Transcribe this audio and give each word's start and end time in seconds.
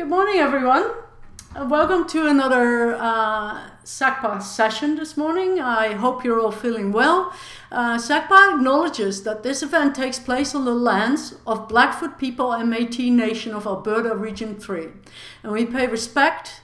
Good 0.00 0.08
morning, 0.08 0.36
everyone. 0.36 0.92
Uh, 1.54 1.66
welcome 1.68 2.08
to 2.08 2.26
another 2.26 2.94
uh, 2.94 3.68
SACPA 3.84 4.42
session 4.42 4.96
this 4.96 5.14
morning. 5.14 5.60
I 5.60 5.92
hope 5.92 6.24
you're 6.24 6.40
all 6.40 6.50
feeling 6.50 6.90
well. 6.90 7.34
Uh, 7.70 7.98
SACPA 7.98 8.54
acknowledges 8.54 9.24
that 9.24 9.42
this 9.42 9.62
event 9.62 9.94
takes 9.94 10.18
place 10.18 10.54
on 10.54 10.64
the 10.64 10.74
lands 10.74 11.34
of 11.46 11.68
Blackfoot 11.68 12.18
people 12.18 12.50
and 12.50 12.72
Métis 12.72 13.12
Nation 13.12 13.52
of 13.52 13.66
Alberta 13.66 14.16
Region 14.16 14.58
3, 14.58 14.88
and 15.42 15.52
we 15.52 15.66
pay 15.66 15.86
respect 15.86 16.62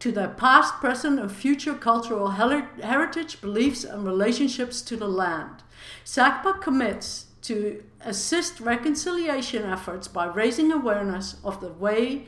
to 0.00 0.12
their 0.12 0.28
past, 0.28 0.74
present, 0.74 1.18
and 1.18 1.32
future 1.32 1.72
cultural 1.72 2.32
heritage, 2.32 3.40
beliefs, 3.40 3.82
and 3.82 4.04
relationships 4.04 4.82
to 4.82 4.94
the 4.94 5.08
land. 5.08 5.62
SACPA 6.04 6.60
commits 6.60 7.28
to 7.40 7.82
assist 8.02 8.60
reconciliation 8.60 9.64
efforts 9.64 10.06
by 10.06 10.26
raising 10.26 10.70
awareness 10.70 11.36
of 11.42 11.62
the 11.62 11.68
way 11.68 12.26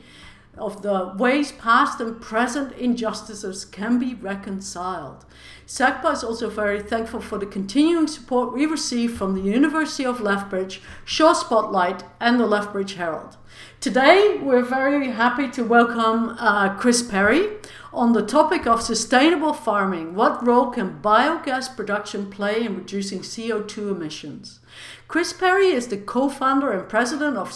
of 0.57 0.81
the 0.81 1.13
ways 1.17 1.51
past 1.51 1.99
and 1.99 2.21
present 2.21 2.73
injustices 2.77 3.65
can 3.65 3.99
be 3.99 4.13
reconciled. 4.15 5.25
SACPA 5.65 6.13
is 6.13 6.23
also 6.23 6.49
very 6.49 6.81
thankful 6.81 7.19
for 7.19 7.37
the 7.37 7.45
continuing 7.45 8.07
support 8.07 8.53
we 8.53 8.65
receive 8.65 9.17
from 9.17 9.33
the 9.33 9.41
University 9.41 10.05
of 10.05 10.21
Lethbridge, 10.21 10.81
Shaw 11.03 11.33
Spotlight, 11.33 12.03
and 12.19 12.39
the 12.39 12.47
Lethbridge 12.47 12.93
Herald. 12.93 13.37
Today, 13.79 14.39
we're 14.41 14.63
very 14.63 15.09
happy 15.11 15.49
to 15.49 15.63
welcome 15.63 16.35
uh, 16.39 16.75
Chris 16.77 17.01
Perry 17.01 17.49
on 17.93 18.13
the 18.13 18.25
topic 18.25 18.65
of 18.65 18.81
sustainable 18.81 19.53
farming. 19.53 20.15
What 20.15 20.45
role 20.45 20.67
can 20.67 21.01
biogas 21.01 21.75
production 21.75 22.29
play 22.29 22.63
in 22.63 22.77
reducing 22.77 23.19
CO2 23.19 23.91
emissions? 23.91 24.59
Chris 25.07 25.33
Perry 25.33 25.67
is 25.67 25.87
the 25.87 25.97
co 25.97 26.29
founder 26.29 26.71
and 26.71 26.87
president 26.87 27.37
of 27.37 27.49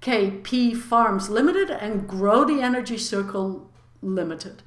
CKP 0.00 0.74
Farms 0.76 1.28
Limited 1.28 1.70
and 1.70 2.08
Grow 2.08 2.44
the 2.44 2.62
Energy 2.62 2.96
Circle 2.96 3.70
Limited, 4.00 4.62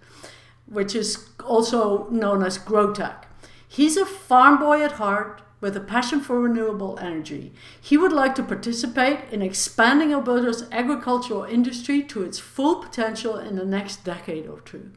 which 0.68 0.94
is 0.94 1.30
also 1.44 2.08
known 2.10 2.44
as 2.44 2.60
GrowTech. 2.60 3.24
He's 3.68 3.98
a 3.98 4.06
farm 4.06 4.60
boy 4.60 4.84
at 4.84 4.94
heart 4.94 5.42
with 5.60 5.76
a 5.76 5.82
passion 5.82 6.20
for 6.20 6.40
renewable 6.40 7.00
energy. 7.00 7.52
He 7.82 7.98
would 7.98 8.12
like 8.12 8.36
to 8.36 8.44
participate 8.44 9.22
in 9.32 9.42
expanding 9.42 10.14
Alberta's 10.14 10.68
agricultural 10.72 11.46
industry 11.46 12.04
to 12.04 12.22
its 12.22 12.38
full 12.38 12.76
potential 12.76 13.38
in 13.38 13.56
the 13.56 13.66
next 13.66 14.04
decade 14.04 14.46
or 14.46 14.60
two. 14.60 14.92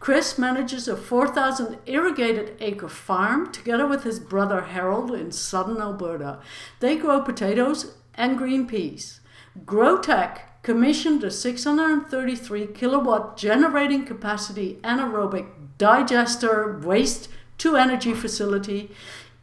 Chris 0.00 0.38
manages 0.38 0.88
a 0.88 0.96
4,000 0.96 1.78
irrigated 1.84 2.56
acre 2.60 2.88
farm 2.88 3.52
together 3.52 3.86
with 3.86 4.04
his 4.04 4.20
brother 4.20 4.62
Harold 4.62 5.10
in 5.10 5.32
southern 5.32 5.82
Alberta. 5.82 6.38
They 6.80 6.96
grow 6.96 7.20
potatoes 7.20 7.94
and 8.14 8.38
green 8.38 8.66
peas. 8.66 9.18
GrowTech 9.64 10.40
commissioned 10.62 11.24
a 11.24 11.30
633 11.30 12.66
kilowatt 12.68 13.36
generating 13.36 14.04
capacity 14.04 14.78
anaerobic 14.82 15.46
digester 15.78 16.78
waste 16.78 17.28
to 17.58 17.76
energy 17.76 18.14
facility 18.14 18.90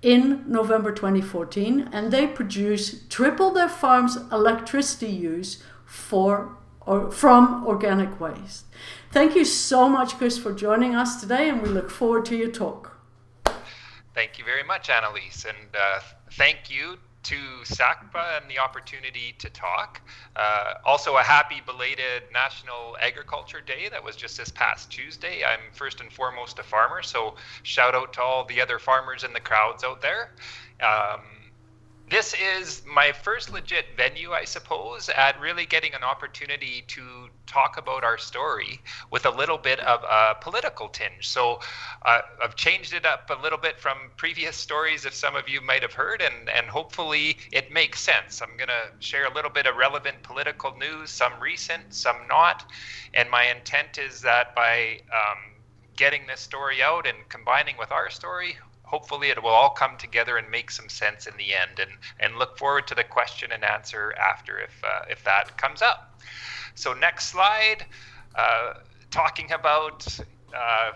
in 0.02 0.44
November 0.48 0.92
2014, 0.92 1.90
and 1.92 2.12
they 2.12 2.26
produce 2.26 3.06
triple 3.08 3.52
their 3.52 3.68
farm's 3.68 4.16
electricity 4.32 5.10
use 5.10 5.62
for 5.86 6.56
or 6.82 7.12
from 7.12 7.68
organic 7.68 8.20
waste. 8.20 8.66
Thank 9.12 9.36
you 9.36 9.46
so 9.46 9.90
much, 9.90 10.18
Chris, 10.18 10.38
for 10.38 10.54
joining 10.54 10.96
us 10.96 11.20
today, 11.20 11.50
and 11.50 11.62
we 11.62 11.70
look 11.70 11.92
forward 11.92 12.26
to 12.26 12.36
your 12.36 12.50
talk. 12.50 12.98
Thank 14.16 14.40
you 14.40 14.46
very 14.46 14.64
much, 14.64 14.90
Annalise, 14.90 15.46
and 15.46 15.76
uh, 15.76 16.00
thank 16.32 16.72
you 16.72 16.98
to 17.30 17.36
SACPA 17.64 18.42
and 18.42 18.50
the 18.50 18.58
opportunity 18.58 19.36
to 19.38 19.52
talk. 19.52 20.02
Uh, 20.36 20.74
also, 20.84 21.18
a 21.18 21.22
happy 21.22 21.62
belated 21.64 22.24
National 22.34 22.98
Agriculture 23.00 23.62
Day 23.62 23.88
that 23.92 24.04
was 24.04 24.16
just 24.16 24.36
this 24.36 24.50
past 24.50 24.92
Tuesday. 24.92 25.44
I'm 25.44 25.60
first 25.72 26.02
and 26.02 26.12
foremost 26.12 26.58
a 26.58 26.64
farmer, 26.64 27.04
so 27.04 27.36
shout 27.62 27.94
out 27.94 28.14
to 28.14 28.22
all 28.24 28.46
the 28.46 28.60
other 28.60 28.80
farmers 28.80 29.24
in 29.24 29.32
the 29.34 29.40
crowds 29.40 29.84
out 29.84 30.02
there. 30.02 30.32
Um, 30.82 31.22
this 32.10 32.34
is 32.34 32.82
my 32.86 33.12
first 33.12 33.52
legit 33.52 33.86
venue, 33.96 34.32
I 34.32 34.44
suppose, 34.46 35.10
at 35.10 35.40
really 35.40 35.66
getting 35.66 35.94
an 35.94 36.04
opportunity 36.04 36.84
to 36.88 37.30
talk 37.46 37.78
about 37.78 38.04
our 38.04 38.18
story 38.18 38.82
with 39.12 39.26
a 39.26 39.30
little 39.30 39.58
bit 39.58 39.80
of 39.82 40.04
a 40.04 40.36
political 40.42 40.88
tinge. 40.90 41.28
So 41.28 41.60
uh, 42.04 42.22
I've 42.44 42.56
changed 42.56 42.94
it 42.94 43.06
up 43.06 43.30
a 43.30 43.40
little 43.42 43.60
bit 43.60 43.80
from 43.80 43.98
previous 44.18 44.56
stories 44.56 45.06
if 45.06 45.14
some 45.14 45.36
of 45.36 45.48
you 45.48 45.62
might 45.62 45.84
have 45.84 45.94
heard, 45.94 46.22
and, 46.22 46.50
and 46.50 46.68
hopefully 46.68 47.38
it 47.52 47.72
makes 47.72 48.00
sense. 48.00 48.42
I'm 48.42 48.58
going 48.58 48.70
to 48.70 48.92
share 49.00 49.26
a 49.26 49.34
little 49.34 49.52
bit 49.52 49.68
of 49.68 49.76
relevant 49.76 50.24
political 50.24 50.76
news, 50.78 51.12
some 51.12 51.34
recent, 51.40 51.94
some 51.94 52.18
not. 52.28 52.70
And 53.14 53.30
my 53.30 53.44
intent 53.44 54.00
is 54.00 54.22
that 54.22 54.56
by 54.56 55.02
um, 55.14 55.38
getting 55.96 56.26
this 56.28 56.40
story 56.40 56.82
out 56.82 57.06
and 57.06 57.18
combining 57.30 57.76
with 57.78 57.92
our 57.92 58.10
story, 58.10 58.58
hopefully 58.90 59.30
it 59.30 59.42
will 59.42 59.50
all 59.50 59.70
come 59.70 59.98
together 59.98 60.38
and 60.38 60.50
make 60.50 60.72
some 60.72 60.90
sense 60.90 61.28
in 61.28 61.36
the 61.38 61.54
end 61.54 61.80
and 61.80 61.92
and 62.20 62.38
look 62.38 62.58
forward 62.58 62.88
to 62.88 62.96
the 62.96 63.04
question 63.04 63.52
and 63.52 63.64
answer 63.64 64.14
after 64.14 64.60
if 64.60 64.82
uh, 64.84 65.02
if 65.10 65.24
that 65.24 65.58
comes 65.58 65.82
up 65.82 66.20
so 66.76 66.94
next 66.94 67.28
slide 67.28 67.86
uh, 68.36 68.74
talking 69.12 69.52
about 69.52 70.08
uh, 70.56 70.92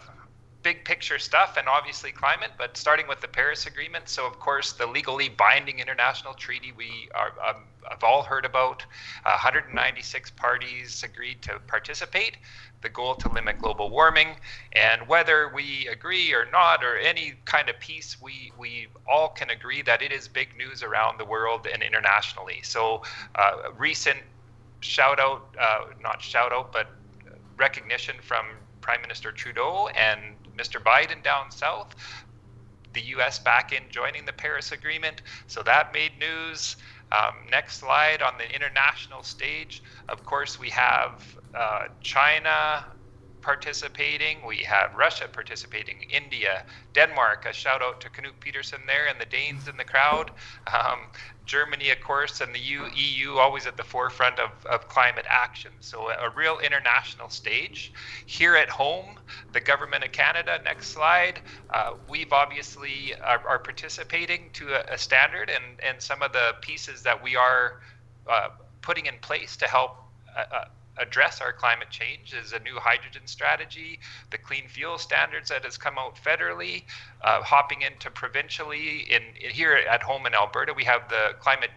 big 0.64 0.86
picture 0.86 1.20
stuff 1.20 1.58
and 1.58 1.68
obviously 1.68 2.12
climate, 2.12 2.52
but 2.58 2.78
starting 2.78 3.08
with 3.08 3.20
the 3.20 3.28
Paris 3.28 3.68
Agreement. 3.68 4.08
So, 4.08 4.26
of 4.26 4.40
course, 4.40 4.72
the 4.72 4.88
legally 4.88 5.30
binding 5.30 5.80
international 5.80 6.34
treaty 6.34 6.72
we 6.72 7.10
are, 7.14 7.34
um, 7.48 7.64
have 7.90 8.04
all 8.04 8.24
heard 8.24 8.46
about. 8.46 8.84
Uh, 9.26 9.32
196 9.32 10.32
parties 10.32 11.04
agreed 11.04 11.42
to 11.44 11.60
participate. 11.68 12.38
The 12.84 12.90
goal 12.90 13.16
to 13.16 13.30
limit 13.30 13.60
global 13.60 13.90
warming, 13.90 14.36
and 14.74 15.08
whether 15.08 15.50
we 15.56 15.88
agree 15.88 16.34
or 16.34 16.46
not, 16.52 16.84
or 16.84 16.98
any 16.98 17.34
kind 17.46 17.70
of 17.70 17.80
peace, 17.80 18.18
we 18.22 18.52
we 18.58 18.88
all 19.08 19.30
can 19.30 19.50
agree 19.50 19.82
that 19.84 20.02
it 20.02 20.12
is 20.12 20.28
big 20.28 20.50
news 20.58 20.84
around 20.84 21.18
the 21.18 21.26
world 21.26 21.66
and 21.66 21.82
internationally. 21.82 22.60
So, 22.62 23.04
uh, 23.36 23.72
recent 23.78 24.20
shout 24.82 25.20
out, 25.20 25.56
uh, 25.60 25.86
not 26.02 26.22
shout 26.22 26.52
out, 26.52 26.74
but 26.74 26.88
recognition 27.58 28.16
from 28.22 28.46
Prime 28.82 29.02
Minister 29.02 29.32
Trudeau 29.32 29.88
and 29.96 30.20
Mr. 30.58 30.82
Biden 30.82 31.24
down 31.24 31.52
south, 31.52 31.96
the 32.94 33.02
U.S. 33.16 33.40
back 33.40 33.72
in 33.72 33.84
joining 33.90 34.26
the 34.26 34.34
Paris 34.34 34.72
Agreement. 34.72 35.22
So 35.48 35.64
that 35.64 35.94
made 35.94 36.12
news. 36.20 36.76
Um, 37.14 37.36
next 37.52 37.78
slide 37.78 38.22
on 38.22 38.34
the 38.38 38.54
international 38.54 39.22
stage. 39.22 39.84
Of 40.10 40.26
course, 40.26 40.60
we 40.60 40.70
have 40.70 41.38
uh, 41.54 41.88
China 42.02 42.86
participating. 43.44 44.38
We 44.48 44.64
have 44.64 44.96
Russia 44.96 45.28
participating, 45.32 45.98
India, 46.10 46.66
Denmark. 46.94 47.46
A 47.48 47.54
shout 47.54 47.84
out 47.84 48.02
to 48.02 48.10
Knut 48.10 48.40
Peterson 48.40 48.80
there 48.88 49.08
and 49.08 49.20
the 49.20 49.26
Danes 49.26 49.68
in 49.68 49.78
the 49.78 49.84
crowd. 49.84 50.32
Um, 50.74 51.00
Germany, 51.46 51.90
of 51.90 52.00
course, 52.00 52.42
and 52.42 52.56
the 52.56 52.60
EU 52.60 53.34
always 53.38 53.66
at 53.66 53.76
the 53.76 53.84
forefront 53.84 54.40
of, 54.40 54.52
of 54.66 54.88
climate 54.88 55.26
action. 55.28 55.72
So 55.82 56.10
a, 56.10 56.30
real 56.30 56.60
international 56.60 57.30
stage. 57.30 57.92
Here 58.26 58.56
at 58.56 58.70
home, 58.70 59.20
the 59.52 59.60
government 59.60 60.04
of 60.04 60.12
Canada, 60.12 60.60
next 60.64 60.88
slide, 60.88 61.42
uh, 61.70 61.94
we've 62.08 62.32
obviously 62.32 63.14
are, 63.22 63.46
are 63.48 63.60
participating 63.60 64.50
to 64.54 64.74
a, 64.74 64.94
a, 64.94 64.98
standard 64.98 65.50
and, 65.50 65.80
and 65.82 66.02
some 66.02 66.22
of 66.22 66.32
the 66.32 66.56
pieces 66.62 67.04
that 67.04 67.22
we 67.22 67.36
are 67.36 67.82
uh, 68.28 68.50
putting 68.82 69.06
in 69.06 69.16
place 69.22 69.58
to 69.58 69.68
help 69.68 69.98
uh, 70.36 70.44
uh 70.52 70.66
address 70.98 71.42
our 71.42 71.52
climate 71.52 71.90
change 71.90 72.34
is 72.34 72.54
a 72.54 72.60
new 72.60 72.76
hydrogen 72.76 73.24
strategy, 73.26 74.00
the 74.32 74.38
clean 74.38 74.68
fuel 74.68 74.98
standards 74.98 75.50
that 75.50 75.64
has 75.64 75.78
come 75.78 75.98
out 75.98 76.16
federally, 76.16 76.84
uh, 77.22 77.42
hopping 77.42 77.82
into 77.82 78.10
provincially. 78.12 79.02
In, 79.10 79.24
in, 79.42 79.52
here 79.52 79.74
at 79.74 80.04
home 80.04 80.26
in 80.26 80.34
Alberta, 80.34 80.74
we 80.74 80.84
have 80.84 81.10
the 81.10 81.36
Climate 81.40 81.72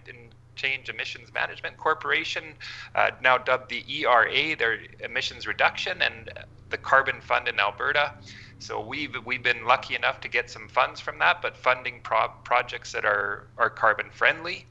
Change 0.56 0.88
Emissions 0.88 1.32
Management 1.32 1.77
Corporation, 1.77 2.54
uh, 2.94 3.10
now 3.22 3.38
dubbed 3.38 3.71
the 3.71 3.84
ERA, 3.88 4.56
their 4.56 4.78
emissions 5.01 5.47
reduction, 5.47 6.03
and 6.03 6.30
the 6.71 6.78
Carbon 6.78 7.21
Fund 7.21 7.47
in 7.48 7.60
Alberta. 7.60 8.12
So 8.59 8.80
we've 8.80 9.15
we've 9.24 9.42
been 9.42 9.66
lucky 9.66 9.95
enough 9.95 10.21
to 10.22 10.28
get 10.28 10.51
some 10.51 10.69
funds 10.69 10.98
from 10.98 11.19
that, 11.19 11.42
but 11.42 11.57
funding 11.57 12.01
pro- 12.03 12.33
projects 12.42 12.92
that 12.92 13.04
are 13.04 13.48
are 13.59 13.69
carbon 13.69 14.10
friendly. 14.10 14.66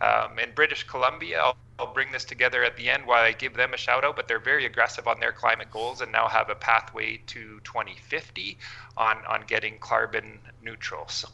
Um, 0.00 0.38
in 0.38 0.52
British 0.54 0.84
Columbia, 0.84 1.52
I'll, 1.78 1.92
bring 1.92 2.12
this 2.12 2.24
together 2.24 2.64
at 2.64 2.76
the 2.76 2.88
end 2.90 3.06
while 3.06 3.22
I 3.22 3.32
give 3.32 3.54
them 3.54 3.74
a 3.74 3.76
shout 3.76 4.04
out, 4.04 4.16
but 4.16 4.28
they're 4.28 4.38
very 4.38 4.66
aggressive 4.66 5.08
on 5.08 5.20
their 5.20 5.32
climate 5.32 5.70
goals 5.70 6.00
and 6.00 6.12
now 6.12 6.28
have 6.28 6.48
a 6.50 6.54
pathway 6.54 7.20
to 7.28 7.60
2050 7.64 8.58
on, 8.96 9.18
on 9.28 9.44
getting 9.46 9.78
carbon 9.78 10.38
neutral. 10.62 11.08
So, 11.08 11.28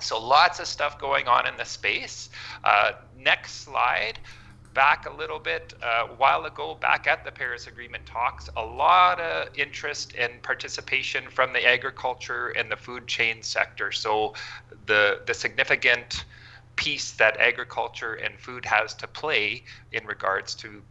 so 0.00 0.24
lots 0.24 0.60
of 0.60 0.66
stuff 0.66 0.98
going 0.98 1.28
on 1.28 1.46
in 1.46 1.56
the 1.56 1.64
space. 1.64 2.30
Uh, 2.64 2.92
next 3.16 3.62
slide 3.62 4.18
back 4.74 5.06
a 5.06 5.12
little 5.12 5.38
bit 5.38 5.74
uh, 5.82 6.06
a 6.08 6.14
while 6.14 6.44
ago 6.44 6.74
back 6.80 7.06
at 7.06 7.24
the 7.24 7.30
paris 7.30 7.66
agreement 7.66 8.04
talks 8.06 8.48
a 8.56 8.64
lot 8.64 9.20
of 9.20 9.48
interest 9.56 10.14
and 10.18 10.42
participation 10.42 11.24
from 11.30 11.52
the 11.52 11.66
agriculture 11.66 12.48
and 12.50 12.70
the 12.70 12.76
food 12.76 13.06
chain 13.06 13.42
sector 13.42 13.92
so 13.92 14.34
the 14.86 15.20
the 15.26 15.34
significant 15.34 16.24
piece 16.76 17.12
that 17.12 17.36
agriculture 17.38 18.14
and 18.14 18.38
food 18.38 18.64
has 18.64 18.94
to 18.94 19.06
play 19.06 19.62
in 19.92 20.04
regards 20.06 20.54
to 20.56 20.82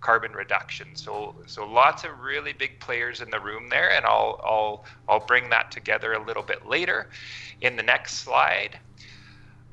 carbon 0.00 0.32
reduction. 0.32 0.88
So 0.94 1.34
so 1.46 1.66
lots 1.66 2.04
of 2.04 2.20
really 2.20 2.52
big 2.52 2.80
players 2.80 3.20
in 3.20 3.30
the 3.30 3.40
room 3.40 3.68
there, 3.68 3.90
and 3.92 4.04
I'll 4.04 4.40
I'll 4.44 4.84
I'll 5.08 5.26
bring 5.26 5.50
that 5.50 5.70
together 5.70 6.14
a 6.14 6.24
little 6.24 6.42
bit 6.42 6.66
later. 6.66 7.10
In 7.60 7.76
the 7.76 7.82
next 7.82 8.14
slide, 8.14 8.78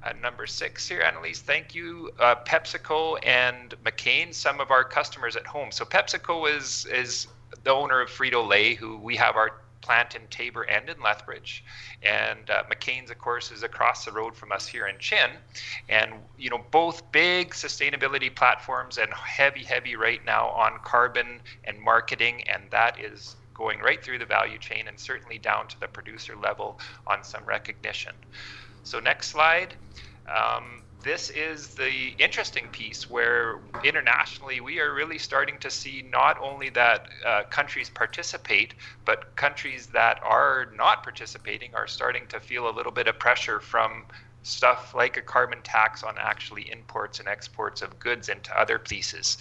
uh, 0.04 0.14
number 0.22 0.46
six 0.46 0.88
here, 0.88 1.02
Annalise, 1.02 1.42
thank 1.42 1.74
you. 1.74 2.12
Uh, 2.20 2.36
PepsiCo 2.46 3.18
and 3.26 3.76
McCain, 3.84 4.34
some 4.34 4.60
of 4.60 4.72
our 4.72 4.84
customers 4.84 5.36
at 5.36 5.46
home. 5.46 5.72
So 5.72 5.86
PepsiCo 5.86 6.56
is 6.56 6.86
is 6.86 7.28
the 7.64 7.72
owner 7.72 8.02
of 8.02 8.10
Frito 8.10 8.48
Lay, 8.48 8.76
who 8.76 8.98
we 8.98 9.16
have 9.16 9.36
our 9.36 9.62
plant 9.82 10.16
in 10.16 10.28
Taber 10.30 10.64
and 10.64 10.90
in 10.90 11.02
Lethbridge, 11.02 11.64
and 12.02 12.50
uh, 12.50 12.64
McCain's, 12.72 13.12
of 13.12 13.18
course, 13.18 13.52
is 13.52 13.64
across 13.64 14.06
the 14.06 14.12
road 14.12 14.36
from 14.36 14.52
us 14.52 14.68
here 14.68 14.88
in 14.88 14.98
Chin, 15.00 15.32
and 15.90 16.14
you 16.38 16.50
know 16.50 16.64
both 16.72 17.12
big 17.12 17.52
sustainability 17.52 18.34
platforms 18.34 18.98
and 18.98 19.14
heavy, 19.14 19.64
heavy 19.64 19.96
right 19.96 20.24
now 20.26 20.50
on 20.50 20.80
carbon 20.84 21.42
and 21.64 21.80
marketing, 21.80 22.44
and 22.48 22.64
that 22.72 23.00
is 23.00 23.36
going 23.54 23.80
right 23.80 24.04
through 24.04 24.20
the 24.20 24.26
value 24.26 24.58
chain 24.60 24.88
and 24.88 25.00
certainly 25.00 25.40
down 25.40 25.68
to 25.68 25.80
the 25.80 25.88
producer 25.88 26.36
level 26.36 26.80
on 27.08 27.24
some 27.24 27.44
recognition. 27.46 28.14
So 28.84 29.00
next 29.00 29.30
slide. 29.30 29.76
Um, 30.28 30.84
this 31.04 31.30
is 31.30 31.76
the 31.76 32.10
interesting 32.18 32.68
piece 32.72 33.10
where 33.10 33.62
internationally 33.84 34.62
we 34.62 34.80
are 34.80 34.94
really 34.94 35.18
starting 35.18 35.60
to 35.60 35.70
see 35.70 36.04
not 36.12 36.38
only 36.42 36.70
that 36.72 37.08
uh, 37.26 37.44
countries 37.52 37.90
participate, 37.90 38.74
but 39.06 39.36
countries 39.36 39.88
that 39.94 40.20
are 40.26 40.68
not 40.76 41.04
participating 41.04 41.70
are 41.76 41.88
starting 41.88 42.24
to 42.30 42.40
feel 42.40 42.70
a 42.70 42.74
little 42.76 42.92
bit 42.92 43.08
of 43.08 43.20
pressure 43.20 43.60
from 43.60 44.06
stuff 44.42 44.94
like 44.96 45.18
a 45.18 45.22
carbon 45.22 45.60
tax 45.64 46.04
on 46.04 46.16
actually 46.18 46.72
imports 46.72 47.20
and 47.20 47.28
exports 47.28 47.82
of 47.82 48.00
goods 48.00 48.30
into 48.30 48.58
other 48.60 48.80
places. 48.80 49.38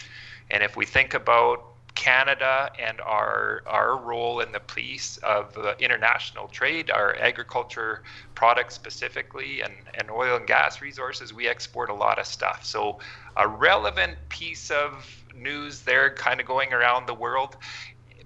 And 0.50 0.62
if 0.62 0.76
we 0.76 0.84
think 0.84 1.14
about 1.14 1.75
Canada 1.96 2.70
and 2.78 3.00
our 3.00 3.62
our 3.66 3.96
role 3.96 4.40
in 4.40 4.52
the 4.52 4.60
piece 4.60 5.16
of 5.18 5.56
uh, 5.58 5.74
international 5.80 6.46
trade, 6.46 6.90
our 6.90 7.16
agriculture 7.16 8.02
products 8.34 8.74
specifically, 8.74 9.62
and, 9.62 9.74
and 9.94 10.10
oil 10.10 10.36
and 10.36 10.46
gas 10.46 10.80
resources, 10.80 11.32
we 11.32 11.48
export 11.48 11.90
a 11.90 11.94
lot 11.94 12.18
of 12.18 12.26
stuff. 12.26 12.64
So 12.64 13.00
a 13.36 13.48
relevant 13.48 14.16
piece 14.28 14.70
of 14.70 15.06
news 15.34 15.80
there 15.80 16.14
kind 16.14 16.40
of 16.40 16.46
going 16.46 16.72
around 16.72 17.06
the 17.06 17.14
world 17.14 17.56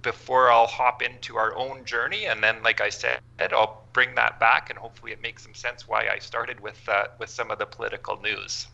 before 0.02 0.50
I'll 0.50 0.66
hop 0.66 1.02
into 1.02 1.36
our 1.36 1.54
own 1.56 1.84
journey. 1.84 2.26
And 2.26 2.42
then, 2.42 2.62
like 2.62 2.80
I 2.80 2.88
said, 2.88 3.20
I'll 3.38 3.84
bring 3.92 4.14
that 4.16 4.40
back 4.40 4.70
and 4.70 4.78
hopefully 4.78 5.12
it 5.12 5.22
makes 5.22 5.42
some 5.42 5.54
sense 5.54 5.86
why 5.86 6.08
I 6.08 6.18
started 6.18 6.60
with, 6.60 6.80
uh, 6.88 7.04
with 7.18 7.30
some 7.30 7.50
of 7.50 7.58
the 7.58 7.66
political 7.66 8.20
news. 8.20 8.66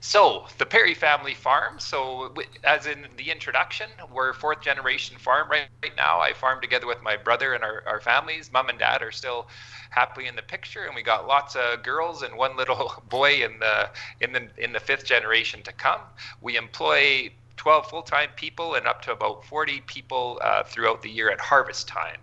So 0.00 0.46
the 0.58 0.66
Perry 0.66 0.94
family 0.94 1.34
farm. 1.34 1.78
So 1.78 2.34
as 2.64 2.86
in 2.86 3.06
the 3.16 3.30
introduction, 3.30 3.88
we're 4.12 4.32
fourth 4.32 4.62
generation 4.62 5.16
farm 5.18 5.50
right, 5.50 5.68
right 5.82 5.92
now. 5.96 6.20
I 6.20 6.32
farm 6.32 6.60
together 6.60 6.86
with 6.86 7.02
my 7.02 7.16
brother 7.16 7.54
and 7.54 7.64
our, 7.64 7.82
our 7.86 8.00
families. 8.00 8.50
Mom 8.52 8.68
and 8.68 8.78
dad 8.78 9.02
are 9.02 9.10
still 9.10 9.46
happily 9.90 10.26
in 10.26 10.36
the 10.36 10.42
picture, 10.42 10.84
and 10.84 10.94
we 10.94 11.02
got 11.02 11.26
lots 11.26 11.56
of 11.56 11.82
girls 11.82 12.22
and 12.22 12.36
one 12.36 12.56
little 12.56 12.92
boy 13.08 13.44
in 13.44 13.58
the 13.58 13.90
in 14.20 14.32
the 14.32 14.48
in 14.58 14.72
the 14.72 14.80
fifth 14.80 15.06
generation 15.06 15.62
to 15.64 15.72
come. 15.72 16.00
We 16.40 16.56
employ 16.56 17.30
12 17.56 17.86
full-time 17.86 18.28
people 18.36 18.74
and 18.74 18.86
up 18.86 19.00
to 19.02 19.12
about 19.12 19.44
40 19.44 19.80
people 19.86 20.38
uh, 20.44 20.62
throughout 20.64 21.02
the 21.02 21.10
year 21.10 21.30
at 21.30 21.40
harvest 21.40 21.88
time. 21.88 22.20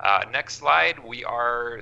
Uh, 0.00 0.20
next 0.30 0.58
slide, 0.58 0.98
we 1.02 1.24
are 1.24 1.80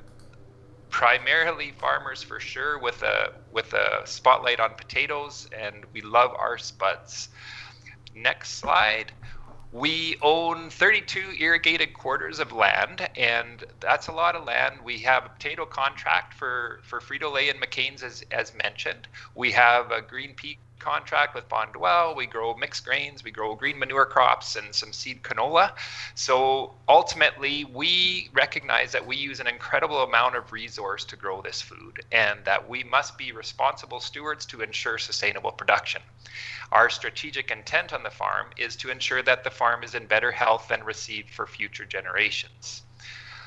primarily 0.95 1.73
farmers 1.73 2.23
for 2.23 2.39
sure 2.39 2.79
with 2.79 3.03
a 3.03 3.33
with 3.51 3.73
a 3.73 4.03
spotlight 4.05 4.61
on 4.61 4.71
potatoes 4.77 5.49
and 5.53 5.85
we 5.93 6.01
love 6.01 6.31
our 6.39 6.57
spuds. 6.57 7.31
Next 8.15 8.61
slide. 8.61 9.11
We 9.73 10.17
own 10.23 10.71
32 10.71 11.33
irrigated 11.41 11.95
quarters 11.95 12.39
of 12.39 12.53
land 12.53 13.09
and 13.17 13.65
that's 13.81 14.07
a 14.07 14.13
lot 14.13 14.37
of 14.37 14.45
land. 14.45 14.77
We 14.85 14.99
have 14.99 15.27
a 15.27 15.31
potato 15.31 15.67
contract 15.67 16.35
for 16.35 16.79
for 16.85 17.01
frito-lay 17.01 17.49
and 17.49 17.61
mccain's 17.61 18.05
as, 18.05 18.25
as 18.31 18.55
mentioned. 18.55 19.09
We 19.35 19.51
have 19.51 19.91
a 19.91 20.01
green 20.01 20.35
pea 20.35 20.59
contract 20.79 21.35
with 21.35 21.49
Bonduelle. 21.49 22.15
We 22.15 22.27
grow 22.27 22.55
mixed 22.57 22.85
grains, 22.85 23.25
we 23.25 23.31
grow 23.31 23.55
green 23.55 23.79
manure 23.79 24.07
crops, 24.07 24.57
and 24.57 24.75
some 24.75 24.93
seed 24.93 25.23
canola. 25.23 25.73
So 26.15 26.75
ultimately, 26.89 27.65
we 27.65 28.29
recognize 28.33 28.93
that 28.93 29.07
we 29.07 29.17
use 29.17 29.41
an 29.41 29.47
incredible 29.47 30.03
amount 30.03 30.37
of 30.37 30.53
resource 30.53 31.05
to 31.07 31.17
grow 31.17 31.43
this 31.43 31.63
food, 31.63 32.05
and 32.13 32.45
that 32.45 32.69
we 32.69 32.85
must 32.85 33.17
be 33.17 33.33
responsible 33.33 34.01
stewards 34.01 34.47
to 34.47 34.63
ensure 34.63 34.99
sustainable 34.99 35.53
production. 35.53 36.03
Our 36.73 36.91
strategic 36.91 37.51
intent 37.51 37.93
on 37.93 38.03
the 38.03 38.11
farm 38.11 38.47
is 38.57 38.77
to 38.77 38.91
ensure 38.91 39.23
that 39.23 39.45
the 39.45 39.51
farm 39.51 39.85
is 39.85 39.95
in 39.95 40.07
better 40.07 40.33
health 40.33 40.69
than 40.69 40.83
received 40.85 41.31
for 41.31 41.47
future 41.47 41.85
generations. 41.85 42.83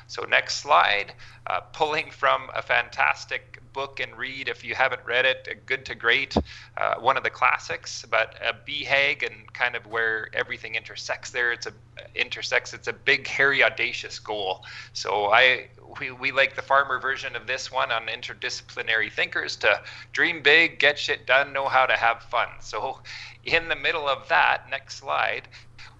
So 0.08 0.22
next 0.22 0.56
slide, 0.56 1.12
uh, 1.46 1.60
pulling 1.72 2.10
from 2.10 2.50
a 2.54 2.62
fantastic 2.62 3.60
book 3.74 4.00
and 4.00 4.16
read 4.16 4.48
if 4.48 4.64
you 4.64 4.74
haven't 4.74 5.02
read 5.04 5.26
it, 5.26 5.66
Good 5.66 5.84
to 5.84 5.94
Great, 5.94 6.34
uh, 6.78 6.94
one 6.98 7.18
of 7.18 7.22
the 7.22 7.30
classics, 7.30 8.04
but 8.10 8.34
a 8.42 8.54
BHAG 8.54 9.22
and 9.24 9.52
kind 9.52 9.76
of 9.76 9.86
where 9.86 10.28
everything 10.32 10.74
intersects 10.74 11.30
there. 11.30 11.52
It's 11.52 11.66
a 11.66 11.72
intersects. 12.14 12.72
It's 12.74 12.88
a 12.88 12.92
big, 12.92 13.26
hairy, 13.26 13.62
audacious 13.62 14.18
goal. 14.18 14.64
So 14.92 15.26
I 15.26 15.68
we, 16.00 16.10
we 16.10 16.32
like 16.32 16.56
the 16.56 16.62
farmer 16.62 16.98
version 16.98 17.36
of 17.36 17.46
this 17.46 17.70
one 17.70 17.92
on 17.92 18.06
interdisciplinary 18.06 19.12
thinkers 19.12 19.56
to 19.56 19.80
dream 20.12 20.42
big, 20.42 20.78
get 20.78 20.98
shit 20.98 21.26
done, 21.26 21.52
know 21.52 21.68
how 21.68 21.86
to 21.86 21.94
have 21.94 22.22
fun. 22.22 22.48
So 22.60 22.98
in 23.44 23.68
the 23.68 23.76
middle 23.76 24.08
of 24.08 24.28
that, 24.28 24.68
next 24.70 24.96
slide, 24.96 25.48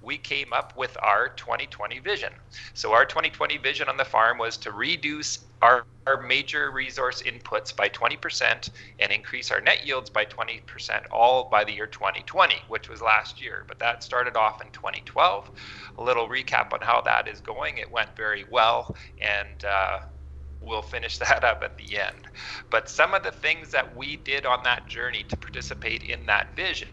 we 0.02 0.16
came 0.16 0.52
up 0.52 0.76
with 0.76 0.96
our 1.02 1.28
2020 1.30 1.98
vision. 1.98 2.32
So 2.74 2.92
our 2.92 3.04
2020 3.04 3.58
vision 3.58 3.88
on 3.88 3.96
the 3.96 4.04
farm 4.04 4.38
was 4.38 4.56
to 4.58 4.72
reduce 4.72 5.46
our, 5.60 5.86
our 6.06 6.22
major 6.22 6.70
resource 6.70 7.22
inputs 7.22 7.74
by 7.74 7.88
20% 7.88 8.70
and 9.00 9.12
increase 9.12 9.50
our 9.50 9.60
net 9.60 9.84
yields 9.86 10.08
by 10.08 10.24
20%, 10.24 10.60
all 11.10 11.48
by 11.50 11.64
the 11.64 11.72
year 11.72 11.86
2020, 11.86 12.54
which 12.68 12.88
was 12.88 13.02
last 13.02 13.42
year. 13.42 13.64
But 13.66 13.78
that 13.80 14.04
started 14.04 14.36
off 14.36 14.62
in 14.62 14.70
2012. 14.70 15.50
A 15.98 16.02
little 16.02 16.28
recap 16.28 16.72
on 16.72 16.80
how 16.80 17.00
that 17.02 17.26
is 17.26 17.40
going. 17.40 17.78
It 17.78 17.90
went 17.90 18.16
very 18.16 18.44
well, 18.50 18.94
and 19.20 19.64
uh, 19.64 19.98
we'll 20.60 20.82
finish 20.82 21.18
that 21.18 21.44
up 21.44 21.62
at 21.62 21.76
the 21.78 21.98
end. 21.98 22.26
But 22.70 22.88
some 22.88 23.14
of 23.14 23.22
the 23.22 23.30
things 23.30 23.70
that 23.70 23.96
we 23.96 24.16
did 24.16 24.46
on 24.46 24.62
that 24.64 24.88
journey 24.88 25.24
to 25.28 25.36
participate 25.36 26.02
in 26.02 26.26
that 26.26 26.54
vision 26.56 26.88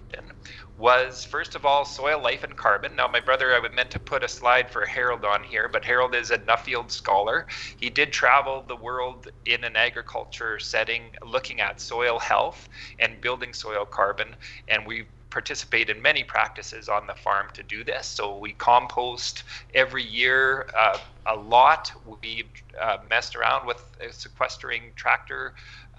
was 0.77 1.23
first 1.23 1.55
of 1.55 1.65
all 1.65 1.85
soil 1.85 2.21
life 2.21 2.43
and 2.43 2.55
carbon. 2.55 2.95
Now, 2.95 3.07
my 3.07 3.19
brother, 3.19 3.53
I 3.53 3.67
meant 3.73 3.91
to 3.91 3.99
put 3.99 4.23
a 4.23 4.27
slide 4.27 4.69
for 4.69 4.85
Harold 4.85 5.23
on 5.23 5.43
here, 5.43 5.69
but 5.71 5.85
Harold 5.85 6.15
is 6.15 6.31
a 6.31 6.37
Nuffield 6.37 6.91
scholar. 6.91 7.47
He 7.77 7.89
did 7.89 8.11
travel 8.11 8.63
the 8.67 8.75
world 8.75 9.27
in 9.45 9.63
an 9.63 9.75
agriculture 9.75 10.59
setting 10.59 11.03
looking 11.25 11.61
at 11.61 11.79
soil 11.79 12.19
health 12.19 12.67
and 12.99 13.21
building 13.21 13.53
soil 13.53 13.85
carbon, 13.85 14.35
and 14.67 14.85
we 14.85 15.05
participate 15.35 15.89
in 15.89 16.01
many 16.01 16.23
practices 16.23 16.87
on 16.87 17.05
the 17.07 17.13
farm 17.13 17.47
to 17.53 17.61
do 17.61 17.83
this. 17.83 18.07
So 18.07 18.37
we 18.37 18.53
compost 18.53 19.43
every 19.73 20.01
year 20.01 20.65
uh, 20.73 20.97
a 21.25 21.35
lot. 21.35 21.91
We 22.21 22.45
uh, 22.81 22.99
messed 23.09 23.35
around 23.35 23.67
with 23.67 23.83
sequestering 24.11 24.93
tractor 24.95 25.53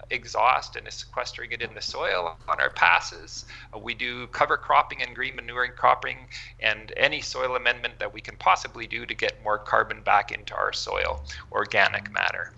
exhaust 0.09 0.75
and 0.75 0.91
sequestering 0.91 1.51
it 1.51 1.61
in 1.61 1.71
the 1.75 1.81
soil 1.83 2.35
on 2.47 2.59
our 2.59 2.71
passes. 2.71 3.45
Uh, 3.75 3.77
we 3.77 3.93
do 3.93 4.25
cover 4.27 4.57
cropping 4.57 5.03
and 5.03 5.13
green 5.13 5.35
manuring 5.35 5.73
cropping 5.77 6.17
and 6.59 6.91
any 6.97 7.21
soil 7.21 7.55
amendment 7.55 7.93
that 7.99 8.11
we 8.11 8.21
can 8.21 8.35
possibly 8.37 8.87
do 8.87 9.05
to 9.05 9.13
get 9.13 9.43
more 9.43 9.59
carbon 9.59 10.01
back 10.01 10.31
into 10.31 10.55
our 10.55 10.73
soil, 10.73 11.23
organic 11.51 12.11
matter. 12.11 12.53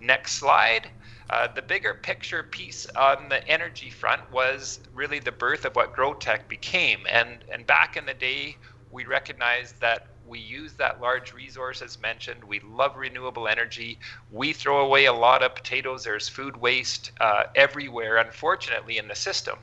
Next 0.00 0.32
slide. 0.32 0.88
Uh, 1.30 1.48
the 1.54 1.62
bigger 1.62 1.94
picture 1.94 2.42
piece 2.42 2.86
on 2.96 3.28
the 3.28 3.46
energy 3.48 3.90
front 3.90 4.30
was 4.30 4.80
really 4.92 5.18
the 5.18 5.32
birth 5.32 5.64
of 5.64 5.74
what 5.74 5.94
GrowTech 5.94 6.48
became. 6.48 7.00
And, 7.10 7.38
and 7.50 7.66
back 7.66 7.96
in 7.96 8.04
the 8.04 8.14
day, 8.14 8.56
we 8.90 9.04
recognized 9.06 9.80
that 9.80 10.08
we 10.26 10.38
use 10.38 10.74
that 10.74 11.00
large 11.00 11.32
resource 11.32 11.82
as 11.82 12.00
mentioned. 12.00 12.42
We 12.44 12.60
love 12.60 12.96
renewable 12.96 13.48
energy. 13.48 13.98
We 14.30 14.52
throw 14.52 14.84
away 14.84 15.06
a 15.06 15.12
lot 15.12 15.42
of 15.42 15.54
potatoes. 15.54 16.04
There's 16.04 16.28
food 16.28 16.56
waste 16.56 17.12
uh, 17.20 17.44
everywhere, 17.54 18.18
unfortunately, 18.18 18.98
in 18.98 19.08
the 19.08 19.14
system. 19.14 19.58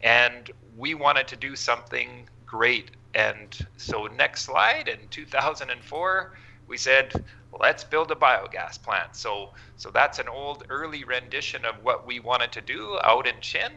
And 0.00 0.50
we 0.76 0.94
wanted 0.94 1.28
to 1.28 1.36
do 1.36 1.56
something 1.56 2.28
great. 2.46 2.92
And 3.14 3.56
so, 3.76 4.06
next 4.06 4.42
slide, 4.42 4.88
in 4.88 5.08
2004, 5.10 6.32
we 6.66 6.76
said, 6.76 7.24
let's 7.58 7.84
build 7.84 8.10
a 8.10 8.14
biogas 8.14 8.82
plant. 8.82 9.16
So, 9.16 9.50
so 9.76 9.90
that's 9.90 10.18
an 10.18 10.28
old 10.28 10.64
early 10.68 11.04
rendition 11.04 11.64
of 11.64 11.76
what 11.82 12.06
we 12.06 12.20
wanted 12.20 12.52
to 12.52 12.60
do 12.60 12.98
out 13.02 13.26
in 13.26 13.34
Chin. 13.40 13.72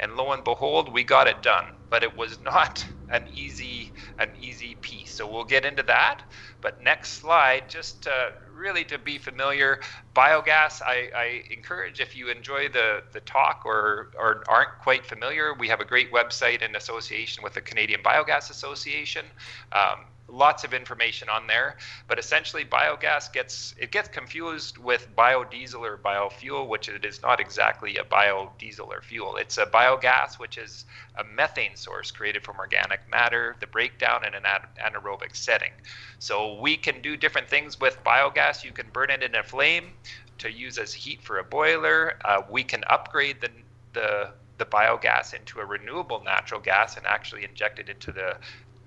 and 0.00 0.16
lo 0.16 0.32
and 0.32 0.44
behold, 0.44 0.92
we 0.92 1.02
got 1.02 1.26
it 1.26 1.42
done. 1.42 1.64
But 1.90 2.02
it 2.02 2.16
was 2.16 2.38
not 2.44 2.86
an 3.10 3.22
easy 3.34 3.92
an 4.18 4.28
easy 4.40 4.76
piece. 4.76 5.10
So 5.10 5.26
we'll 5.26 5.44
get 5.44 5.64
into 5.64 5.82
that. 5.84 6.22
But 6.60 6.82
next 6.82 7.12
slide, 7.20 7.68
just 7.68 8.02
to, 8.02 8.32
really 8.52 8.84
to 8.84 8.98
be 8.98 9.18
familiar, 9.18 9.80
biogas. 10.14 10.82
I, 10.82 11.10
I, 11.14 11.42
encourage 11.50 12.00
if 12.00 12.16
you 12.16 12.28
enjoy 12.28 12.68
the 12.68 13.02
the 13.12 13.20
talk 13.20 13.62
or 13.64 14.10
or 14.18 14.44
aren't 14.48 14.78
quite 14.82 15.06
familiar, 15.06 15.54
we 15.54 15.68
have 15.68 15.80
a 15.80 15.84
great 15.84 16.12
website 16.12 16.62
in 16.62 16.76
association 16.76 17.42
with 17.42 17.54
the 17.54 17.60
Canadian 17.60 18.02
Biogas 18.02 18.50
Association. 18.50 19.24
Um, 19.72 20.04
lots 20.28 20.64
of 20.64 20.74
information 20.74 21.28
on 21.28 21.46
there 21.46 21.76
but 22.06 22.18
essentially 22.18 22.64
biogas 22.64 23.32
gets 23.32 23.74
it 23.78 23.90
gets 23.90 24.08
confused 24.08 24.78
with 24.78 25.08
biodiesel 25.16 25.80
or 25.80 25.96
biofuel 25.96 26.68
which 26.68 26.88
it 26.88 27.04
is 27.04 27.22
not 27.22 27.40
exactly 27.40 27.96
a 27.96 28.04
biodiesel 28.04 28.86
or 28.88 29.02
fuel. 29.02 29.36
It's 29.36 29.58
a 29.58 29.66
biogas 29.66 30.38
which 30.38 30.58
is 30.58 30.84
a 31.16 31.24
methane 31.24 31.76
source 31.76 32.10
created 32.10 32.44
from 32.44 32.58
organic 32.58 33.00
matter 33.10 33.56
the 33.60 33.66
breakdown 33.66 34.24
in 34.26 34.34
an 34.34 34.42
anaerobic 34.44 35.34
setting. 35.34 35.72
So 36.18 36.60
we 36.60 36.76
can 36.76 37.00
do 37.00 37.16
different 37.16 37.48
things 37.48 37.80
with 37.80 38.02
biogas. 38.04 38.64
You 38.64 38.72
can 38.72 38.86
burn 38.92 39.10
it 39.10 39.22
in 39.22 39.34
a 39.34 39.42
flame 39.42 39.92
to 40.38 40.50
use 40.50 40.78
as 40.78 40.92
heat 40.92 41.22
for 41.22 41.38
a 41.38 41.44
boiler. 41.44 42.18
Uh, 42.24 42.42
we 42.48 42.62
can 42.62 42.84
upgrade 42.88 43.40
the 43.40 43.50
the 43.92 44.30
the 44.58 44.66
biogas 44.66 45.34
into 45.34 45.60
a 45.60 45.64
renewable 45.64 46.22
natural 46.24 46.60
gas 46.60 46.96
and 46.96 47.06
actually 47.06 47.44
inject 47.44 47.78
it 47.78 47.88
into 47.88 48.10
the 48.10 48.36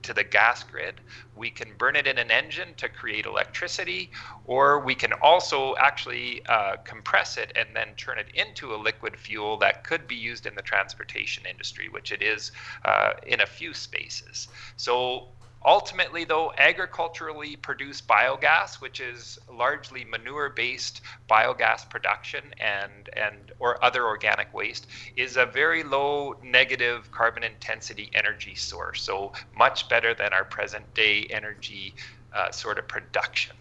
to 0.03 0.13
the 0.13 0.24
gas 0.24 0.63
grid. 0.63 1.01
We 1.36 1.50
can 1.50 1.74
burn 1.77 1.96
it 1.96 2.08
in 2.08 2.17
an 2.17 2.31
engine 2.31 2.74
to 2.77 2.89
create 2.89 3.25
electricity, 3.25 4.12
or 4.46 4.84
we 4.84 4.96
can 4.96 5.13
also 5.13 5.75
actually 5.79 6.41
uh, 6.48 6.77
compress 6.86 7.38
it 7.38 7.51
and 7.55 7.67
then 7.74 7.89
turn 7.96 8.17
it 8.17 8.27
into 8.34 8.74
a 8.74 8.77
liquid 8.77 9.17
fuel 9.17 9.58
that 9.58 9.84
could 9.84 10.08
be 10.08 10.15
used 10.15 10.46
in 10.46 10.55
the 10.55 10.62
transportation 10.62 11.43
industry, 11.50 11.89
which 11.89 12.12
it 12.12 12.22
is 12.22 12.51
uh, 12.86 13.12
in 13.27 13.41
a 13.41 13.46
few 13.46 13.74
spaces. 13.74 14.48
So 14.75 15.29
Ultimately, 15.63 16.23
though, 16.23 16.51
agriculturally 16.57 17.55
produced 17.55 18.07
biogas, 18.07 18.81
which 18.81 18.99
is 18.99 19.37
largely 19.51 20.03
manure-based 20.03 21.01
biogas 21.29 21.87
production 21.87 22.43
and 22.59 23.09
and 23.13 23.51
or 23.59 23.83
other 23.83 24.05
organic 24.05 24.51
waste, 24.53 24.87
is 25.15 25.37
a 25.37 25.45
very 25.45 25.83
low 25.83 26.35
negative 26.43 27.11
carbon 27.11 27.43
intensity 27.43 28.09
energy 28.13 28.55
source. 28.55 29.03
So 29.03 29.33
much 29.55 29.87
better 29.87 30.15
than 30.15 30.33
our 30.33 30.45
present-day 30.45 31.27
energy 31.29 31.93
uh, 32.33 32.49
sort 32.51 32.79
of 32.79 32.87
production. 32.87 33.55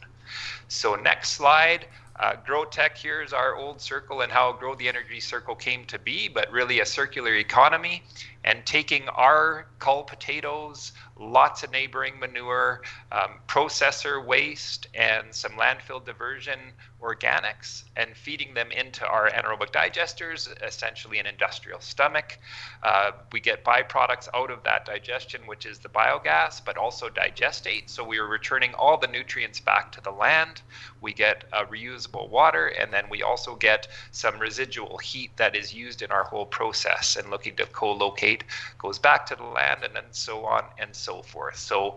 So 0.69 0.95
next 0.95 1.31
slide. 1.31 1.87
Uh, 2.21 2.37
GrowTech 2.47 2.99
here 2.99 3.23
is 3.23 3.33
our 3.33 3.57
old 3.57 3.81
circle 3.81 4.21
and 4.21 4.31
how 4.31 4.53
Grow 4.53 4.75
the 4.75 4.87
Energy 4.87 5.21
Circle 5.21 5.55
came 5.55 5.87
to 5.87 5.99
be, 5.99 6.29
but 6.29 6.53
really 6.53 6.81
a 6.81 6.85
circular 6.85 7.35
economy 7.35 8.03
and 8.45 8.65
taking 8.67 9.09
our 9.09 9.67
cull 9.79 10.03
potatoes, 10.03 10.93
lots 11.21 11.63
of 11.63 11.71
neighboring 11.71 12.19
manure, 12.19 12.81
um, 13.13 13.39
processor 13.47 14.25
waste, 14.25 14.87
and 14.95 15.33
some 15.35 15.53
landfill 15.53 16.05
diversion 16.05 16.59
organics, 17.03 17.85
and 17.97 18.17
feeding 18.17 18.55
them 18.55 18.71
into 18.71 19.07
our 19.07 19.31
anaerobic 19.31 19.73
digesters, 19.73 20.49
essentially 20.63 21.19
an 21.19 21.27
industrial 21.27 21.81
stomach. 21.81 22.39
Uh, 22.83 23.13
we 23.33 23.41
get 23.41 23.65
byproducts 23.65 24.29
out 24.35 24.51
of 24.51 24.63
that 24.65 24.85
digestion, 24.85 25.41
which 25.47 25.67
is 25.67 25.79
the 25.79 25.89
biogas, 25.89 26.61
but 26.65 26.77
also 26.77 27.09
digestate. 27.09 27.89
So 27.89 28.05
we 28.05 28.19
are 28.19 28.27
returning 28.27 28.75
all 28.75 28.99
the 28.99 29.07
nutrients 29.07 29.61
back 29.61 29.93
to 29.93 30.01
the 30.01 30.11
land. 30.11 30.63
We 31.01 31.13
get 31.13 31.45
uh, 31.53 31.65
reusable 31.67 32.29
water, 32.29 32.69
and 32.69 32.93
then 32.93 33.05
we 33.11 33.23
also 33.23 33.57
get 33.57 33.89
some 34.11 34.39
residual 34.39 34.99
heat 34.99 35.31
that 35.37 35.57
is 35.57 35.73
used 35.73 36.03
in 36.03 36.11
our 36.11 36.25
whole 36.25 36.47
process 36.47 37.17
and 37.17 37.31
looking 37.31 37.57
to 37.57 37.67
co 37.67 37.93
locate 37.93 38.45
goes 38.79 38.99
back 38.99 39.27
to 39.27 39.37
the 39.37 39.45
land, 39.45 39.85
and 39.85 39.95
then 39.95 40.05
so 40.11 40.45
on 40.45 40.65
and 40.79 40.95
so 40.95 41.23
forth. 41.23 41.57
So 41.57 41.97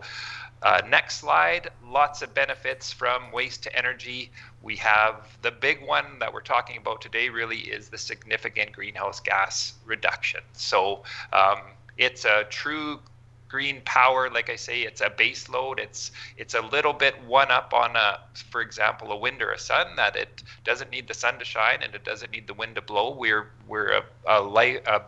uh, 0.64 0.80
next 0.88 1.18
slide, 1.18 1.68
lots 1.86 2.22
of 2.22 2.32
benefits 2.32 2.90
from 2.90 3.30
waste 3.32 3.62
to 3.64 3.76
energy. 3.76 4.30
We 4.62 4.76
have 4.76 5.36
the 5.42 5.50
big 5.50 5.86
one 5.86 6.18
that 6.20 6.32
we're 6.32 6.40
talking 6.40 6.78
about 6.78 7.02
today 7.02 7.28
really 7.28 7.58
is 7.58 7.90
the 7.90 7.98
significant 7.98 8.72
greenhouse 8.72 9.20
gas 9.20 9.74
reduction. 9.84 10.40
So 10.54 11.02
um, 11.34 11.58
it's 11.98 12.24
a 12.24 12.44
true 12.48 12.98
green 13.46 13.80
power 13.84 14.28
like 14.30 14.50
i 14.50 14.56
say 14.56 14.80
it's 14.80 15.00
a 15.00 15.08
base 15.10 15.48
load 15.48 15.78
it's 15.78 16.10
it's 16.36 16.54
a 16.54 16.60
little 16.60 16.92
bit 16.92 17.14
one 17.24 17.52
up 17.52 17.72
on 17.72 17.94
a 17.94 18.18
for 18.50 18.60
example 18.62 19.12
a 19.12 19.16
wind 19.16 19.40
or 19.40 19.52
a 19.52 19.58
sun 19.58 19.86
that 19.94 20.16
it 20.16 20.42
doesn't 20.64 20.90
need 20.90 21.06
the 21.06 21.14
sun 21.14 21.38
to 21.38 21.44
shine 21.44 21.78
and 21.80 21.94
it 21.94 22.02
doesn't 22.04 22.32
need 22.32 22.48
the 22.48 22.54
wind 22.54 22.74
to 22.74 22.82
blow 22.82 23.14
we're 23.14 23.50
we're 23.68 23.92
a, 23.92 24.02
a 24.26 24.40
light 24.40 24.82
a 24.88 25.02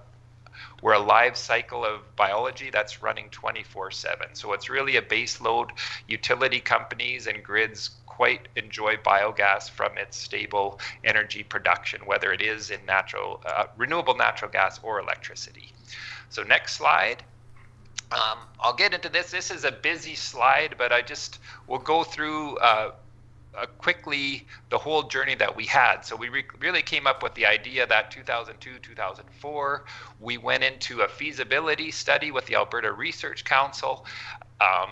we're 0.83 0.95
a 0.95 0.99
live 0.99 1.37
cycle 1.37 1.85
of 1.85 2.01
biology 2.17 2.71
that's 2.71 3.03
running 3.03 3.29
24 3.31 3.91
7. 3.91 4.29
So 4.35 4.53
it's 4.53 4.69
really 4.69 4.97
a 4.97 5.03
base 5.03 5.41
load. 5.41 5.71
Utility 6.07 6.61
companies 6.61 7.27
and 7.27 7.43
grids 7.43 7.91
quite 8.07 8.49
enjoy 8.57 8.97
biogas 8.97 9.69
from 9.69 9.99
its 9.99 10.17
stable 10.17 10.81
energy 11.05 11.43
production, 11.43 12.01
whether 12.07 12.33
it 12.33 12.41
is 12.41 12.71
in 12.71 12.81
natural, 12.87 13.43
uh, 13.45 13.67
renewable 13.77 14.17
natural 14.17 14.51
gas 14.51 14.81
or 14.83 15.01
electricity. 15.01 15.73
So 16.31 16.43
next 16.43 16.77
slide. 16.77 17.23
Um, 18.13 18.39
I'll 18.61 18.75
get 18.75 18.95
into 18.95 19.09
this. 19.09 19.31
This 19.33 19.51
is 19.51 19.65
a 19.65 19.73
busy 19.73 20.15
slide, 20.15 20.77
but 20.79 20.93
I 20.93 21.03
just 21.03 21.41
will 21.67 21.79
go 21.79 22.05
through 22.05 22.57
uh, 22.59 22.93
uh, 23.57 23.67
quickly 23.79 24.47
the 24.71 24.79
whole 24.79 25.03
journey 25.05 25.35
that 25.35 25.55
we 25.55 25.65
had. 25.67 26.03
So 26.03 26.17
we 26.17 26.29
re- 26.29 26.45
really 26.61 26.83
came 26.83 27.07
up 27.07 27.23
with 27.23 27.35
the 27.35 27.47
idea 27.47 27.87
that 27.87 28.11
2002, 28.11 28.79
2004, 28.79 29.85
we 30.21 30.39
went 30.39 30.65
into 30.65 31.03
a 31.03 31.09
feasibility 31.09 31.91
study 31.91 32.31
with 32.31 32.47
the 32.47 32.55
Alberta 32.55 32.93
Research 32.93 33.45
Council. 33.45 34.05
Um, 34.61 34.91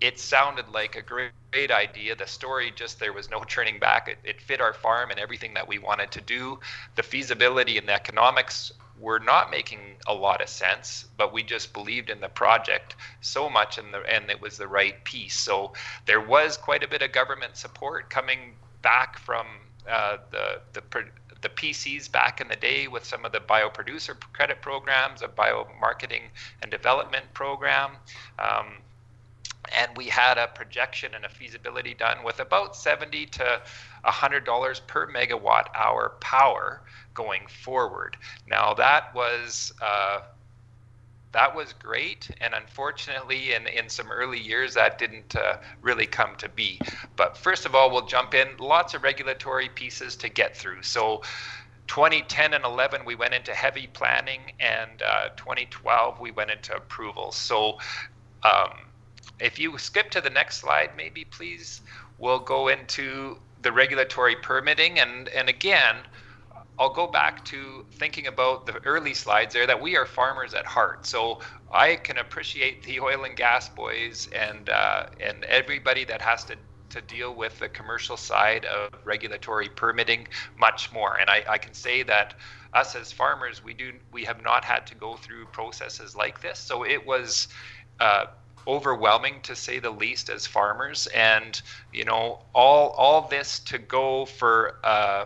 it 0.00 0.18
sounded 0.18 0.68
like 0.68 0.96
a 0.96 1.02
great, 1.02 1.30
great, 1.52 1.70
idea. 1.70 2.16
The 2.16 2.26
story 2.26 2.72
just 2.74 2.98
there 2.98 3.12
was 3.12 3.30
no 3.30 3.44
turning 3.44 3.78
back. 3.78 4.08
It, 4.08 4.18
it 4.24 4.40
fit 4.40 4.60
our 4.60 4.72
farm 4.72 5.10
and 5.10 5.20
everything 5.20 5.54
that 5.54 5.66
we 5.66 5.78
wanted 5.78 6.10
to 6.12 6.20
do. 6.20 6.58
The 6.96 7.02
feasibility 7.02 7.78
and 7.78 7.88
the 7.88 7.92
economics 7.92 8.72
were 9.02 9.18
not 9.18 9.50
making 9.50 9.80
a 10.06 10.14
lot 10.14 10.40
of 10.40 10.48
sense, 10.48 11.06
but 11.16 11.32
we 11.32 11.42
just 11.42 11.72
believed 11.72 12.08
in 12.08 12.20
the 12.20 12.28
project 12.28 12.94
so 13.20 13.50
much 13.50 13.76
and 13.76 13.92
the 13.92 13.98
and 14.08 14.30
it 14.30 14.40
was 14.40 14.56
the 14.56 14.68
right 14.68 15.04
piece. 15.04 15.38
So 15.38 15.72
there 16.06 16.20
was 16.20 16.56
quite 16.56 16.84
a 16.84 16.88
bit 16.88 17.02
of 17.02 17.10
government 17.10 17.56
support 17.56 18.08
coming 18.08 18.54
back 18.80 19.18
from 19.18 19.46
uh, 19.90 20.18
the 20.30 20.60
the 20.72 20.82
the 21.42 21.48
PCs 21.48 22.10
back 22.10 22.40
in 22.40 22.46
the 22.46 22.56
day 22.56 22.86
with 22.86 23.04
some 23.04 23.24
of 23.24 23.32
the 23.32 23.40
bioproducer 23.40 24.18
credit 24.32 24.62
programs, 24.62 25.22
a 25.22 25.28
bio 25.28 25.66
marketing 25.80 26.22
and 26.62 26.70
development 26.70 27.24
program. 27.34 27.90
Um, 28.38 28.78
and 29.70 29.96
we 29.96 30.06
had 30.06 30.38
a 30.38 30.48
projection 30.48 31.14
and 31.14 31.24
a 31.24 31.28
feasibility 31.28 31.94
done 31.94 32.24
with 32.24 32.40
about 32.40 32.74
70 32.76 33.26
to 33.26 33.62
$100 34.04 34.86
per 34.86 35.06
megawatt 35.06 35.66
hour 35.74 36.14
power 36.20 36.82
going 37.14 37.46
forward. 37.46 38.16
Now 38.48 38.74
that 38.74 39.14
was 39.14 39.72
uh, 39.80 40.20
that 41.32 41.56
was 41.56 41.72
great, 41.72 42.30
and 42.42 42.52
unfortunately, 42.52 43.54
in 43.54 43.66
in 43.66 43.88
some 43.88 44.12
early 44.12 44.38
years, 44.38 44.74
that 44.74 44.98
didn't 44.98 45.34
uh, 45.34 45.56
really 45.80 46.06
come 46.06 46.36
to 46.36 46.48
be. 46.50 46.78
But 47.16 47.36
first 47.38 47.64
of 47.64 47.74
all, 47.74 47.90
we'll 47.90 48.06
jump 48.06 48.34
in. 48.34 48.48
Lots 48.58 48.92
of 48.94 49.02
regulatory 49.02 49.68
pieces 49.70 50.16
to 50.16 50.28
get 50.28 50.56
through. 50.56 50.82
So. 50.82 51.22
2010 51.88 52.54
and 52.54 52.64
11 52.64 53.04
we 53.04 53.16
went 53.16 53.34
into 53.34 53.52
heavy 53.52 53.88
planning 53.88 54.40
and 54.60 55.02
uh, 55.02 55.28
2012 55.36 56.20
we 56.20 56.30
went 56.30 56.50
into 56.50 56.74
approvals 56.74 57.36
so 57.36 57.76
um, 58.44 58.70
if 59.42 59.58
you 59.58 59.76
skip 59.78 60.10
to 60.10 60.20
the 60.20 60.30
next 60.30 60.58
slide 60.58 60.90
maybe 60.96 61.24
please 61.24 61.80
we'll 62.18 62.38
go 62.38 62.68
into 62.68 63.36
the 63.62 63.72
regulatory 63.72 64.36
permitting 64.36 64.98
and 64.98 65.28
and 65.28 65.48
again 65.48 65.96
I'll 66.78 66.92
go 66.92 67.06
back 67.06 67.44
to 67.46 67.84
thinking 67.92 68.26
about 68.26 68.66
the 68.66 68.78
early 68.84 69.14
slides 69.14 69.54
there 69.54 69.66
that 69.66 69.80
we 69.80 69.96
are 69.96 70.06
farmers 70.06 70.54
at 70.54 70.64
heart. 70.64 71.06
So 71.06 71.40
I 71.70 71.96
can 71.96 72.18
appreciate 72.18 72.82
the 72.82 72.98
oil 73.00 73.24
and 73.24 73.36
gas 73.36 73.68
boys 73.68 74.28
and 74.34 74.68
uh, 74.68 75.06
and 75.20 75.44
everybody 75.44 76.04
that 76.06 76.22
has 76.22 76.44
to 76.44 76.56
to 76.90 77.00
deal 77.02 77.34
with 77.34 77.58
the 77.58 77.68
commercial 77.68 78.16
side 78.16 78.64
of 78.66 78.90
regulatory 79.04 79.68
permitting 79.68 80.28
much 80.58 80.92
more. 80.92 81.16
And 81.18 81.30
I, 81.30 81.42
I 81.48 81.58
can 81.58 81.72
say 81.72 82.02
that 82.02 82.34
us 82.74 82.94
as 82.94 83.12
farmers, 83.12 83.62
we 83.62 83.74
do 83.74 83.92
we 84.10 84.24
have 84.24 84.42
not 84.42 84.64
had 84.64 84.86
to 84.88 84.94
go 84.94 85.16
through 85.16 85.46
processes 85.46 86.16
like 86.16 86.40
this. 86.40 86.58
So 86.58 86.84
it 86.84 87.06
was. 87.06 87.48
Uh, 88.00 88.24
overwhelming 88.66 89.40
to 89.42 89.54
say 89.56 89.78
the 89.78 89.90
least 89.90 90.28
as 90.30 90.46
farmers 90.46 91.06
and 91.08 91.62
you 91.92 92.04
know 92.04 92.38
all 92.54 92.90
all 92.90 93.28
this 93.28 93.58
to 93.60 93.78
go 93.78 94.24
for 94.24 94.76
uh, 94.84 95.24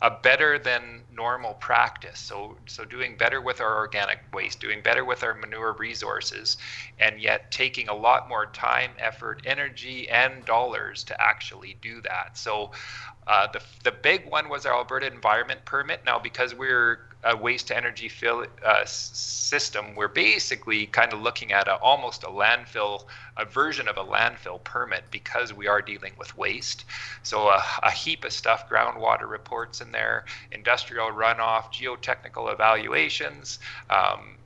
a 0.00 0.10
better 0.10 0.58
than 0.58 1.02
normal 1.12 1.54
practice. 1.54 2.20
So, 2.20 2.56
so 2.66 2.84
doing 2.84 3.16
better 3.16 3.40
with 3.40 3.60
our 3.60 3.76
organic 3.76 4.20
waste, 4.32 4.60
doing 4.60 4.80
better 4.80 5.04
with 5.04 5.24
our 5.24 5.34
manure 5.34 5.72
resources, 5.72 6.56
and 7.00 7.20
yet 7.20 7.50
taking 7.50 7.88
a 7.88 7.94
lot 7.94 8.28
more 8.28 8.46
time, 8.46 8.92
effort, 8.98 9.42
energy, 9.44 10.08
and 10.08 10.44
dollars 10.44 11.02
to 11.04 11.20
actually 11.20 11.76
do 11.82 12.00
that. 12.02 12.38
So, 12.38 12.70
uh, 13.26 13.48
the 13.52 13.60
the 13.84 13.92
big 13.92 14.30
one 14.30 14.48
was 14.48 14.66
our 14.66 14.74
Alberta 14.74 15.06
Environment 15.06 15.64
Permit. 15.64 16.02
Now, 16.06 16.18
because 16.18 16.54
we're 16.54 17.07
a 17.24 17.36
waste 17.36 17.68
to 17.68 17.76
energy 17.76 18.08
fill, 18.08 18.46
uh, 18.64 18.84
system, 18.84 19.94
we're 19.96 20.08
basically 20.08 20.86
kind 20.86 21.12
of 21.12 21.20
looking 21.20 21.52
at 21.52 21.66
a, 21.66 21.74
almost 21.76 22.22
a 22.22 22.28
landfill, 22.28 23.04
a 23.36 23.44
version 23.44 23.88
of 23.88 23.96
a 23.96 24.04
landfill 24.04 24.62
permit 24.62 25.04
because 25.10 25.52
we 25.52 25.66
are 25.66 25.82
dealing 25.82 26.12
with 26.16 26.36
waste. 26.36 26.84
So 27.22 27.48
a, 27.48 27.62
a 27.82 27.90
heap 27.90 28.24
of 28.24 28.32
stuff, 28.32 28.68
groundwater 28.68 29.28
reports 29.28 29.80
in 29.80 29.90
there, 29.90 30.26
industrial 30.52 31.10
runoff, 31.10 31.72
geotechnical 31.72 32.52
evaluations, 32.52 33.58
um, 33.90 34.36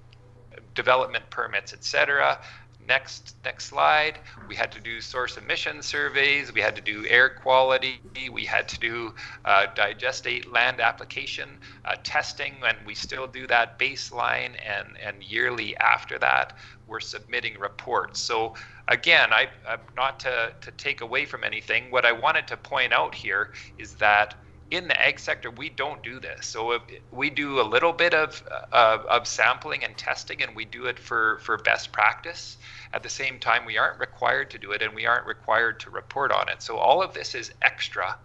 development 0.75 1.29
permits, 1.29 1.75
etc 1.75 2.39
next 2.87 3.37
next 3.45 3.67
slide. 3.67 4.21
We 4.49 4.57
had 4.57 4.73
to 4.73 4.81
do 4.81 5.01
source 5.01 5.37
emission 5.37 5.83
surveys. 5.83 6.53
We 6.53 6.61
had 6.61 6.77
to 6.77 6.83
do 6.83 7.07
air 7.09 7.31
quality. 7.31 8.01
We 8.33 8.45
had 8.45 8.69
to 8.69 8.79
do 8.79 9.15
uh, 9.45 9.67
digestate 9.77 10.51
land 10.51 10.81
application 10.81 11.49
uh, 11.85 11.97
testing 12.05 12.55
and 12.67 12.79
we 12.87 12.95
still 12.95 13.27
do 13.27 13.47
that 13.49 13.79
baseline 13.79 14.55
and 14.67 14.97
and 15.03 15.23
yearly 15.23 15.77
after 15.79 16.19
that. 16.19 16.55
We're 16.87 17.01
submitting 17.01 17.59
reports. 17.59 18.21
So 18.21 18.55
again 18.89 19.33
I, 19.33 19.49
I 19.69 19.79
not 19.97 20.21
to, 20.21 20.53
to 20.61 20.71
take 20.73 21.01
away 21.01 21.25
from 21.25 21.45
anything. 21.45 21.91
What 21.91 22.05
i 22.05 22.13
wanted 22.13 22.47
to 22.49 22.57
point 22.57 22.93
out 22.93 23.15
here 23.15 23.51
is 23.79 23.95
that 23.97 24.35
in 24.73 24.89
the 24.89 24.99
ag 24.99 25.21
sector, 25.21 25.51
we 25.51 25.69
don't 25.69 26.03
do 26.03 26.19
this. 26.19 26.47
So 26.47 26.81
we 27.11 27.29
do 27.29 27.61
a 27.61 27.63
little 27.63 27.93
bit 27.93 28.15
of, 28.15 28.43
uh, 28.73 28.99
of 29.09 29.27
sampling 29.27 29.85
and 29.85 29.97
testing, 29.99 30.43
and 30.43 30.57
we 30.57 30.65
do 30.65 30.87
it 30.87 30.99
for, 30.99 31.39
for 31.41 31.59
best 31.59 31.93
practice. 31.93 32.57
At 32.95 33.03
the 33.03 33.11
same 33.11 33.39
time, 33.39 33.67
we 33.67 33.77
aren't 33.77 34.01
required 34.01 34.51
to 34.53 34.59
do 34.59 34.73
it, 34.73 34.81
and 34.81 34.95
we 34.95 35.05
aren't 35.05 35.27
required 35.27 35.79
to 35.81 35.91
report 35.91 36.33
on 36.33 36.49
it. 36.49 36.63
So 36.63 36.79
all 36.79 37.03
of 37.03 37.13
this 37.13 37.35
is 37.35 37.53
extra 37.61 38.17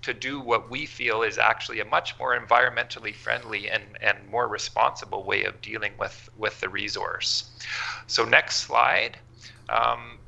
to 0.00 0.14
do 0.14 0.40
what 0.40 0.70
we 0.70 0.86
feel 0.86 1.22
is 1.22 1.36
actually 1.36 1.80
a 1.80 1.84
much 1.84 2.18
more 2.18 2.38
environmentally 2.38 3.14
friendly 3.14 3.68
and, 3.68 3.84
and 4.00 4.16
more 4.30 4.48
responsible 4.48 5.24
way 5.24 5.44
of 5.44 5.60
dealing 5.60 5.92
with, 5.98 6.30
with 6.38 6.58
the 6.60 6.70
resource. 6.70 7.50
So 8.06 8.24
next 8.24 8.56
slide. 8.56 9.18
Um, 9.68 10.18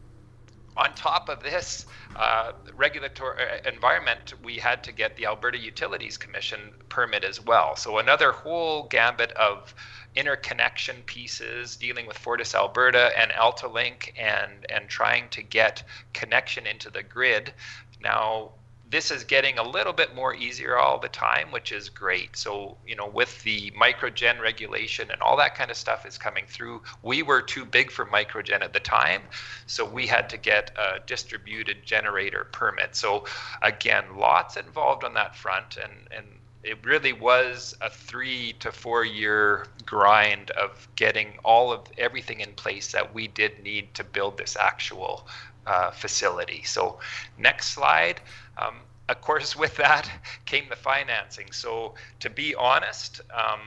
on 0.76 0.94
top 0.94 1.28
of 1.28 1.42
this 1.42 1.86
uh, 2.16 2.52
regulatory 2.74 3.36
uh, 3.38 3.68
environment, 3.70 4.34
we 4.42 4.56
had 4.56 4.82
to 4.84 4.92
get 4.92 5.16
the 5.16 5.26
Alberta 5.26 5.58
Utilities 5.58 6.18
Commission 6.18 6.72
permit 6.88 7.24
as 7.24 7.44
well. 7.44 7.76
So 7.76 7.98
another 7.98 8.32
whole 8.32 8.88
gambit 8.88 9.32
of 9.32 9.74
interconnection 10.16 10.96
pieces 11.06 11.76
dealing 11.76 12.06
with 12.06 12.16
Fortis 12.18 12.54
Alberta 12.54 13.10
and 13.18 13.30
AltaLink 13.32 14.12
and 14.16 14.66
and 14.70 14.88
trying 14.88 15.28
to 15.30 15.42
get 15.42 15.82
connection 16.12 16.66
into 16.66 16.90
the 16.90 17.02
grid. 17.02 17.52
Now 18.00 18.52
this 18.94 19.10
is 19.10 19.24
getting 19.24 19.58
a 19.58 19.62
little 19.68 19.92
bit 19.92 20.14
more 20.14 20.36
easier 20.36 20.78
all 20.78 21.00
the 21.00 21.08
time, 21.08 21.50
which 21.50 21.72
is 21.72 21.88
great. 21.88 22.36
So, 22.36 22.76
you 22.86 22.94
know, 22.94 23.08
with 23.08 23.42
the 23.42 23.72
microgen 23.72 24.40
regulation 24.40 25.10
and 25.10 25.20
all 25.20 25.36
that 25.38 25.56
kind 25.56 25.68
of 25.68 25.76
stuff 25.76 26.06
is 26.06 26.16
coming 26.16 26.44
through, 26.46 26.80
we 27.02 27.24
were 27.24 27.42
too 27.42 27.64
big 27.64 27.90
for 27.90 28.06
microgen 28.06 28.60
at 28.60 28.72
the 28.72 28.78
time. 28.78 29.22
So 29.66 29.84
we 29.84 30.06
had 30.06 30.30
to 30.30 30.36
get 30.36 30.70
a 30.78 31.00
distributed 31.06 31.78
generator 31.84 32.46
permit. 32.52 32.94
So 32.94 33.24
again, 33.62 34.04
lots 34.16 34.56
involved 34.56 35.02
on 35.02 35.14
that 35.14 35.34
front 35.34 35.76
and, 35.76 35.92
and 36.16 36.26
it 36.62 36.78
really 36.84 37.12
was 37.12 37.76
a 37.80 37.90
three 37.90 38.54
to 38.60 38.70
four 38.70 39.04
year 39.04 39.66
grind 39.84 40.52
of 40.52 40.86
getting 40.94 41.32
all 41.44 41.72
of 41.72 41.80
everything 41.98 42.38
in 42.38 42.52
place 42.52 42.92
that 42.92 43.12
we 43.12 43.26
did 43.26 43.60
need 43.64 43.92
to 43.94 44.04
build 44.04 44.38
this 44.38 44.56
actual 44.56 45.26
uh, 45.66 45.90
facility. 45.90 46.62
So, 46.62 47.00
next 47.38 47.68
slide. 47.68 48.20
Um, 48.58 48.76
of 49.08 49.20
course, 49.20 49.56
with 49.62 49.76
that 49.76 50.10
came 50.46 50.68
the 50.68 50.76
financing. 50.76 51.52
So, 51.52 51.94
to 52.20 52.30
be 52.30 52.54
honest, 52.54 53.20
um, 53.32 53.60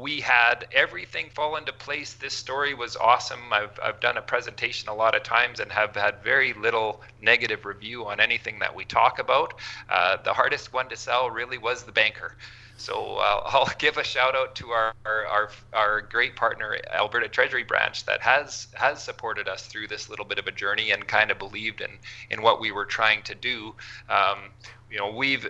we 0.00 0.20
had 0.20 0.66
everything 0.72 1.28
fall 1.34 1.56
into 1.56 1.72
place. 1.72 2.14
This 2.14 2.32
story 2.32 2.72
was 2.72 2.96
awesome. 2.96 3.52
I've, 3.52 3.78
I've 3.82 4.00
done 4.00 4.16
a 4.16 4.22
presentation 4.22 4.88
a 4.88 4.94
lot 4.94 5.14
of 5.14 5.22
times 5.22 5.60
and 5.60 5.70
have 5.70 5.94
had 5.94 6.22
very 6.24 6.54
little 6.54 7.02
negative 7.20 7.66
review 7.66 8.06
on 8.06 8.18
anything 8.18 8.58
that 8.60 8.74
we 8.74 8.84
talk 8.86 9.18
about. 9.18 9.54
Uh, 9.90 10.16
the 10.24 10.32
hardest 10.32 10.72
one 10.72 10.88
to 10.88 10.96
sell 10.96 11.28
really 11.30 11.58
was 11.58 11.82
the 11.82 11.92
banker. 11.92 12.34
So 12.80 13.16
uh, 13.16 13.42
I'll 13.46 13.70
give 13.78 13.98
a 13.98 14.04
shout 14.04 14.34
out 14.34 14.54
to 14.56 14.70
our, 14.70 14.94
our, 15.04 15.26
our, 15.26 15.50
our, 15.74 16.00
great 16.00 16.34
partner, 16.34 16.78
Alberta 16.90 17.28
Treasury 17.28 17.62
Branch, 17.62 18.04
that 18.06 18.22
has 18.22 18.68
has 18.72 19.02
supported 19.02 19.48
us 19.48 19.66
through 19.66 19.88
this 19.88 20.08
little 20.08 20.24
bit 20.24 20.38
of 20.38 20.46
a 20.46 20.52
journey 20.52 20.90
and 20.90 21.06
kind 21.06 21.30
of 21.30 21.38
believed 21.38 21.82
in 21.82 21.90
in 22.30 22.40
what 22.40 22.58
we 22.58 22.72
were 22.72 22.86
trying 22.86 23.22
to 23.24 23.34
do. 23.34 23.74
Um, 24.08 24.50
you 24.90 24.98
know, 24.98 25.10
we've 25.10 25.46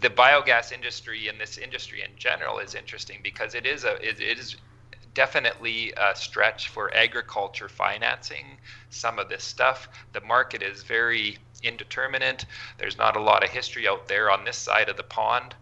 the 0.00 0.08
biogas 0.08 0.70
industry 0.70 1.26
and 1.26 1.40
this 1.40 1.58
industry 1.58 2.02
in 2.02 2.16
general 2.16 2.60
is 2.60 2.76
interesting 2.76 3.18
because 3.24 3.56
it 3.56 3.66
is 3.66 3.82
a 3.82 3.94
it, 3.96 4.20
it 4.20 4.38
is 4.38 4.56
definitely 5.14 5.92
a 5.96 6.14
stretch 6.14 6.68
for 6.68 6.94
agriculture 6.94 7.68
financing 7.68 8.58
some 8.90 9.18
of 9.18 9.28
this 9.28 9.42
stuff. 9.42 9.88
The 10.12 10.20
market 10.20 10.62
is 10.62 10.84
very 10.84 11.38
indeterminate. 11.62 12.46
There's 12.78 12.96
not 12.96 13.16
a 13.16 13.20
lot 13.20 13.42
of 13.44 13.50
history 13.50 13.88
out 13.88 14.06
there 14.06 14.30
on 14.30 14.44
this 14.44 14.56
side 14.56 14.88
of 14.88 14.96
the 14.96 15.02
pond. 15.02 15.54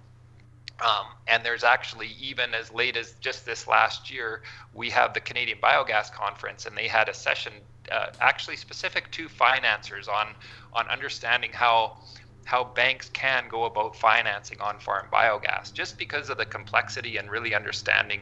Um, 0.82 1.06
and 1.26 1.44
there's 1.44 1.64
actually, 1.64 2.08
even 2.18 2.54
as 2.54 2.72
late 2.72 2.96
as 2.96 3.14
just 3.20 3.44
this 3.44 3.66
last 3.66 4.10
year, 4.10 4.42
we 4.72 4.90
have 4.90 5.12
the 5.12 5.20
Canadian 5.20 5.58
Biogas 5.58 6.10
Conference, 6.12 6.66
and 6.66 6.76
they 6.76 6.88
had 6.88 7.08
a 7.08 7.14
session 7.14 7.52
uh, 7.92 8.06
actually 8.20 8.56
specific 8.56 9.10
to 9.12 9.28
financiers 9.28 10.08
on 10.08 10.28
on 10.72 10.86
understanding 10.88 11.50
how 11.52 11.98
how 12.44 12.64
banks 12.64 13.08
can 13.10 13.44
go 13.48 13.64
about 13.64 13.94
financing 13.94 14.60
on-farm 14.60 15.06
biogas, 15.12 15.72
just 15.72 15.98
because 15.98 16.30
of 16.30 16.38
the 16.38 16.44
complexity 16.44 17.16
and 17.16 17.30
really 17.30 17.54
understanding 17.54 18.20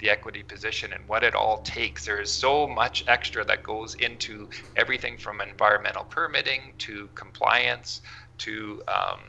the 0.00 0.10
equity 0.10 0.42
position 0.42 0.92
and 0.92 1.08
what 1.08 1.22
it 1.22 1.34
all 1.34 1.58
takes. 1.58 2.04
There 2.04 2.20
is 2.20 2.30
so 2.30 2.66
much 2.66 3.04
extra 3.06 3.44
that 3.46 3.62
goes 3.62 3.94
into 3.94 4.48
everything 4.76 5.16
from 5.16 5.40
environmental 5.40 6.04
permitting 6.04 6.74
to 6.78 7.08
compliance 7.14 8.02
to 8.38 8.82
um, 8.88 9.20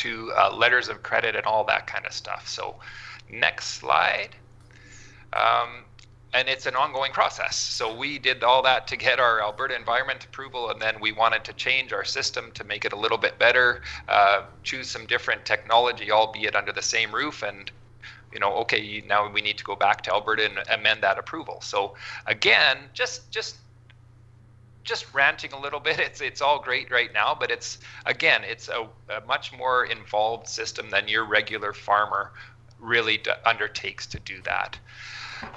to 0.00 0.32
uh, 0.36 0.54
letters 0.54 0.88
of 0.88 1.02
credit 1.02 1.36
and 1.36 1.46
all 1.46 1.64
that 1.64 1.86
kind 1.86 2.06
of 2.06 2.12
stuff. 2.12 2.48
So, 2.48 2.76
next 3.30 3.66
slide. 3.78 4.30
Um, 5.32 5.84
and 6.32 6.48
it's 6.48 6.66
an 6.66 6.76
ongoing 6.76 7.12
process. 7.12 7.56
So 7.56 7.94
we 7.94 8.18
did 8.18 8.44
all 8.44 8.62
that 8.62 8.86
to 8.88 8.96
get 8.96 9.18
our 9.18 9.42
Alberta 9.42 9.74
environment 9.74 10.24
approval, 10.24 10.70
and 10.70 10.80
then 10.80 11.00
we 11.00 11.12
wanted 11.12 11.44
to 11.44 11.52
change 11.54 11.92
our 11.92 12.04
system 12.04 12.52
to 12.52 12.64
make 12.64 12.84
it 12.84 12.92
a 12.92 12.96
little 12.96 13.18
bit 13.18 13.38
better, 13.38 13.82
uh, 14.08 14.42
choose 14.62 14.88
some 14.88 15.06
different 15.06 15.44
technology, 15.44 16.10
albeit 16.12 16.54
under 16.54 16.72
the 16.72 16.82
same 16.82 17.12
roof, 17.12 17.42
and 17.42 17.70
you 18.32 18.38
know, 18.38 18.54
okay, 18.58 19.02
now 19.08 19.28
we 19.28 19.40
need 19.40 19.58
to 19.58 19.64
go 19.64 19.74
back 19.74 20.02
to 20.02 20.12
Alberta 20.12 20.44
and 20.44 20.58
amend 20.68 21.02
that 21.02 21.18
approval. 21.18 21.60
So 21.62 21.96
again, 22.26 22.78
just 22.94 23.28
just 23.32 23.56
just 24.84 25.12
ranting 25.14 25.52
a 25.52 25.60
little 25.60 25.80
bit. 25.80 25.98
It's 26.10 26.20
it's 26.20 26.40
all 26.40 26.60
great 26.60 26.90
right 26.90 27.12
now, 27.12 27.36
but 27.38 27.50
it's 27.50 27.78
again, 28.06 28.42
it's 28.44 28.68
a, 28.68 28.88
a 29.12 29.20
much 29.26 29.52
more 29.52 29.84
involved 29.84 30.48
system 30.48 30.90
than 30.90 31.08
your 31.08 31.24
regular 31.24 31.72
farmer 31.72 32.32
really 32.78 33.18
d- 33.18 33.30
undertakes 33.44 34.06
to 34.06 34.20
do 34.20 34.40
that. 34.42 34.78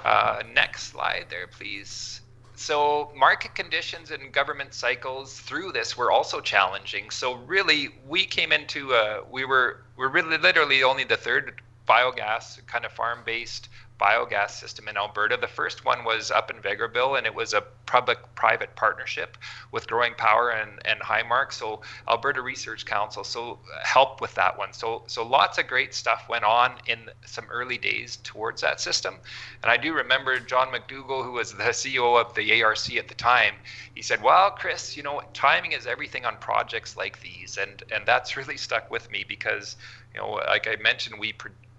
Uh, 0.04 0.42
next 0.54 0.84
slide 0.84 1.26
there, 1.30 1.46
please. 1.46 2.20
So 2.56 3.10
market 3.16 3.54
conditions 3.54 4.10
and 4.10 4.32
government 4.32 4.74
cycles 4.74 5.40
through 5.40 5.72
this 5.72 5.96
were 5.96 6.12
also 6.12 6.40
challenging. 6.40 7.10
So 7.10 7.34
really, 7.34 7.88
we 8.06 8.24
came 8.24 8.52
into 8.52 8.92
a, 8.92 9.22
we 9.28 9.44
were 9.44 9.80
we're 9.96 10.08
really 10.08 10.38
literally 10.38 10.82
only 10.82 11.04
the 11.04 11.16
third 11.16 11.60
biogas 11.88 12.64
kind 12.66 12.84
of 12.84 12.92
farm-based 12.92 13.68
biogas 14.04 14.50
system 14.50 14.86
in 14.88 14.98
Alberta. 14.98 15.38
The 15.40 15.48
first 15.48 15.84
one 15.84 16.04
was 16.04 16.30
up 16.30 16.50
in 16.50 16.58
Vegreville, 16.58 17.16
and 17.16 17.26
it 17.26 17.34
was 17.34 17.54
a 17.54 17.62
public-private 17.86 18.76
partnership 18.76 19.38
with 19.72 19.86
Growing 19.86 20.14
Power 20.14 20.50
and, 20.50 20.72
and 20.84 21.00
Highmark. 21.00 21.52
So 21.52 21.80
Alberta 22.06 22.42
Research 22.42 22.84
Council 22.84 23.24
so 23.24 23.58
helped 23.82 24.20
with 24.20 24.34
that 24.34 24.58
one. 24.58 24.72
So 24.72 25.04
so 25.06 25.26
lots 25.26 25.56
of 25.58 25.66
great 25.66 25.94
stuff 25.94 26.26
went 26.28 26.44
on 26.44 26.72
in 26.86 26.98
some 27.24 27.46
early 27.50 27.78
days 27.78 28.18
towards 28.24 28.60
that 28.60 28.80
system. 28.80 29.14
And 29.62 29.70
I 29.70 29.78
do 29.78 29.94
remember 29.94 30.38
John 30.38 30.68
McDougall, 30.68 31.24
who 31.24 31.32
was 31.32 31.52
the 31.52 31.64
CEO 31.64 32.20
of 32.20 32.34
the 32.34 32.62
ARC 32.62 32.94
at 32.96 33.08
the 33.08 33.14
time. 33.14 33.54
He 33.94 34.02
said, 34.02 34.22
"Well, 34.22 34.50
Chris, 34.50 34.96
you 34.96 35.02
know, 35.02 35.22
timing 35.32 35.72
is 35.72 35.86
everything 35.86 36.26
on 36.26 36.36
projects 36.38 36.96
like 36.96 37.20
these," 37.22 37.56
and 37.56 37.82
and 37.90 38.04
that's 38.04 38.36
really 38.40 38.58
stuck 38.58 38.90
with 38.90 39.10
me 39.10 39.24
because 39.26 39.76
you 40.14 40.20
know, 40.20 40.30
like 40.30 40.68
I 40.68 40.76
mentioned, 40.76 41.18
we 41.18 41.32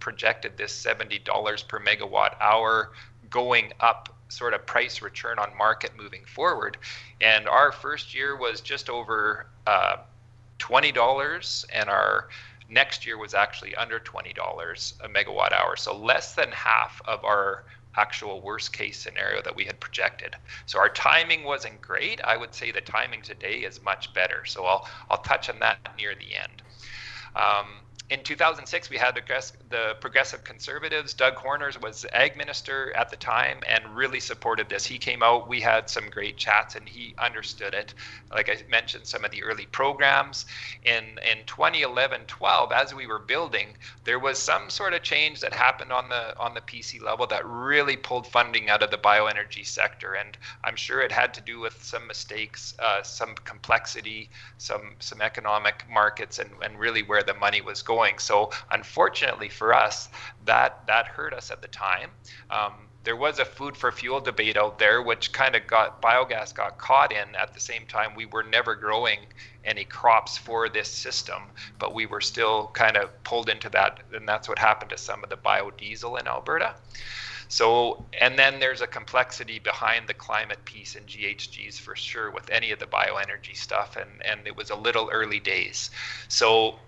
projected 0.06 0.56
this 0.56 0.72
$70 0.86 1.68
per 1.68 1.80
megawatt 1.80 2.40
hour 2.40 2.92
going 3.32 3.74
up 3.80 4.16
sort 4.28 4.54
of 4.54 4.64
price 4.64 5.02
return 5.02 5.40
on 5.40 5.58
market 5.58 5.94
moving 5.98 6.24
forward. 6.26 6.78
And 7.22 7.48
our 7.48 7.72
first 7.72 8.14
year 8.14 8.38
was 8.38 8.62
just 8.62 8.88
over 8.88 9.48
uh, 9.66 9.98
$20, 10.60 11.66
and 11.74 11.90
our 11.90 12.30
next 12.70 13.08
year 13.08 13.18
was 13.18 13.34
actually 13.34 13.74
under 13.74 14.00
$20 14.00 14.94
a 15.04 15.10
megawatt 15.10 15.54
hour. 15.54 15.76
So 15.76 15.98
less 15.98 16.36
than 16.36 16.52
half 16.52 17.02
of 17.06 17.26
our 17.26 17.64
actual 17.98 18.42
worst 18.42 18.74
case 18.74 19.00
scenario 19.00 19.42
that 19.42 19.56
we 19.56 19.66
had 19.66 19.80
projected. 19.80 20.36
So 20.68 20.78
our 20.78 20.90
timing 20.90 21.46
wasn't 21.46 21.82
great. 21.82 22.22
I 22.24 22.38
would 22.38 22.54
say 22.54 22.70
the 22.70 22.82
timing 22.82 23.24
today 23.24 23.62
is 23.62 23.82
much 23.82 24.14
better. 24.14 24.46
So 24.46 24.66
I'll 24.66 24.88
I'll 25.10 25.24
touch 25.24 25.50
on 25.50 25.58
that 25.62 25.80
near 25.98 26.14
the 26.14 26.36
end. 26.36 26.62
Um, 27.36 27.66
in 28.12 28.22
2006, 28.22 28.92
we 28.92 28.98
had 28.98 29.16
the 29.16 29.96
Progressive 30.00 30.44
Conservatives. 30.44 31.16
Doug 31.16 31.38
Horners 31.38 31.82
was 31.82 32.04
the 32.04 32.16
ag 32.16 32.38
minister 32.38 32.96
at 32.96 33.10
the 33.10 33.16
time 33.16 33.62
and 33.68 33.84
really 33.96 34.20
supported 34.20 34.70
this. 34.70 34.86
He 34.86 35.00
came 35.00 35.24
out, 35.24 35.50
we 35.50 35.60
had 35.60 35.90
some 35.90 36.12
great 36.12 36.38
chats, 36.38 36.76
and 36.76 36.88
he 36.88 37.16
understood 37.18 37.74
it. 37.74 37.96
Like 38.32 38.48
I 38.48 38.58
mentioned, 38.70 39.08
some 39.08 39.26
of 39.26 39.32
the 39.32 39.44
early 39.44 39.66
programs. 39.66 40.46
In, 40.84 41.04
in 41.04 41.46
2011 41.48 42.22
12, 42.28 42.72
as 42.72 42.94
we 42.94 43.08
were 43.08 43.18
building, 43.18 43.76
there 44.04 44.20
was 44.20 44.38
some 44.38 44.70
sort 44.70 44.94
of 44.94 45.02
change 45.02 45.40
that 45.40 45.54
happened 45.54 45.92
on 45.92 46.08
the, 46.08 46.38
on 46.38 46.54
the 46.54 46.62
PC 46.62 47.02
level 47.02 47.26
that 47.26 47.44
really 47.44 47.98
pulled 47.98 48.28
funding 48.28 48.70
out 48.70 48.84
of 48.84 48.92
the 48.92 48.98
bioenergy 48.98 49.66
sector. 49.66 50.14
And 50.14 50.38
I'm 50.64 50.76
sure 50.76 51.02
it 51.02 51.12
had 51.12 51.34
to 51.34 51.42
do 51.42 51.60
with 51.60 51.84
some 51.84 52.06
mistakes, 52.06 52.76
uh, 52.78 53.02
some 53.02 53.34
complexity, 53.46 54.30
some, 54.60 54.94
some 55.00 55.22
economic 55.22 55.86
markets, 55.90 56.38
and, 56.38 56.52
and 56.62 56.78
really 56.78 57.02
where 57.02 57.24
the 57.24 57.34
money 57.34 57.62
was 57.62 57.82
going 57.82 57.95
going. 57.96 58.20
So 58.20 58.52
unfortunately 58.72 59.50
for 59.50 59.74
us, 59.74 60.10
that 60.46 60.86
that 60.88 61.06
hurt 61.08 61.34
us 61.34 61.52
at 61.52 61.62
the 61.62 61.68
time. 61.68 62.10
Um, 62.50 62.74
there 63.06 63.16
was 63.16 63.40
a 63.40 63.46
food 63.46 63.78
for 63.78 63.92
fuel 63.92 64.20
debate 64.20 64.58
out 64.58 64.80
there, 64.80 65.02
which 65.02 65.32
kind 65.32 65.56
of 65.56 65.68
got 65.68 66.02
biogas 66.02 66.54
got 66.54 66.80
caught 66.80 67.12
in 67.12 67.36
at 67.36 67.54
the 67.54 67.60
same 67.60 67.86
time. 67.86 68.16
We 68.16 68.26
were 68.26 68.44
never 68.44 68.76
growing 68.76 69.20
any 69.64 69.86
crops 69.86 70.38
for 70.38 70.70
this 70.70 70.90
system, 70.90 71.44
but 71.78 71.94
we 71.94 72.08
were 72.08 72.22
still 72.22 72.72
kind 72.74 72.98
of 72.98 73.24
pulled 73.24 73.48
into 73.48 73.70
that, 73.70 74.00
and 74.14 74.28
that's 74.28 74.50
what 74.50 74.58
happened 74.58 74.90
to 74.90 74.98
some 74.98 75.24
of 75.24 75.30
the 75.30 75.38
biodiesel 75.38 76.20
in 76.20 76.28
Alberta. 76.28 76.76
So, 77.48 78.06
and 78.20 78.40
then 78.40 78.60
there's 78.60 78.82
a 78.82 78.88
complexity 78.88 79.60
behind 79.60 80.08
the 80.08 80.14
climate 80.16 80.66
piece 80.66 80.96
and 80.96 81.06
GHGs 81.06 81.80
for 81.80 81.96
sure 81.96 82.32
with 82.32 82.50
any 82.50 82.72
of 82.72 82.80
the 82.80 82.88
bioenergy 82.88 83.56
stuff, 83.56 83.98
and 83.98 84.10
and 84.26 84.48
it 84.48 84.56
was 84.56 84.72
a 84.72 84.76
little 84.76 85.10
early 85.12 85.40
days. 85.40 85.92
So 86.28 86.80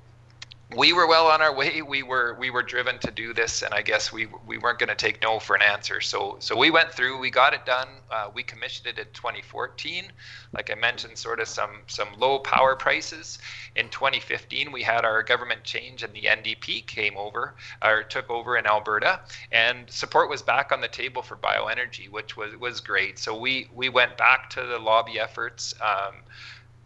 we 0.75 0.91
were 0.91 1.08
well 1.08 1.27
on 1.27 1.41
our 1.41 1.53
way. 1.56 1.82
We 1.82 2.03
were 2.03 2.36
we 2.38 2.49
were 2.49 2.62
driven 2.62 2.99
to 2.99 3.12
do 3.12 3.34
this, 3.34 3.62
and 3.62 3.73
I 3.73 3.82
guess 3.82 4.12
we 4.12 4.27
we 4.45 4.58
weren't 4.58 4.80
going 4.80 4.89
to 4.89 4.95
take 4.95 5.21
no 5.21 5.39
for 5.39 5.56
an 5.56 5.62
answer. 5.62 6.01
So 6.01 6.36
so 6.39 6.58
we 6.58 6.71
went 6.71 6.91
through. 6.91 7.19
We 7.19 7.30
got 7.30 7.53
it 7.53 7.65
done. 7.65 7.88
Uh, 8.12 8.30
we 8.34 8.43
commissioned 8.43 8.88
it 8.88 8.99
in 8.99 9.06
2014. 9.13 10.12
Like 10.51 10.69
I 10.69 10.75
mentioned, 10.75 11.17
sort 11.17 11.39
of 11.39 11.47
some 11.47 11.84
some 11.88 12.10
low 12.17 12.39
power 12.39 12.75
prices. 12.75 13.39
In 13.77 13.88
2015, 13.89 14.73
we 14.73 14.84
had 14.84 15.06
our 15.06 15.23
government 15.23 15.63
change, 15.63 16.03
and 16.03 16.13
the 16.13 16.23
NDP 16.23 16.86
came 16.86 17.15
over 17.15 17.56
or 17.82 18.03
took 18.03 18.30
over 18.30 18.58
in 18.58 18.67
Alberta, 18.67 19.21
and 19.53 19.89
support 19.89 20.30
was 20.30 20.41
back 20.41 20.73
on 20.73 20.82
the 20.82 20.89
table 20.89 21.21
for 21.21 21.38
bioenergy, 21.38 22.10
which 22.10 22.36
was 22.36 22.58
was 22.58 22.82
great. 22.82 23.19
So 23.19 23.39
we 23.39 23.69
we 23.73 23.88
went 23.88 24.17
back 24.17 24.49
to 24.51 24.63
the 24.63 24.80
lobby 24.80 25.17
efforts. 25.17 25.73
Um, 25.80 26.15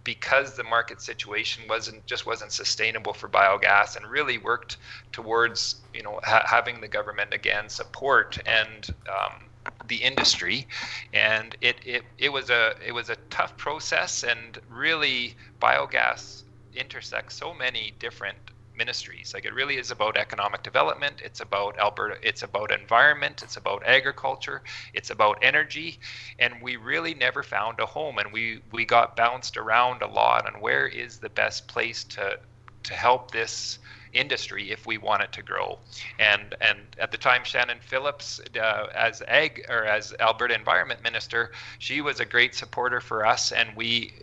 because 0.04 0.56
the 0.56 0.64
market 0.64 1.02
situation 1.02 1.64
wasn't 1.70 2.06
just 2.08 2.26
wasn't 2.26 2.52
sustainable 2.52 3.14
for 3.14 3.30
biogas 3.30 3.96
and 3.96 4.06
really 4.08 4.38
worked 4.38 4.78
towards 5.12 5.82
you 5.94 6.04
know 6.04 6.20
ha- 6.24 6.46
having 6.48 6.82
the 6.82 6.88
government 6.88 7.34
again 7.34 7.70
support 7.70 8.38
and 8.46 8.88
um, 9.10 9.50
the 9.84 9.98
industry. 9.98 10.68
And 11.14 11.56
it, 11.62 11.80
it 11.86 12.04
it 12.18 12.30
was 12.30 12.50
a 12.50 12.74
it 12.86 12.94
was 12.94 13.10
a 13.10 13.18
tough 13.30 13.58
process 13.58 14.24
and 14.24 14.60
really 14.68 15.36
biogas 15.62 16.44
intersects 16.74 17.36
so 17.36 17.54
many 17.54 17.96
different 18.00 18.38
ministries. 18.76 19.34
Like 19.34 19.46
it 19.46 19.54
really 19.54 19.78
is 19.78 19.92
about 19.92 20.18
economic 20.18 20.64
development. 20.64 21.22
It's 21.24 21.42
about 21.42 21.78
Alberta. 21.80 22.16
It's 22.22 22.44
about 22.44 22.72
environment. 22.72 23.42
It's 23.44 23.58
about 23.58 23.86
agriculture. 23.86 24.62
It's 24.94 25.10
about 25.10 25.40
energy, 25.42 26.00
and 26.40 26.62
we 26.62 26.76
really 26.76 27.14
never 27.14 27.44
found 27.44 27.80
a 27.80 27.86
home. 27.86 28.18
And 28.18 28.32
we 28.32 28.62
we 28.72 28.86
got 28.86 29.16
bounced 29.16 29.58
around 29.58 30.02
a 30.02 30.08
lot 30.08 30.46
on 30.52 30.62
where 30.62 30.88
is 30.88 31.18
the 31.18 31.30
best 31.30 31.68
place 31.68 32.04
to 32.06 32.40
to 32.84 32.94
help 32.94 33.32
this 33.32 33.80
industry 34.14 34.72
if 34.72 34.86
we 34.86 34.98
want 34.98 35.24
it 35.24 35.32
to 35.34 35.42
grow. 35.42 35.80
And 36.20 36.56
and 36.62 36.80
at 36.98 37.12
the 37.12 37.18
time, 37.18 37.44
Shannon 37.44 37.80
Phillips, 37.82 38.42
uh, 38.60 38.88
as 38.94 39.22
ag 39.28 39.66
or 39.70 39.86
as 39.86 40.14
Alberta 40.20 40.54
Environment 40.56 41.02
Minister, 41.04 41.52
she 41.80 42.02
was 42.02 42.20
a 42.20 42.26
great 42.26 42.56
supporter 42.56 43.00
for 43.00 43.26
us, 43.26 43.52
and 43.52 43.76
we 43.76 44.14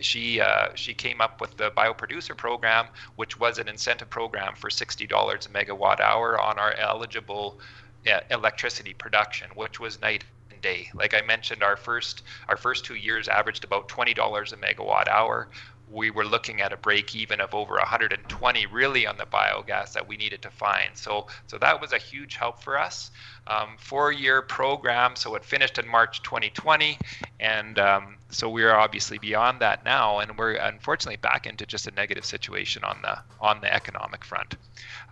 she 0.00 0.40
uh, 0.40 0.68
she 0.74 0.94
came 0.94 1.20
up 1.20 1.40
with 1.40 1.56
the 1.56 1.70
bioproducer 1.70 2.36
program, 2.36 2.86
which 3.16 3.38
was 3.38 3.58
an 3.58 3.68
incentive 3.68 4.10
program 4.10 4.54
for 4.54 4.70
sixty 4.70 5.06
dollars 5.06 5.46
a 5.46 5.48
megawatt 5.48 6.00
hour 6.00 6.40
on 6.40 6.58
our 6.58 6.74
eligible 6.74 7.58
uh, 8.06 8.20
electricity 8.30 8.94
production, 8.94 9.48
which 9.54 9.80
was 9.80 10.00
night 10.00 10.24
and 10.50 10.60
day. 10.60 10.88
Like 10.94 11.14
I 11.14 11.22
mentioned, 11.22 11.62
our 11.62 11.76
first 11.76 12.22
our 12.48 12.56
first 12.56 12.84
two 12.84 12.96
years 12.96 13.28
averaged 13.28 13.64
about 13.64 13.88
twenty 13.88 14.14
dollars 14.14 14.52
a 14.52 14.56
megawatt 14.56 15.08
hour 15.08 15.48
we 15.90 16.10
were 16.10 16.24
looking 16.24 16.60
at 16.60 16.72
a 16.72 16.76
break 16.76 17.14
even 17.14 17.40
of 17.40 17.54
over 17.54 17.74
120 17.74 18.66
really 18.66 19.06
on 19.06 19.16
the 19.16 19.24
biogas 19.24 19.92
that 19.92 20.06
we 20.06 20.16
needed 20.16 20.42
to 20.42 20.50
find. 20.50 20.90
So, 20.94 21.28
so 21.46 21.58
that 21.58 21.80
was 21.80 21.92
a 21.92 21.98
huge 21.98 22.36
help 22.36 22.62
for 22.62 22.78
us. 22.78 23.10
Um, 23.46 23.76
four-year 23.78 24.42
program, 24.42 25.14
so 25.14 25.36
it 25.36 25.44
finished 25.44 25.78
in 25.78 25.86
March 25.86 26.22
2020, 26.22 26.98
and 27.38 27.78
um, 27.78 28.16
so 28.30 28.50
we 28.50 28.64
are 28.64 28.76
obviously 28.76 29.18
beyond 29.18 29.60
that 29.60 29.84
now, 29.84 30.18
and 30.18 30.36
we're 30.36 30.54
unfortunately 30.54 31.18
back 31.18 31.46
into 31.46 31.64
just 31.64 31.86
a 31.86 31.92
negative 31.92 32.24
situation 32.24 32.82
on 32.82 32.98
the 33.02 33.18
on 33.40 33.60
the 33.60 33.72
economic 33.72 34.24
front. 34.24 34.56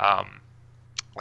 Um, 0.00 0.40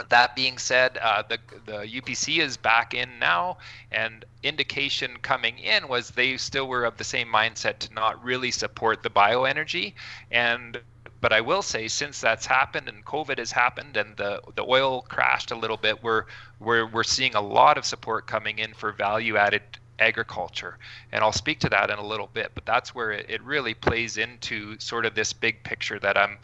that 0.02 0.34
being 0.34 0.58
said, 0.58 0.98
uh, 1.00 1.22
the 1.28 1.38
the 1.66 1.78
UPC 1.86 2.38
is 2.40 2.56
back 2.56 2.94
in 2.94 3.18
now, 3.18 3.58
and 3.92 4.24
indication 4.42 5.16
coming 5.22 5.58
in 5.58 5.88
was 5.88 6.10
they 6.10 6.36
still 6.36 6.66
were 6.66 6.84
of 6.84 6.96
the 6.96 7.04
same 7.04 7.28
mindset 7.28 7.78
to 7.80 7.94
not 7.94 8.22
really 8.24 8.50
support 8.50 9.02
the 9.02 9.10
bioenergy, 9.10 9.94
and 10.30 10.80
but 11.20 11.32
I 11.32 11.40
will 11.40 11.62
say 11.62 11.88
since 11.88 12.20
that's 12.20 12.44
happened 12.46 12.88
and 12.88 13.04
COVID 13.04 13.38
has 13.38 13.52
happened 13.52 13.96
and 13.96 14.16
the 14.16 14.40
the 14.56 14.64
oil 14.64 15.02
crashed 15.02 15.50
a 15.52 15.56
little 15.56 15.76
bit, 15.76 16.02
we're 16.02 16.24
we're 16.58 16.86
we're 16.86 17.04
seeing 17.04 17.34
a 17.34 17.40
lot 17.40 17.78
of 17.78 17.84
support 17.84 18.26
coming 18.26 18.58
in 18.58 18.74
for 18.74 18.92
value 18.92 19.36
added 19.36 19.62
agriculture. 20.00 20.76
And 21.12 21.22
i'll 21.22 21.32
speak 21.32 21.60
to 21.60 21.68
that 21.70 21.90
in 21.90 21.98
a 21.98 22.06
little 22.06 22.28
bit 22.34 22.50
but 22.54 22.66
that's 22.66 22.94
where 22.94 23.12
it, 23.12 23.26
it 23.28 23.42
really 23.42 23.74
plays 23.74 24.16
into 24.16 24.78
sort 24.80 25.06
of 25.06 25.14
this 25.14 25.32
big 25.32 25.62
picture 25.62 25.98
that 26.00 26.18
i'm 26.18 26.38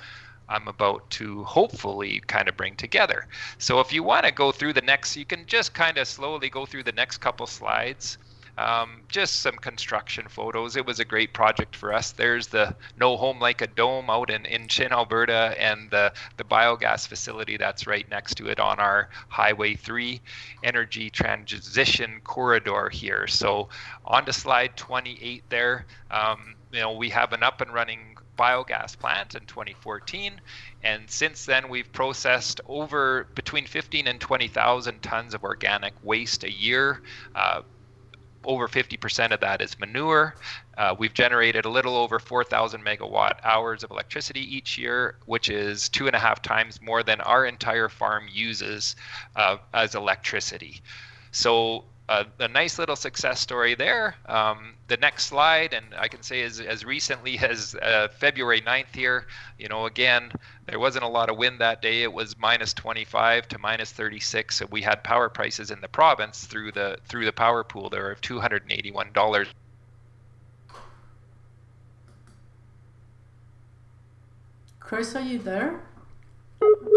I'm 0.51 0.67
about 0.69 1.09
to 1.11 1.45
hopefully 1.45 2.21
kind 2.27 2.49
of 2.49 2.57
bring 2.57 2.75
together. 2.75 3.27
So 3.59 3.81
if 3.81 3.93
you 3.93 4.03
want 4.03 4.27
to 4.27 4.33
go 4.33 4.51
through 4.51 4.73
the 4.75 4.83
next, 4.83 5.17
you 5.17 5.25
can 5.25 5.47
just 5.47 5.73
kind 5.73 5.97
of 5.97 6.09
slowly 6.09 6.51
go 6.51 6.67
through 6.67 6.83
the 6.83 6.93
next 6.93 7.19
couple 7.19 7.47
slides. 7.47 8.19
Um, 8.59 9.01
just 9.09 9.41
some 9.41 9.57
construction 9.57 10.27
photos. 10.29 10.77
It 10.77 10.85
was 10.85 11.01
a 11.01 11.05
great 11.05 11.33
project 11.33 11.75
for 11.75 11.95
us. 11.95 12.13
There's 12.13 12.49
the 12.49 12.75
No 12.99 13.17
Home 13.17 13.39
Like 13.39 13.63
a 13.63 13.67
Dome 13.67 14.11
out 14.11 14.29
in, 14.29 14.45
in 14.45 14.69
Chin, 14.69 14.93
Alberta, 14.93 15.55
and 15.59 15.89
the, 15.91 16.13
the 16.37 16.45
biogas 16.45 17.07
facility 17.07 17.57
that's 17.57 17.87
right 17.87 18.07
next 18.11 18.35
to 18.35 18.49
it 18.49 18.61
on 18.61 18.79
our 18.79 19.09
Highway 19.29 19.77
3 19.77 20.21
energy 20.63 21.09
transition 21.09 22.21
corridor 22.23 22.91
here. 22.91 23.27
So 23.29 23.71
on 24.05 24.27
to 24.27 24.33
slide 24.33 24.77
28 24.77 25.45
there. 25.49 25.87
Um, 26.11 26.55
you 26.73 26.81
know, 26.81 26.93
we 26.93 27.09
have 27.11 27.33
an 27.33 27.43
up 27.43 27.61
and 27.63 27.73
running 27.73 28.10
biogas 28.41 28.99
plant 28.99 29.35
in 29.35 29.45
2014. 29.45 30.41
And 30.83 31.11
since 31.11 31.45
then, 31.45 31.69
we've 31.69 31.93
processed 31.93 32.63
over 32.67 33.27
between 33.35 33.67
15 33.67 34.07
and 34.07 34.19
20,000 34.19 35.03
tons 35.03 35.35
of 35.35 35.45
organic 35.45 35.93
waste 36.03 36.45
a 36.45 36.51
year. 36.51 37.03
Uh, 37.35 37.61
over 38.45 38.69
50% 38.69 39.33
of 39.33 39.41
that 39.41 39.61
is 39.61 39.79
manure. 39.79 40.35
Uh, 40.79 40.95
we've 40.99 41.13
generated 41.13 41.67
a 41.67 41.69
little 41.69 41.95
over 41.95 42.19
4,000 42.19 42.83
megawatt 42.83 43.39
hours 43.45 43.85
of 43.85 43.91
electricity 43.91 44.41
each 44.57 44.79
year, 44.79 45.17
which 45.27 45.51
is 45.51 45.91
two 45.91 46.07
and 46.07 46.17
a 46.17 46.19
half 46.19 46.41
times 46.41 46.81
more 46.81 47.03
than 47.03 47.21
our 47.21 47.45
entire 47.45 47.91
farm 47.91 48.25
uses 48.33 48.97
uh, 49.37 49.59
as 49.75 49.95
electricity. 49.95 50.81
So 51.33 51.85
uh, 52.11 52.25
a 52.41 52.49
nice 52.49 52.77
little 52.77 52.97
success 52.97 53.39
story 53.39 53.77
there. 53.77 54.17
Um, 54.27 54.75
the 54.89 54.97
next 54.97 55.27
slide, 55.27 55.73
and 55.73 55.87
I 55.97 56.09
can 56.09 56.23
say 56.23 56.43
as, 56.43 56.59
as 56.59 56.85
recently 56.85 57.39
as 57.51 57.77
uh, 57.77 58.09
February 58.19 58.61
9th 58.61 58.93
here, 58.93 59.29
you 59.61 59.69
know, 59.69 59.87
again, 59.87 60.33
there 60.67 60.81
wasn't 60.81 61.05
a 61.05 61.09
lot 61.09 61.31
of 61.31 61.37
wind 61.37 61.61
that 61.61 61.81
day. 61.81 62.03
It 62.03 62.13
was 62.13 62.37
minus 62.37 62.75
25 62.75 63.47
to 63.49 63.59
minus 63.59 63.93
36. 63.93 64.57
So 64.57 64.67
we 64.73 64.83
had 64.83 65.05
power 65.05 65.29
prices 65.29 65.71
in 65.71 65.81
the 65.81 65.87
province 65.87 66.47
through 66.47 66.73
the 66.73 66.99
through 67.09 67.27
the 67.27 67.33
power 67.33 67.63
pool 67.63 67.89
there 67.89 68.11
of 68.11 68.21
$281. 68.21 69.47
Chris, 74.81 75.15
are 75.15 75.21
you 75.21 75.39
there? 75.39 75.81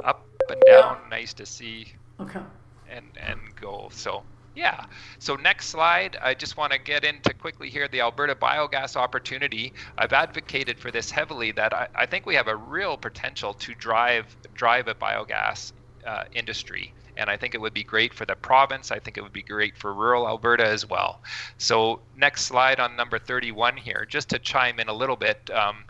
Up 0.03 0.25
and 0.49 0.59
down, 0.65 0.97
yeah. 1.03 1.09
nice 1.11 1.33
to 1.35 1.45
see. 1.45 1.93
Okay. 2.19 2.41
And 2.89 3.05
and 3.19 3.39
go. 3.55 3.89
So 3.91 4.23
yeah. 4.55 4.85
So 5.19 5.35
next 5.35 5.67
slide, 5.67 6.17
I 6.21 6.33
just 6.33 6.57
want 6.57 6.73
to 6.73 6.79
get 6.79 7.03
into 7.03 7.33
quickly 7.33 7.69
here 7.69 7.87
the 7.87 8.01
Alberta 8.01 8.35
biogas 8.35 8.95
opportunity. 8.95 9.73
I've 9.97 10.13
advocated 10.13 10.79
for 10.79 10.91
this 10.91 11.09
heavily 11.09 11.51
that 11.53 11.73
I, 11.73 11.87
I 11.95 12.05
think 12.05 12.25
we 12.25 12.35
have 12.35 12.47
a 12.47 12.55
real 12.55 12.97
potential 12.97 13.53
to 13.55 13.73
drive 13.73 14.35
drive 14.53 14.87
a 14.87 14.95
biogas 14.95 15.73
uh, 16.05 16.23
industry. 16.33 16.93
And 17.15 17.29
I 17.29 17.37
think 17.37 17.53
it 17.53 17.61
would 17.61 17.73
be 17.73 17.83
great 17.83 18.13
for 18.13 18.25
the 18.25 18.35
province. 18.35 18.91
I 18.91 18.99
think 18.99 19.17
it 19.17 19.21
would 19.21 19.33
be 19.33 19.43
great 19.43 19.77
for 19.77 19.93
rural 19.93 20.27
Alberta 20.27 20.65
as 20.65 20.87
well. 20.87 21.21
So 21.57 21.99
next 22.15 22.45
slide 22.45 22.79
on 22.79 22.95
number 22.95 23.19
31 23.19 23.77
here, 23.77 24.05
just 24.09 24.29
to 24.29 24.39
chime 24.39 24.79
in 24.79 24.89
a 24.89 24.93
little 24.93 25.15
bit. 25.15 25.49
Um, 25.51 25.85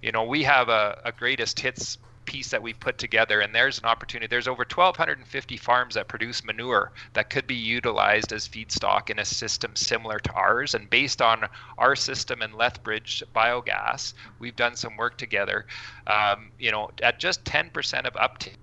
you 0.00 0.12
know, 0.12 0.24
we 0.24 0.42
have 0.44 0.68
a, 0.68 1.00
a 1.04 1.12
greatest 1.12 1.60
hits 1.60 1.98
piece 2.24 2.50
that 2.50 2.62
we've 2.62 2.78
put 2.78 2.98
together, 2.98 3.40
and 3.40 3.54
there's 3.54 3.78
an 3.78 3.84
opportunity. 3.84 4.26
There's 4.26 4.48
over 4.48 4.62
1,250 4.62 5.56
farms 5.56 5.94
that 5.94 6.08
produce 6.08 6.44
manure 6.44 6.92
that 7.14 7.30
could 7.30 7.46
be 7.46 7.54
utilized 7.54 8.32
as 8.32 8.48
feedstock 8.48 9.10
in 9.10 9.18
a 9.18 9.24
system 9.24 9.74
similar 9.74 10.18
to 10.20 10.32
ours. 10.32 10.74
And 10.74 10.88
based 10.88 11.20
on 11.20 11.48
our 11.78 11.96
system 11.96 12.42
in 12.42 12.52
Lethbridge 12.52 13.22
Biogas, 13.34 14.14
we've 14.38 14.56
done 14.56 14.76
some 14.76 14.96
work 14.96 15.16
together. 15.16 15.66
Um, 16.06 16.50
you 16.58 16.70
know, 16.70 16.90
at 17.02 17.18
just 17.18 17.44
10% 17.44 18.06
of 18.06 18.16
uptake 18.16 18.56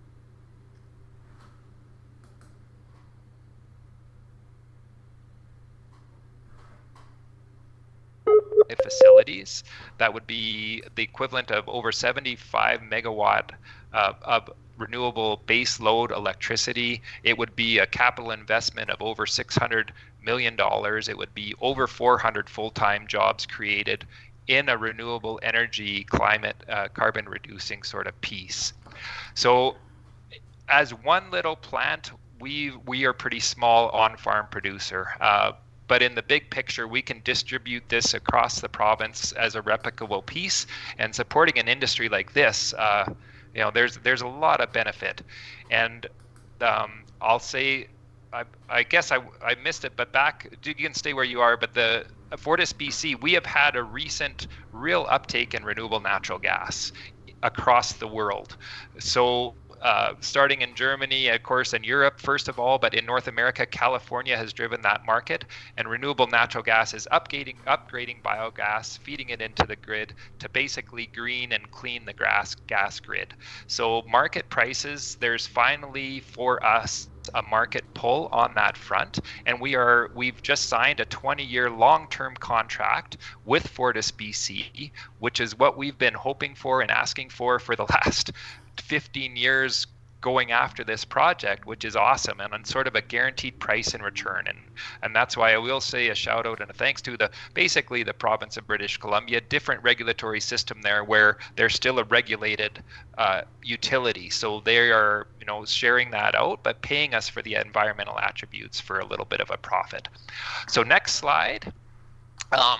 facilities. 8.77 9.63
That 9.97 10.13
would 10.13 10.27
be 10.27 10.84
the 10.95 11.03
equivalent 11.03 11.51
of 11.51 11.67
over 11.67 11.91
75 11.91 12.82
megawatt 12.82 13.51
uh, 13.93 14.13
of 14.21 14.49
renewable 14.77 15.41
base 15.45 15.79
load 15.79 16.12
electricity. 16.12 17.01
It 17.23 17.38
would 17.38 17.55
be 17.55 17.79
a 17.79 17.86
capital 17.86 18.32
investment 18.32 18.89
of 18.89 19.01
over 19.01 19.25
600 19.25 19.93
million 20.23 20.55
dollars. 20.55 21.08
It 21.08 21.17
would 21.17 21.34
be 21.34 21.53
over 21.62 21.88
400 21.88 22.49
full-time 22.49 23.08
jobs 23.08 23.45
created 23.45 24.05
in 24.47 24.67
a 24.67 24.77
renewable 24.77 25.39
energy, 25.43 26.03
climate, 26.05 26.55
uh, 26.67 26.88
carbon 26.89 27.29
reducing 27.29 27.84
sort 27.84 28.08
of 28.08 28.19
piece. 28.21 28.73
So, 29.36 29.75
as 30.67 30.93
one 30.93 31.29
little 31.32 31.55
plant, 31.55 32.12
we 32.39 32.71
we 32.86 33.05
are 33.05 33.13
pretty 33.13 33.39
small 33.39 33.89
on-farm 33.89 34.47
producer. 34.49 35.08
Uh, 35.19 35.53
but 35.89 36.04
in 36.04 36.15
the 36.15 36.23
big 36.23 36.49
picture, 36.52 36.88
we 36.88 37.02
can 37.02 37.21
distribute 37.25 37.84
this 37.89 38.13
across 38.13 38.62
the 38.62 38.69
province 38.69 39.34
as 39.34 39.56
a 39.56 39.62
replicable 39.63 40.25
piece. 40.25 40.67
And 40.99 41.13
supporting 41.13 41.60
an 41.60 41.67
industry 41.67 42.08
like 42.08 42.32
this, 42.34 42.73
uh, 42.75 43.06
you 43.54 43.62
know, 43.62 43.71
there's 43.73 43.97
there's 43.97 44.21
a 44.21 44.28
lot 44.28 44.62
of 44.62 44.71
benefit. 44.71 45.23
And 45.71 46.08
um, 46.62 47.06
I'll 47.19 47.39
say, 47.39 47.88
I, 48.32 48.43
I 48.69 48.84
guess 48.84 49.12
I, 49.12 49.17
I 49.43 49.56
missed 49.63 49.84
it, 49.84 49.93
but 49.97 50.13
back, 50.13 50.47
you 50.63 50.75
can 50.75 50.93
stay 50.93 51.13
where 51.13 51.25
you 51.25 51.41
are. 51.41 51.58
But 51.58 51.73
the 51.73 52.06
Fortis 52.38 52.71
BC, 52.71 53.19
we 53.21 53.34
have 53.34 53.45
had 53.47 53.75
a 53.75 53.84
recent 53.84 54.47
real 54.71 55.08
uptake 55.10 55.56
in 55.56 55.63
renewable 55.63 55.99
natural 55.99 56.38
gas 56.38 56.91
across 57.41 57.93
the 57.93 58.08
world. 58.08 58.56
So 58.99 59.56
uh, 59.82 60.13
starting 60.20 60.62
in 60.62 60.76
Germany, 60.76 61.30
of 61.30 61.44
course, 61.44 61.74
in 61.74 61.84
Europe, 61.84 62.20
first 62.20 62.48
of 62.48 62.60
all, 62.60 62.78
but 62.78 62.94
in 62.94 63.06
North 63.06 63.28
America, 63.28 63.65
California 63.65 64.36
has 64.36 64.54
driven 64.54 64.82
that 64.82 65.06
market, 65.06 65.46
and 65.78 65.89
renewable 65.89 66.28
natural 66.28 66.63
gas 66.63 66.94
is 66.94 67.08
upgrading, 67.12 67.56
upgrading 67.65 68.22
biogas, 68.22 68.98
feeding 69.00 69.30
it 69.30 69.42
into 69.42 69.65
the 69.65 69.76
grid 69.78 70.13
to 70.39 70.50
basically 70.50 71.08
green 71.08 71.52
and 71.54 71.70
clean 71.72 72.06
the 72.06 72.13
grass 72.13 72.56
gas 72.68 73.00
grid. 73.00 73.34
So 73.68 74.04
market 74.08 74.50
prices, 74.50 75.18
there's 75.20 75.48
finally 75.48 76.20
for 76.22 76.63
us 76.65 77.08
a 77.34 77.42
market 77.44 77.84
pull 77.94 78.30
on 78.32 78.54
that 78.56 78.78
front 78.78 79.20
and 79.46 79.60
we 79.60 79.76
are 79.76 80.10
we've 80.15 80.42
just 80.42 80.68
signed 80.68 81.00
a 81.00 81.06
20 81.06 81.44
year 81.44 81.70
long 81.70 82.08
term 82.10 82.34
contract 82.39 83.18
with 83.44 83.68
Fortis 83.68 84.12
BC 84.12 84.92
which 85.18 85.39
is 85.39 85.58
what 85.58 85.78
we've 85.78 85.98
been 85.98 86.13
hoping 86.13 86.56
for 86.56 86.82
and 86.82 86.89
asking 86.89 87.30
for 87.30 87.60
for 87.60 87.76
the 87.76 87.84
last 87.89 88.32
15 88.82 89.36
years 89.36 89.88
going 90.22 90.52
after 90.52 90.84
this 90.84 91.06
project, 91.06 91.65
which 91.65 91.86
is 91.86 91.96
awesome 91.96 92.42
and 92.42 92.54
on 92.54 92.65
sort 92.65 92.88
of 92.88 92.96
a 92.96 93.02
guaranteed 93.02 93.58
price 93.60 93.94
in 93.94 94.02
return. 94.02 94.46
And 94.48 94.58
and 95.02 95.15
that's 95.15 95.38
why 95.38 95.54
I 95.54 95.58
will 95.58 95.80
say 95.80 96.10
a 96.10 96.15
shout 96.15 96.46
out 96.46 96.60
and 96.60 96.70
a 96.70 96.74
thanks 96.74 97.02
to 97.04 97.15
the 97.15 97.32
basically 97.54 98.04
the 98.04 98.13
province 98.13 98.58
of 98.58 98.68
British 98.68 98.98
Columbia, 98.98 99.42
different 99.42 99.82
regulatory 99.84 100.42
system 100.42 100.82
there 100.82 101.04
where 101.04 101.38
they're 101.56 101.70
still 101.70 102.00
a 102.00 102.04
regulated 102.04 102.84
uh, 103.18 103.42
utility. 103.63 104.30
So 104.30 104.62
they 104.62 104.92
are 104.92 105.28
you 105.39 105.46
know 105.46 105.65
sharing 105.65 106.12
that 106.12 106.36
out, 106.36 106.63
but 106.63 106.82
paying 106.82 107.13
us 107.13 107.30
for 107.30 107.42
the 107.42 107.56
environmental 107.56 108.20
attributes 108.20 108.80
for 108.80 109.00
a 109.00 109.06
little 109.06 109.26
bit 109.26 109.39
of 109.39 109.50
a 109.50 109.58
profit. 109.58 110.08
So 110.68 110.84
next 110.84 111.15
slide. 111.15 111.72
Um, 112.52 112.80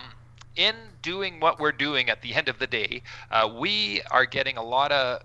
in 0.56 0.76
doing 1.02 1.40
what 1.40 1.60
we're 1.60 1.72
doing 1.72 2.10
at 2.10 2.22
the 2.22 2.34
end 2.34 2.50
of 2.50 2.60
the 2.60 2.68
day, 2.68 3.02
uh, 3.32 3.50
we 3.60 4.02
are 4.12 4.26
getting 4.26 4.58
a 4.58 4.64
lot 4.64 4.92
of 4.92 5.22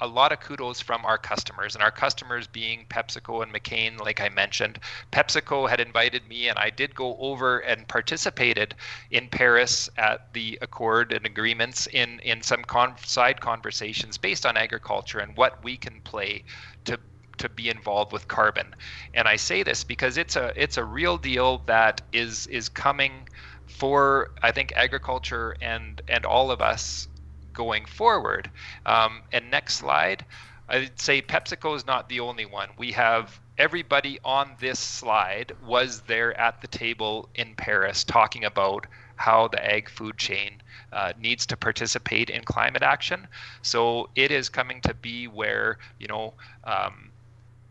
a 0.00 0.06
lot 0.06 0.32
of 0.32 0.40
kudos 0.40 0.80
from 0.80 1.04
our 1.04 1.18
customers, 1.18 1.74
and 1.74 1.82
our 1.82 1.90
customers 1.90 2.46
being 2.46 2.86
PepsiCo 2.88 3.42
and 3.42 3.52
McCain, 3.52 3.98
like 4.00 4.20
I 4.20 4.28
mentioned. 4.28 4.78
PepsiCo 5.12 5.68
had 5.68 5.80
invited 5.80 6.28
me, 6.28 6.48
and 6.48 6.58
I 6.58 6.70
did 6.70 6.94
go 6.94 7.16
over 7.18 7.58
and 7.60 7.88
participated 7.88 8.74
in 9.10 9.28
Paris 9.28 9.88
at 9.96 10.32
the 10.32 10.58
accord 10.62 11.12
and 11.12 11.24
agreements 11.26 11.86
in 11.86 12.20
in 12.20 12.42
some 12.42 12.64
con- 12.64 12.96
side 13.04 13.40
conversations 13.40 14.18
based 14.18 14.46
on 14.46 14.56
agriculture 14.56 15.18
and 15.18 15.36
what 15.36 15.62
we 15.64 15.76
can 15.76 16.00
play 16.02 16.44
to 16.84 16.98
to 17.38 17.48
be 17.48 17.68
involved 17.68 18.12
with 18.12 18.28
carbon. 18.28 18.74
And 19.14 19.28
I 19.28 19.36
say 19.36 19.62
this 19.62 19.84
because 19.84 20.16
it's 20.16 20.36
a 20.36 20.52
it's 20.56 20.76
a 20.76 20.84
real 20.84 21.18
deal 21.18 21.62
that 21.66 22.02
is 22.12 22.46
is 22.46 22.68
coming 22.68 23.28
for 23.66 24.30
I 24.42 24.52
think 24.52 24.72
agriculture 24.76 25.56
and 25.60 26.00
and 26.08 26.24
all 26.24 26.50
of 26.50 26.60
us 26.60 27.08
going 27.56 27.84
forward. 27.86 28.48
Um, 28.84 29.22
and 29.32 29.50
next 29.50 29.78
slide, 29.78 30.24
I'd 30.68 31.00
say 31.00 31.22
PepsiCo 31.22 31.74
is 31.74 31.86
not 31.86 32.08
the 32.08 32.20
only 32.20 32.46
one. 32.46 32.68
We 32.78 32.92
have 32.92 33.40
everybody 33.58 34.20
on 34.24 34.50
this 34.60 34.78
slide 34.78 35.52
was 35.66 36.02
there 36.02 36.38
at 36.38 36.60
the 36.60 36.68
table 36.68 37.28
in 37.34 37.54
Paris 37.56 38.04
talking 38.04 38.44
about 38.44 38.86
how 39.16 39.48
the 39.48 39.64
ag 39.64 39.88
food 39.88 40.16
chain 40.18 40.60
uh, 40.92 41.12
needs 41.18 41.46
to 41.46 41.56
participate 41.56 42.30
in 42.30 42.44
climate 42.44 42.82
action. 42.82 43.26
So 43.62 44.10
it 44.14 44.30
is 44.30 44.48
coming 44.48 44.80
to 44.82 44.94
be 44.94 45.26
where 45.26 45.78
you 45.98 46.06
know. 46.06 46.34
Um, 46.64 47.10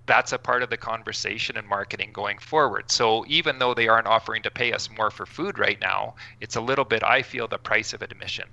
that's 0.07 0.33
a 0.33 0.37
part 0.37 0.61
of 0.61 0.69
the 0.69 0.77
conversation 0.77 1.57
and 1.57 1.67
marketing 1.67 2.11
going 2.13 2.37
forward. 2.37 2.91
So 2.91 3.25
even 3.27 3.57
though 3.57 3.73
they 3.73 3.87
aren't 3.87 4.05
offering 4.05 4.43
to 4.43 4.51
pay 4.51 4.71
us 4.71 4.87
more 4.95 5.09
for 5.09 5.25
food 5.25 5.57
right 5.57 5.81
now, 5.81 6.13
it's 6.39 6.55
a 6.55 6.61
little 6.61 6.85
bit, 6.85 7.03
I 7.03 7.23
feel, 7.23 7.47
the 7.47 7.57
price 7.57 7.91
of 7.91 8.03
admission. 8.03 8.47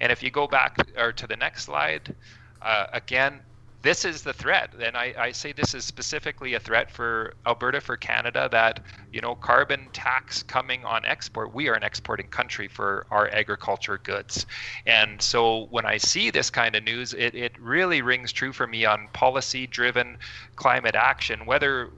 And 0.00 0.12
if 0.12 0.22
you 0.22 0.30
go 0.30 0.46
back 0.46 0.76
or 0.96 1.12
to 1.12 1.26
the 1.26 1.36
next 1.36 1.64
slide, 1.64 2.14
uh, 2.62 2.86
again, 2.92 3.40
this 3.82 4.04
is 4.04 4.22
the 4.22 4.32
threat. 4.32 4.74
And 4.80 4.96
I, 4.96 5.14
I 5.16 5.32
say 5.32 5.52
this 5.52 5.72
is 5.72 5.84
specifically 5.84 6.54
a 6.54 6.60
threat 6.60 6.90
for 6.90 7.34
Alberta, 7.46 7.80
for 7.80 7.96
Canada, 7.96 8.48
that, 8.50 8.80
you 9.12 9.20
know, 9.20 9.36
carbon 9.36 9.88
tax 9.92 10.42
coming 10.42 10.84
on 10.84 11.04
export. 11.04 11.54
We 11.54 11.68
are 11.68 11.74
an 11.74 11.84
exporting 11.84 12.26
country 12.26 12.66
for 12.66 13.06
our 13.12 13.28
agriculture 13.28 14.00
goods. 14.02 14.44
And 14.86 15.22
so 15.22 15.66
when 15.70 15.86
I 15.86 15.98
see 15.98 16.30
this 16.30 16.50
kind 16.50 16.74
of 16.74 16.82
news, 16.82 17.14
it, 17.14 17.36
it 17.36 17.52
really 17.60 18.02
rings 18.02 18.32
true 18.32 18.52
for 18.52 18.66
me 18.66 18.84
on 18.84 19.08
policy 19.12 19.68
driven 19.68 20.18
climate 20.56 20.96
action, 20.96 21.46
whether 21.46 21.90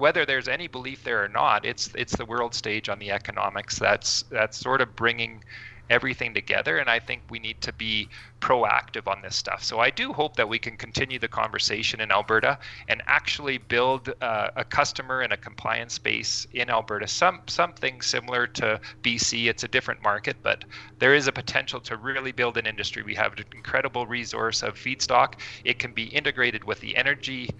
whether 0.00 0.24
there's 0.24 0.48
any 0.48 0.66
belief 0.66 1.04
there 1.04 1.22
or 1.22 1.28
not, 1.28 1.64
it's 1.64 1.90
it's 1.94 2.16
the 2.16 2.24
world 2.24 2.54
stage 2.54 2.88
on 2.88 2.98
the 2.98 3.10
economics 3.10 3.78
that's 3.78 4.22
that's 4.30 4.58
sort 4.58 4.80
of 4.80 4.96
bringing 4.96 5.44
everything 5.90 6.32
together. 6.32 6.78
And 6.78 6.88
I 6.88 7.00
think 7.00 7.22
we 7.28 7.38
need 7.38 7.60
to 7.62 7.72
be 7.72 8.08
proactive 8.40 9.06
on 9.06 9.20
this 9.20 9.36
stuff. 9.36 9.62
So 9.62 9.80
I 9.80 9.90
do 9.90 10.12
hope 10.12 10.36
that 10.36 10.48
we 10.48 10.58
can 10.58 10.76
continue 10.76 11.18
the 11.18 11.28
conversation 11.28 12.00
in 12.00 12.10
Alberta 12.10 12.58
and 12.88 13.02
actually 13.06 13.58
build 13.58 14.14
uh, 14.22 14.48
a 14.56 14.64
customer 14.64 15.20
and 15.20 15.32
a 15.32 15.36
compliance 15.36 15.94
space 15.94 16.46
in 16.52 16.70
Alberta. 16.70 17.06
Some 17.06 17.42
something 17.48 18.00
similar 18.00 18.46
to 18.46 18.80
BC. 19.02 19.48
It's 19.48 19.64
a 19.64 19.68
different 19.68 20.02
market, 20.02 20.36
but 20.42 20.64
there 20.98 21.14
is 21.14 21.26
a 21.26 21.32
potential 21.32 21.80
to 21.80 21.96
really 21.96 22.32
build 22.32 22.56
an 22.56 22.66
industry. 22.66 23.02
We 23.02 23.16
have 23.16 23.32
an 23.34 23.44
incredible 23.52 24.06
resource 24.06 24.62
of 24.62 24.76
feedstock. 24.76 25.34
It 25.64 25.78
can 25.78 25.92
be 25.92 26.04
integrated 26.04 26.64
with 26.64 26.80
the 26.80 26.96
energy 26.96 27.50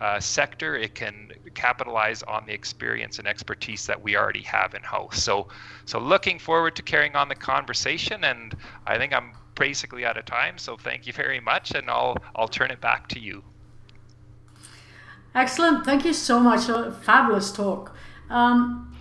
uh, 0.00 0.20
sector, 0.20 0.76
it 0.76 0.94
can 0.94 1.30
capitalize 1.54 2.22
on 2.24 2.44
the 2.46 2.52
experience 2.52 3.18
and 3.18 3.28
expertise 3.28 3.86
that 3.86 4.00
we 4.00 4.16
already 4.16 4.42
have 4.42 4.74
in 4.74 4.82
house. 4.82 5.22
So, 5.22 5.48
so 5.84 5.98
looking 5.98 6.38
forward 6.38 6.76
to 6.76 6.82
carrying 6.82 7.14
on 7.14 7.28
the 7.28 7.34
conversation, 7.34 8.24
and 8.24 8.56
I 8.86 8.98
think 8.98 9.12
I'm 9.12 9.32
basically 9.54 10.04
out 10.04 10.16
of 10.16 10.24
time. 10.24 10.58
So 10.58 10.76
thank 10.76 11.06
you 11.06 11.12
very 11.12 11.40
much, 11.40 11.72
and 11.72 11.88
I'll 11.88 12.16
I'll 12.34 12.48
turn 12.48 12.70
it 12.70 12.80
back 12.80 13.08
to 13.08 13.20
you. 13.20 13.42
Excellent, 15.34 15.84
thank 15.84 16.04
you 16.04 16.12
so 16.12 16.38
much. 16.40 16.68
A 16.68 16.92
fabulous 16.92 17.50
talk. 17.52 17.96
Um, 18.30 18.96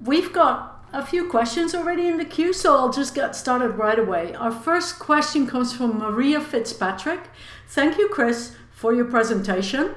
we've 0.00 0.32
got 0.32 0.84
a 0.92 1.04
few 1.04 1.28
questions 1.28 1.74
already 1.74 2.06
in 2.08 2.16
the 2.16 2.24
queue, 2.24 2.52
so 2.52 2.76
I'll 2.76 2.92
just 2.92 3.14
get 3.14 3.36
started 3.36 3.70
right 3.70 3.98
away. 3.98 4.34
Our 4.34 4.50
first 4.50 4.98
question 4.98 5.46
comes 5.46 5.72
from 5.72 5.98
Maria 5.98 6.40
Fitzpatrick. 6.40 7.28
Thank 7.68 7.98
you, 7.98 8.08
Chris, 8.08 8.56
for 8.86 8.94
your 8.94 9.06
presentation. 9.06 9.96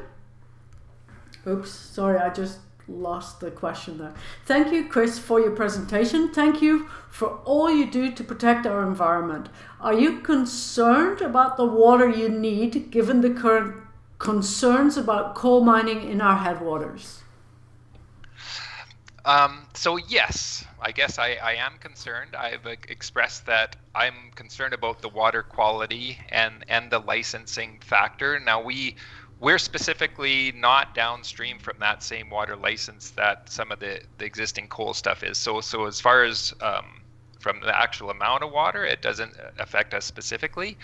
Oops, 1.45 1.69
sorry, 1.69 2.17
I 2.17 2.29
just 2.33 2.57
lost 2.87 3.39
the 3.39 3.51
question 3.51 3.99
there. 3.99 4.15
Thank 4.47 4.73
you, 4.73 4.87
Chris, 4.87 5.19
for 5.19 5.39
your 5.39 5.51
presentation. 5.51 6.33
Thank 6.33 6.59
you 6.59 6.87
for 7.11 7.37
all 7.45 7.69
you 7.69 7.85
do 7.85 8.11
to 8.11 8.23
protect 8.23 8.65
our 8.65 8.81
environment. 8.81 9.49
Are 9.79 9.93
you 9.93 10.21
concerned 10.21 11.21
about 11.21 11.55
the 11.55 11.65
water 11.65 12.09
you 12.09 12.29
need 12.29 12.89
given 12.89 13.21
the 13.21 13.29
current 13.29 13.75
concerns 14.17 14.97
about 14.97 15.35
coal 15.35 15.63
mining 15.63 16.09
in 16.09 16.19
our 16.19 16.37
headwaters? 16.37 17.21
Um, 19.25 19.67
so 19.73 19.97
yes, 19.97 20.65
I 20.81 20.91
guess 20.91 21.19
I, 21.19 21.37
I 21.41 21.53
am 21.53 21.73
concerned. 21.79 22.35
I've 22.35 22.65
expressed 22.65 23.45
that 23.47 23.75
I'm 23.93 24.31
concerned 24.35 24.73
about 24.73 25.01
the 25.01 25.09
water 25.09 25.43
quality 25.43 26.17
and 26.29 26.63
and 26.67 26.89
the 26.91 26.99
licensing 26.99 27.79
factor. 27.81 28.39
Now 28.39 28.61
we 28.61 28.95
we're 29.39 29.59
specifically 29.59 30.51
not 30.53 30.93
downstream 30.95 31.59
from 31.59 31.77
that 31.79 32.03
same 32.03 32.29
water 32.29 32.55
license 32.55 33.11
that 33.11 33.49
some 33.49 33.71
of 33.71 33.79
the, 33.79 34.01
the 34.17 34.25
existing 34.25 34.67
coal 34.67 34.93
stuff 34.93 35.23
is. 35.23 35.37
So 35.37 35.61
so 35.61 35.85
as 35.85 35.99
far 35.99 36.23
as 36.23 36.53
um, 36.61 36.85
from 37.39 37.61
the 37.61 37.77
actual 37.77 38.09
amount 38.09 38.43
of 38.43 38.51
water, 38.51 38.85
it 38.85 39.01
doesn't 39.01 39.33
affect 39.59 39.93
us 39.93 40.05
specifically. 40.05 40.77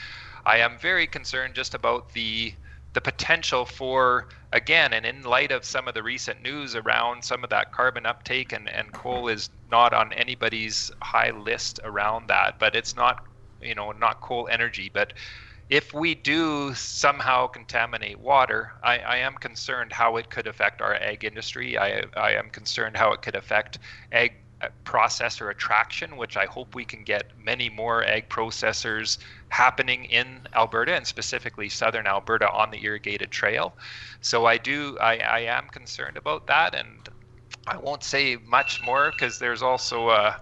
I 0.46 0.58
am 0.60 0.78
very 0.78 1.08
concerned 1.08 1.54
just 1.56 1.74
about 1.74 2.12
the 2.14 2.54
the 2.96 3.02
potential 3.02 3.66
for 3.66 4.28
again 4.54 4.94
and 4.94 5.06
in 5.06 5.22
light 5.22 5.52
of 5.52 5.66
some 5.66 5.88
of 5.88 5.94
the 5.94 6.02
recent 6.02 6.42
news 6.42 6.76
around 6.76 7.24
some 7.24 7.44
of 7.44 7.50
that 7.52 7.72
carbon 7.74 8.06
uptake 8.06 8.54
and, 8.54 8.70
and 8.70 8.92
coal 8.94 9.28
is 9.28 9.50
not 9.70 9.94
on 9.94 10.14
anybody's 10.14 10.90
high 11.04 11.30
list 11.32 11.80
around 11.84 12.28
that 12.30 12.56
but 12.58 12.76
it's 12.76 12.96
not 12.96 13.18
you 13.62 13.76
know 13.76 13.92
not 13.92 14.22
coal 14.22 14.48
energy. 14.50 14.90
But 14.94 15.14
if 15.70 15.94
we 15.94 16.16
do 16.16 16.74
somehow 16.76 17.48
contaminate 17.48 18.20
water 18.20 18.72
I, 18.84 19.00
I 19.00 19.18
am 19.18 19.36
concerned 19.36 19.92
how 19.92 20.18
it 20.18 20.30
could 20.30 20.48
affect 20.48 20.82
our 20.82 20.96
ag 20.96 21.26
industry. 21.26 21.78
I, 21.78 22.04
I 22.16 22.32
am 22.32 22.50
concerned 22.50 22.96
how 22.96 23.12
it 23.12 23.22
could 23.22 23.36
affect 23.36 23.80
ag 24.12 24.32
processor 24.86 25.52
attraction, 25.52 26.18
which 26.18 26.38
I 26.38 26.46
hope 26.46 26.76
we 26.76 26.86
can 26.86 27.04
get 27.04 27.38
many 27.38 27.70
more 27.70 28.04
ag 28.04 28.30
processors 28.30 29.18
happening 29.50 30.06
in 30.06 30.48
Alberta 30.54 30.96
and 30.96 31.06
specifically 31.06 31.70
southern 31.70 32.08
Alberta 32.08 32.50
on 32.50 32.72
the 32.72 32.84
irrigated 32.84 33.32
trail. 33.32 33.76
So 34.22 34.46
I 34.46 34.58
do, 34.58 34.98
I, 35.00 35.18
I 35.18 35.40
am 35.42 35.68
concerned 35.70 36.18
about 36.18 36.48
that, 36.48 36.74
and 36.76 37.08
I 37.68 37.78
won't 37.78 38.04
say 38.04 38.38
much 38.38 38.82
more 38.82 39.12
because 39.12 39.40
there's 39.40 39.62
also 39.62 40.10
a. 40.10 40.40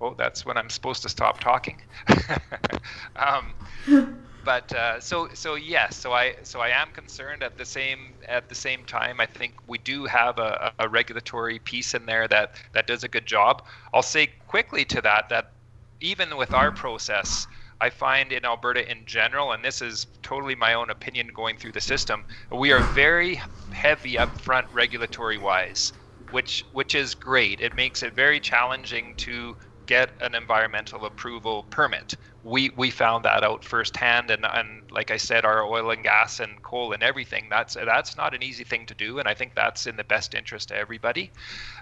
Oh, 0.00 0.14
that's 0.18 0.44
when 0.44 0.58
I'm 0.58 0.68
supposed 0.68 1.02
to 1.02 1.08
stop 1.08 1.40
talking. 1.40 1.80
um, 3.16 3.54
but 4.46 4.72
uh, 4.74 5.00
so 5.00 5.28
so 5.34 5.56
yes, 5.56 5.98
so 5.98 6.12
I 6.14 6.36
so 6.44 6.60
I 6.60 6.70
am 6.70 6.90
concerned 6.92 7.42
at 7.42 7.58
the 7.58 7.66
same 7.66 8.16
at 8.28 8.48
the 8.48 8.54
same 8.56 8.84
time. 8.86 9.20
I 9.20 9.26
think 9.26 9.54
we 9.66 9.78
do 9.78 10.06
have 10.06 10.38
a, 10.38 10.72
a 10.78 10.88
regulatory 10.88 11.58
piece 11.58 11.94
in 11.94 12.06
there 12.06 12.28
that 12.28 12.56
that 12.72 12.86
does 12.88 13.04
a 13.04 13.08
good 13.08 13.26
job. 13.26 13.62
I'll 13.92 14.02
say 14.02 14.28
quickly 14.48 14.84
to 14.86 15.02
that 15.02 15.28
that 15.30 15.52
even 16.00 16.36
with 16.38 16.54
our 16.54 16.72
process, 16.72 17.48
I 17.80 17.90
find 17.90 18.32
in 18.32 18.44
Alberta 18.46 18.90
in 18.90 19.06
general, 19.06 19.52
and 19.52 19.64
this 19.64 19.82
is 19.82 20.06
totally 20.22 20.54
my 20.54 20.74
own 20.74 20.90
opinion 20.90 21.28
going 21.34 21.58
through 21.58 21.72
the 21.72 21.80
system, 21.80 22.24
we 22.52 22.72
are 22.72 22.82
very 22.84 23.40
heavy 23.72 24.14
upfront 24.14 24.66
regulatory 24.72 25.38
wise, 25.38 25.92
which 26.30 26.64
which 26.72 26.94
is 26.94 27.14
great. 27.16 27.60
It 27.60 27.74
makes 27.74 28.02
it 28.02 28.14
very 28.14 28.40
challenging 28.40 29.14
to 29.18 29.56
get 29.86 30.12
an 30.20 30.34
environmental 30.34 31.04
approval 31.04 31.64
permit. 31.70 32.14
We 32.46 32.70
we 32.70 32.90
found 32.90 33.24
that 33.24 33.42
out 33.42 33.64
firsthand, 33.64 34.30
and 34.30 34.46
and 34.46 34.82
like 34.90 35.10
I 35.10 35.16
said, 35.16 35.44
our 35.44 35.64
oil 35.64 35.90
and 35.90 36.02
gas 36.02 36.40
and 36.40 36.62
coal 36.62 36.92
and 36.92 37.02
everything. 37.02 37.48
That's 37.50 37.74
that's 37.74 38.16
not 38.16 38.34
an 38.34 38.42
easy 38.42 38.64
thing 38.64 38.86
to 38.86 38.94
do, 38.94 39.18
and 39.18 39.28
I 39.28 39.34
think 39.34 39.54
that's 39.54 39.86
in 39.86 39.96
the 39.96 40.04
best 40.04 40.34
interest 40.34 40.70
of 40.70 40.76
everybody. 40.76 41.32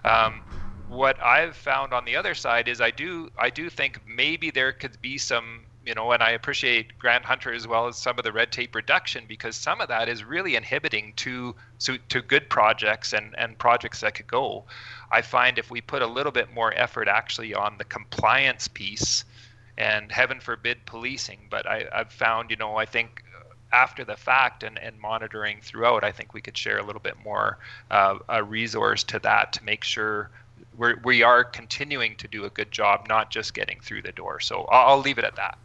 Um, 0.05 0.43
what 0.89 1.23
I've 1.23 1.57
found 1.57 1.93
on 1.93 2.05
the 2.05 2.17
other 2.17 2.35
side 2.35 2.69
is 2.69 2.81
I 2.81 2.91
do 2.91 3.31
I 3.39 3.51
do 3.51 3.69
think 3.69 4.01
maybe 4.07 4.51
there 4.51 4.73
could 4.73 5.01
be 5.03 5.19
some 5.19 5.67
you 5.87 5.95
know, 5.95 6.13
and 6.13 6.23
I 6.23 6.31
appreciate 6.31 6.99
Grant 6.99 7.25
Hunter 7.25 7.53
as 7.53 7.67
well 7.67 7.87
as 7.87 7.97
some 7.97 8.19
of 8.19 8.25
the 8.25 8.33
red 8.33 8.51
tape 8.51 8.75
reduction 8.75 9.25
because 9.29 9.55
some 9.55 9.81
of 9.81 9.89
that 9.89 10.09
is 10.09 10.25
really 10.25 10.57
inhibiting 10.57 11.13
to 11.17 11.55
to, 11.81 11.99
to 12.09 12.23
good 12.23 12.49
projects 12.49 13.13
and, 13.13 13.35
and 13.37 13.59
projects 13.59 14.01
that 14.01 14.15
could 14.15 14.27
go. 14.27 14.65
I 15.11 15.21
find 15.21 15.59
if 15.59 15.71
we 15.71 15.81
put 15.81 16.03
a 16.03 16.07
little 16.07 16.33
bit 16.33 16.53
more 16.53 16.73
effort 16.75 17.09
actually 17.09 17.55
on 17.55 17.77
the 17.77 17.85
compliance 17.85 18.67
piece 18.69 19.25
and 19.77 20.13
heaven 20.13 20.41
forbid 20.41 20.85
policing, 20.87 21.41
but 21.51 21.67
I, 21.67 21.87
I've 21.93 22.13
found, 22.13 22.51
you 22.51 22.57
know, 22.57 22.77
I 22.77 22.87
think 22.87 23.23
after 23.73 24.05
the 24.05 24.17
fact 24.17 24.63
and, 24.63 24.79
and 24.79 24.99
monitoring 25.01 25.59
throughout, 25.61 26.05
I 26.05 26.13
think 26.13 26.33
we 26.33 26.41
could 26.41 26.57
share 26.57 26.79
a 26.79 26.85
little 26.85 27.01
bit 27.01 27.17
more 27.25 27.59
uh, 27.91 28.19
a 28.29 28.43
resource 28.43 29.03
to 29.05 29.19
that 29.21 29.53
to 29.55 29.65
make 29.65 29.83
sure 29.83 30.31
we're, 30.77 31.01
we 31.05 31.23
are 31.23 31.43
continuing 31.43 32.17
to 32.17 32.29
do 32.29 32.45
a 32.45 32.51
good 32.51 32.71
job, 32.71 33.07
not 33.09 33.31
just 33.31 33.55
getting 33.55 33.81
through 33.81 34.03
the 34.03 34.13
door. 34.13 34.41
So 34.41 34.63
I'll, 34.71 34.95
I'll 34.95 35.01
leave 35.01 35.19
it 35.19 35.25
at 35.25 35.37
that. 35.37 35.59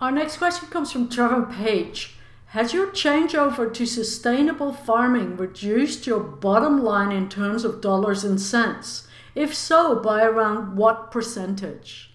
Our 0.00 0.12
next 0.12 0.36
question 0.36 0.68
comes 0.68 0.92
from 0.92 1.08
Trevor 1.08 1.46
Page. 1.46 2.14
Has 2.48 2.72
your 2.72 2.88
changeover 2.88 3.72
to 3.74 3.86
sustainable 3.86 4.72
farming 4.72 5.36
reduced 5.36 6.06
your 6.06 6.20
bottom 6.20 6.84
line 6.84 7.10
in 7.10 7.28
terms 7.28 7.64
of 7.64 7.80
dollars 7.80 8.22
and 8.22 8.40
cents? 8.40 9.08
If 9.34 9.54
so, 9.54 9.96
by 9.96 10.22
around 10.22 10.76
what 10.76 11.10
percentage? 11.10 12.12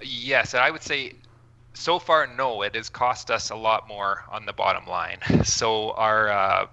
Yes, 0.00 0.54
I 0.54 0.70
would 0.70 0.82
say 0.82 1.12
so 1.74 1.98
far, 1.98 2.26
no. 2.26 2.62
It 2.62 2.74
has 2.74 2.88
cost 2.88 3.30
us 3.30 3.50
a 3.50 3.56
lot 3.56 3.86
more 3.86 4.24
on 4.30 4.46
the 4.46 4.52
bottom 4.52 4.86
line. 4.86 5.18
So 5.44 5.92
our 5.92 6.28
uh, 6.28 6.66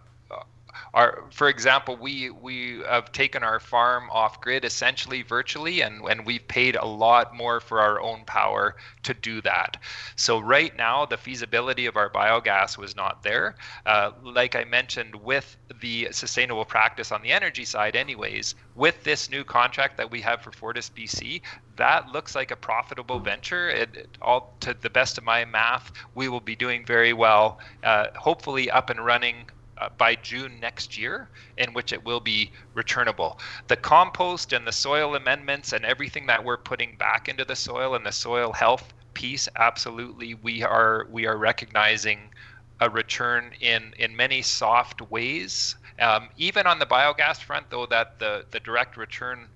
our 0.94 1.24
for 1.32 1.50
example 1.50 1.98
we 1.98 2.30
we 2.30 2.82
have 2.88 3.12
taken 3.12 3.44
our 3.44 3.60
farm 3.60 4.10
off 4.12 4.40
grid 4.42 4.64
essentially 4.64 5.24
virtually 5.24 5.82
and 5.82 6.02
and 6.08 6.26
we've 6.26 6.48
paid 6.48 6.76
a 6.76 6.86
lot 6.86 7.36
more 7.36 7.60
for 7.60 7.80
our 7.80 8.00
own 8.00 8.24
power 8.26 8.76
to 9.02 9.14
do 9.14 9.42
that. 9.42 9.78
So 10.16 10.40
right 10.40 10.76
now 10.78 11.06
the 11.06 11.18
feasibility 11.18 11.88
of 11.88 11.98
our 11.98 12.10
biogas 12.10 12.78
was 12.78 12.96
not 12.96 13.24
there. 13.24 13.56
Uh, 13.86 14.12
like 14.22 14.56
i 14.56 14.64
mentioned 14.64 15.16
with 15.16 15.58
the 15.82 16.08
sustainable 16.12 16.66
practice 16.66 17.12
on 17.12 17.22
the 17.22 17.32
energy 17.32 17.66
side 17.66 17.96
anyways 17.96 18.56
with 18.76 19.04
this 19.04 19.30
new 19.30 19.44
contract 19.44 19.98
that 19.98 20.10
we 20.10 20.22
have 20.22 20.42
for 20.42 20.52
fortis 20.52 20.90
bc 20.90 21.42
that 21.76 22.10
looks 22.10 22.36
like 22.36 22.52
a 22.52 22.56
profitable 22.56 23.20
venture. 23.20 23.70
It, 23.70 23.90
it, 23.96 24.18
all 24.22 24.56
to 24.60 24.76
the 24.76 24.90
best 24.90 25.18
of 25.18 25.24
my 25.24 25.44
math 25.46 25.92
we 26.14 26.30
will 26.30 26.40
be 26.40 26.56
doing 26.56 26.86
very 26.86 27.14
well 27.14 27.60
uh, 27.84 28.08
hopefully 28.16 28.70
up 28.70 28.90
and 28.90 29.04
running 29.04 29.46
uh, 29.84 29.90
by 29.98 30.16
June 30.16 30.60
next 30.62 30.98
year, 30.98 31.30
in 31.58 31.74
which 31.74 31.92
it 31.94 32.06
will 32.06 32.20
be 32.20 32.52
returnable. 32.74 33.40
The 33.68 33.76
compost 33.76 34.54
and 34.54 34.66
the 34.68 34.72
soil 34.72 35.16
amendments 35.16 35.74
and 35.74 35.86
everything 35.86 36.28
that 36.28 36.44
we're 36.44 36.58
putting 36.58 36.96
back 36.98 37.28
into 37.30 37.46
the 37.46 37.56
soil 37.56 37.96
and 37.96 38.06
the 38.06 38.12
soil 38.12 38.54
health 38.54 38.94
piece, 39.14 39.50
absolutely, 39.56 40.36
we 40.36 40.64
are 40.64 41.08
we 41.12 41.26
are 41.28 41.38
recognizing 41.38 42.32
a 42.80 42.90
return 42.90 43.52
in 43.62 43.94
in 43.98 44.16
many 44.16 44.42
soft 44.42 45.02
ways. 45.02 45.76
Um, 46.00 46.30
even 46.38 46.68
on 46.68 46.80
the 46.80 46.86
biogas 46.86 47.42
front, 47.42 47.70
though, 47.70 47.86
that 47.88 48.20
the 48.20 48.46
the 48.52 48.60
direct 48.60 48.98
return 48.98 49.50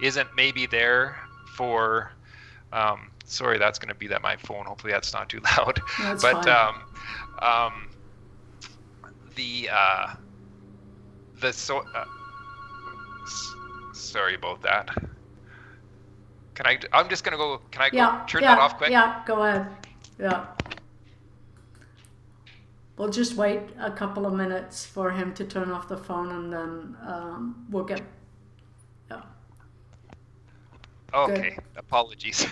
isn't 0.00 0.28
maybe 0.36 0.66
there 0.66 1.16
for. 1.56 2.12
Um, 2.72 3.10
sorry, 3.24 3.58
that's 3.58 3.78
going 3.78 3.88
to 3.90 3.94
be 3.94 4.08
that 4.08 4.22
my 4.22 4.36
phone. 4.36 4.66
Hopefully, 4.66 4.92
that's 4.92 5.12
not 5.12 5.28
too 5.28 5.40
loud. 5.58 5.80
That's 5.98 6.22
but 6.22 6.44
fine. 6.44 6.48
um, 6.48 6.82
um, 7.42 7.93
the 9.34 9.68
uh, 9.72 10.14
the 11.40 11.52
so. 11.52 11.78
Uh, 11.94 12.04
s- 13.24 13.54
sorry 13.92 14.34
about 14.34 14.62
that. 14.62 14.90
Can 16.54 16.66
I? 16.66 16.78
I'm 16.92 17.08
just 17.08 17.24
gonna 17.24 17.36
go. 17.36 17.58
Can 17.70 17.82
I 17.82 17.90
go 17.90 17.96
Yeah, 17.96 18.24
turn 18.26 18.42
yeah, 18.42 18.54
that 18.54 18.58
off 18.58 18.76
quick? 18.76 18.90
Yeah, 18.90 19.22
go 19.26 19.42
ahead. 19.42 19.66
Yeah. 20.18 20.46
We'll 22.96 23.10
just 23.10 23.34
wait 23.36 23.60
a 23.78 23.90
couple 23.90 24.26
of 24.26 24.32
minutes 24.34 24.84
for 24.86 25.10
him 25.10 25.34
to 25.34 25.44
turn 25.44 25.70
off 25.70 25.88
the 25.88 25.96
phone 25.96 26.30
and 26.30 26.52
then 26.52 26.96
um, 27.02 27.66
we'll 27.70 27.84
get. 27.84 28.02
Yeah. 29.10 29.22
Okay. 31.12 31.56
Apologies. 31.76 32.46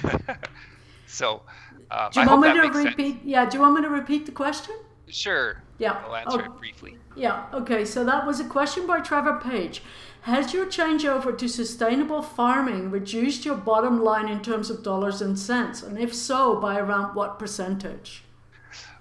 so. 1.06 1.42
Um, 1.90 2.10
Do 2.10 2.20
I 2.20 2.22
you 2.22 2.28
hope 2.28 2.40
want 2.40 2.42
me 2.42 2.52
to 2.52 2.78
repeat? 2.78 3.16
sense. 3.16 3.24
Yeah, 3.24 3.48
do 3.48 3.56
you 3.56 3.62
want 3.62 3.74
me 3.76 3.82
to 3.82 3.88
repeat 3.90 4.26
the 4.26 4.32
question? 4.32 4.74
Sure. 5.08 5.62
Yeah. 5.78 6.00
I'll 6.06 6.16
answer 6.16 6.42
Oh. 6.42 6.44
it 6.44 6.58
briefly. 6.58 6.96
Yeah, 7.16 7.44
okay, 7.52 7.84
so 7.84 8.04
that 8.04 8.26
was 8.26 8.40
a 8.40 8.44
question 8.44 8.86
by 8.86 9.00
Trevor 9.00 9.40
Page. 9.40 9.82
Has 10.22 10.54
your 10.54 10.66
changeover 10.66 11.36
to 11.36 11.48
sustainable 11.48 12.22
farming 12.22 12.90
reduced 12.90 13.44
your 13.44 13.56
bottom 13.56 14.02
line 14.02 14.28
in 14.28 14.40
terms 14.40 14.70
of 14.70 14.82
dollars 14.82 15.20
and 15.20 15.38
cents? 15.38 15.82
And 15.82 15.98
if 15.98 16.14
so, 16.14 16.60
by 16.60 16.78
around 16.78 17.14
what 17.14 17.38
percentage? 17.38 18.22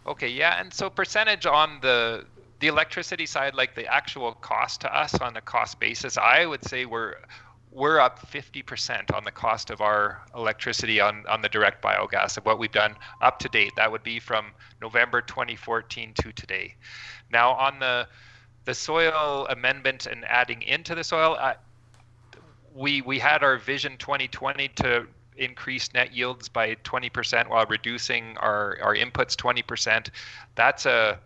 Okay, 0.07 0.27
yeah, 0.27 0.59
and 0.59 0.73
so 0.73 0.89
percentage 0.89 1.45
on 1.45 1.79
the 1.81 2.25
the 2.59 2.67
electricity 2.67 3.25
side, 3.25 3.55
like 3.55 3.73
the 3.73 3.87
actual 3.91 4.33
cost 4.33 4.81
to 4.81 4.95
us 4.95 5.15
on 5.15 5.35
a 5.35 5.41
cost 5.41 5.79
basis, 5.79 6.15
I 6.17 6.45
would 6.45 6.63
say 6.63 6.85
we're 6.85 7.15
we're 7.71 7.99
up 7.99 8.19
50% 8.29 9.13
on 9.15 9.23
the 9.23 9.31
cost 9.31 9.69
of 9.69 9.79
our 9.79 10.21
electricity 10.35 10.99
on, 10.99 11.25
on 11.27 11.41
the 11.41 11.49
direct 11.49 11.81
biogas 11.81 12.37
of 12.37 12.45
what 12.45 12.59
we've 12.59 12.71
done 12.71 12.95
up 13.21 13.39
to 13.39 13.49
date. 13.49 13.71
That 13.77 13.91
would 13.91 14.03
be 14.03 14.19
from 14.19 14.51
November 14.81 15.21
2014 15.21 16.13
to 16.15 16.31
today. 16.33 16.75
Now 17.31 17.51
on 17.51 17.79
the 17.79 18.07
the 18.63 18.73
soil 18.75 19.47
amendment 19.49 20.05
and 20.05 20.23
adding 20.25 20.61
into 20.61 20.93
the 20.93 21.03
soil, 21.03 21.35
we 22.75 23.01
we 23.01 23.17
had 23.17 23.41
our 23.41 23.57
Vision 23.57 23.97
2020 23.97 24.67
to 24.67 25.07
increase 25.37 25.91
net 25.93 26.13
yields 26.13 26.47
by 26.47 26.75
20% 26.75 27.49
while 27.49 27.65
reducing 27.65 28.37
our, 28.37 28.77
our 28.81 28.95
inputs 28.95 29.35
20%. 29.35 30.09
That's 30.55 30.85
a 30.85 31.19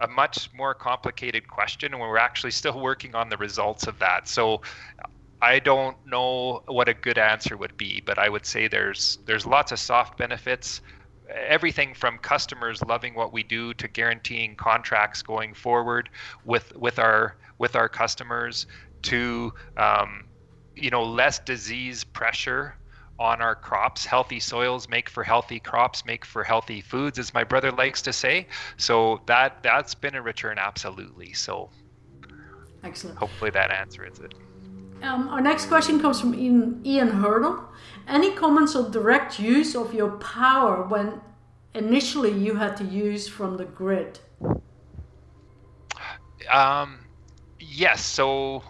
a 0.00 0.06
much 0.06 0.48
more 0.54 0.74
complicated 0.74 1.48
question, 1.48 1.92
and 1.92 2.00
we're 2.00 2.18
actually 2.18 2.52
still 2.52 2.80
working 2.80 3.16
on 3.16 3.28
the 3.28 3.36
results 3.36 3.88
of 3.88 3.98
that. 3.98 4.28
So 4.28 4.62
I 5.40 5.60
don't 5.60 5.96
know 6.06 6.62
what 6.66 6.88
a 6.88 6.94
good 6.94 7.18
answer 7.18 7.56
would 7.56 7.76
be, 7.76 8.02
but 8.04 8.18
I 8.18 8.28
would 8.28 8.44
say 8.44 8.66
there's 8.66 9.18
there's 9.26 9.46
lots 9.46 9.72
of 9.72 9.78
soft 9.78 10.18
benefits. 10.18 10.80
Everything 11.30 11.94
from 11.94 12.18
customers 12.18 12.82
loving 12.82 13.14
what 13.14 13.32
we 13.32 13.42
do 13.42 13.74
to 13.74 13.86
guaranteeing 13.86 14.56
contracts 14.56 15.22
going 15.22 15.54
forward 15.54 16.08
with 16.44 16.74
with 16.76 16.98
our 16.98 17.36
with 17.58 17.76
our 17.76 17.88
customers 17.88 18.66
to 19.02 19.52
um, 19.76 20.24
you 20.74 20.90
know 20.90 21.04
less 21.04 21.38
disease 21.38 22.02
pressure 22.02 22.74
on 23.18 23.40
our 23.40 23.54
crops. 23.54 24.04
Healthy 24.04 24.40
soils 24.40 24.88
make 24.88 25.08
for 25.08 25.22
healthy 25.22 25.60
crops, 25.60 26.04
make 26.04 26.24
for 26.24 26.42
healthy 26.42 26.80
foods, 26.80 27.18
as 27.18 27.32
my 27.34 27.44
brother 27.44 27.70
likes 27.70 28.02
to 28.02 28.12
say. 28.12 28.46
So 28.76 29.20
that 29.26 29.62
that's 29.62 29.94
been 29.94 30.16
a 30.16 30.22
return 30.22 30.58
absolutely. 30.58 31.32
So 31.32 31.70
excellent. 32.82 33.18
Hopefully 33.18 33.50
that 33.52 33.70
answers 33.70 34.18
it. 34.18 34.34
Um, 35.02 35.28
our 35.28 35.40
next 35.40 35.66
question 35.66 36.00
comes 36.00 36.20
from 36.20 36.34
Ian, 36.34 36.80
Ian 36.84 37.08
Hurdle. 37.08 37.64
Any 38.06 38.32
comments 38.32 38.74
on 38.74 38.90
direct 38.90 39.38
use 39.38 39.76
of 39.76 39.94
your 39.94 40.12
power 40.18 40.82
when 40.82 41.20
initially 41.74 42.32
you 42.32 42.54
had 42.56 42.76
to 42.78 42.84
use 42.84 43.28
from 43.28 43.56
the 43.56 43.64
grid? 43.64 44.18
Um, 46.50 47.00
yes. 47.60 48.04
So 48.04 48.62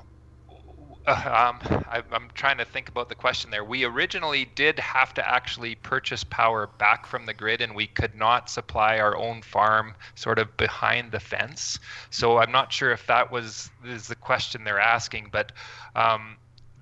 um, 1.09 1.59
I, 1.89 2.03
am 2.13 2.29
trying 2.35 2.59
to 2.59 2.65
think 2.65 2.89
about 2.89 3.09
the 3.09 3.15
question 3.15 3.51
there. 3.51 3.65
We 3.65 3.85
originally 3.85 4.47
did 4.55 4.79
have 4.79 5.15
to 5.15 5.27
actually 5.27 5.75
purchase 5.77 6.23
power 6.25 6.67
back 6.67 7.07
from 7.07 7.27
the 7.27 7.35
grid, 7.35 7.61
and 7.61 7.75
we 7.75 7.87
could 7.87 8.15
not 8.15 8.51
supply 8.51 8.99
our 8.99 9.17
own 9.17 9.43
farm 9.43 9.95
sort 10.15 10.39
of 10.39 10.55
behind 10.57 11.11
the 11.11 11.21
fence. 11.21 11.79
So 12.11 12.39
I'm 12.39 12.53
not 12.53 12.73
sure 12.73 12.93
if 12.93 13.07
that 13.07 13.33
was 13.33 13.71
is 13.85 14.09
the 14.09 14.17
question 14.17 14.65
they're 14.65 14.81
asking, 14.81 15.29
but 15.33 15.53
um, 15.97 16.37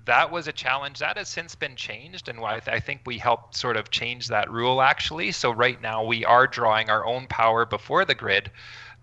that 0.05 0.31
was 0.31 0.47
a 0.47 0.53
challenge 0.53 0.99
that 0.99 1.17
has 1.17 1.27
since 1.27 1.55
been 1.55 1.75
changed, 1.75 2.29
and 2.29 2.39
I 2.39 2.79
think 2.79 3.01
we 3.05 3.17
helped 3.17 3.55
sort 3.55 3.77
of 3.77 3.91
change 3.91 4.27
that 4.27 4.49
rule 4.49 4.81
actually. 4.81 5.31
So 5.31 5.51
right 5.51 5.81
now 5.81 6.03
we 6.03 6.25
are 6.25 6.47
drawing 6.47 6.89
our 6.89 7.05
own 7.05 7.27
power 7.27 7.65
before 7.65 8.05
the 8.05 8.15
grid 8.15 8.51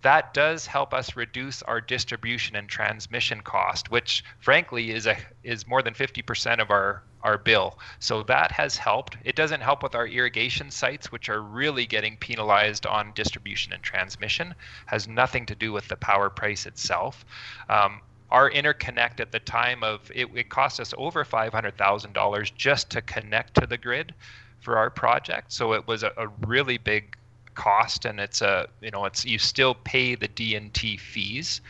that 0.05 0.35
does 0.35 0.67
help 0.67 0.93
us 0.93 1.17
reduce 1.17 1.63
our 1.63 1.81
distribution 1.81 2.57
and 2.57 2.69
transmission 2.69 3.41
cost, 3.41 3.91
which 3.91 4.23
frankly 4.39 4.91
is 4.91 5.07
a 5.07 5.17
is 5.43 5.67
more 5.67 5.81
than 5.83 5.95
50% 5.95 6.61
of 6.61 6.71
our 6.71 7.03
our 7.23 7.39
bill. 7.39 7.79
So 8.01 8.23
that 8.25 8.53
has 8.53 8.77
helped. 8.77 9.17
It 9.25 9.35
doesn't 9.35 9.63
help 9.63 9.83
with 9.83 9.95
our 9.95 10.07
irrigation 10.07 10.71
sites, 10.71 11.11
which 11.11 11.31
are 11.31 11.41
really 11.41 11.87
getting 11.87 12.19
penalized 12.19 12.85
on 12.85 13.15
distribution 13.15 13.73
and 13.73 13.83
transmission. 13.83 14.55
Has 14.85 15.09
nothing 15.09 15.47
to 15.47 15.55
do 15.55 15.73
with 15.73 15.89
the 15.89 15.97
power 15.97 16.29
price 16.29 16.67
itself. 16.67 17.25
Um, 17.71 18.03
our 18.31 18.51
interconnect 18.51 19.21
at 19.21 19.33
the 19.33 19.41
time 19.41 19.83
of 19.83 20.11
it, 20.15 20.29
it 20.35 20.51
cost 20.51 20.81
us 20.81 20.93
over 20.99 21.25
$500,000 21.25 22.55
just 22.55 22.91
to 22.91 23.01
connect 23.01 23.55
to 23.55 23.67
the 23.67 23.79
grid 23.79 24.15
for 24.61 24.77
our 24.77 24.91
project. 24.91 25.51
So 25.51 25.73
it 25.73 25.89
was 25.89 26.03
a, 26.03 26.13
a 26.19 26.29
really 26.47 26.77
big 26.77 27.17
cost, 27.55 28.05
and 28.05 28.21
it's 28.21 28.43
a 28.43 28.69
you 28.81 28.91
know 28.91 29.05
it's 29.05 29.25
you 29.25 29.39
still 29.39 29.75
pay 29.75 30.15
the 30.15 30.29
D&T 30.29 30.97
fees. 30.97 31.61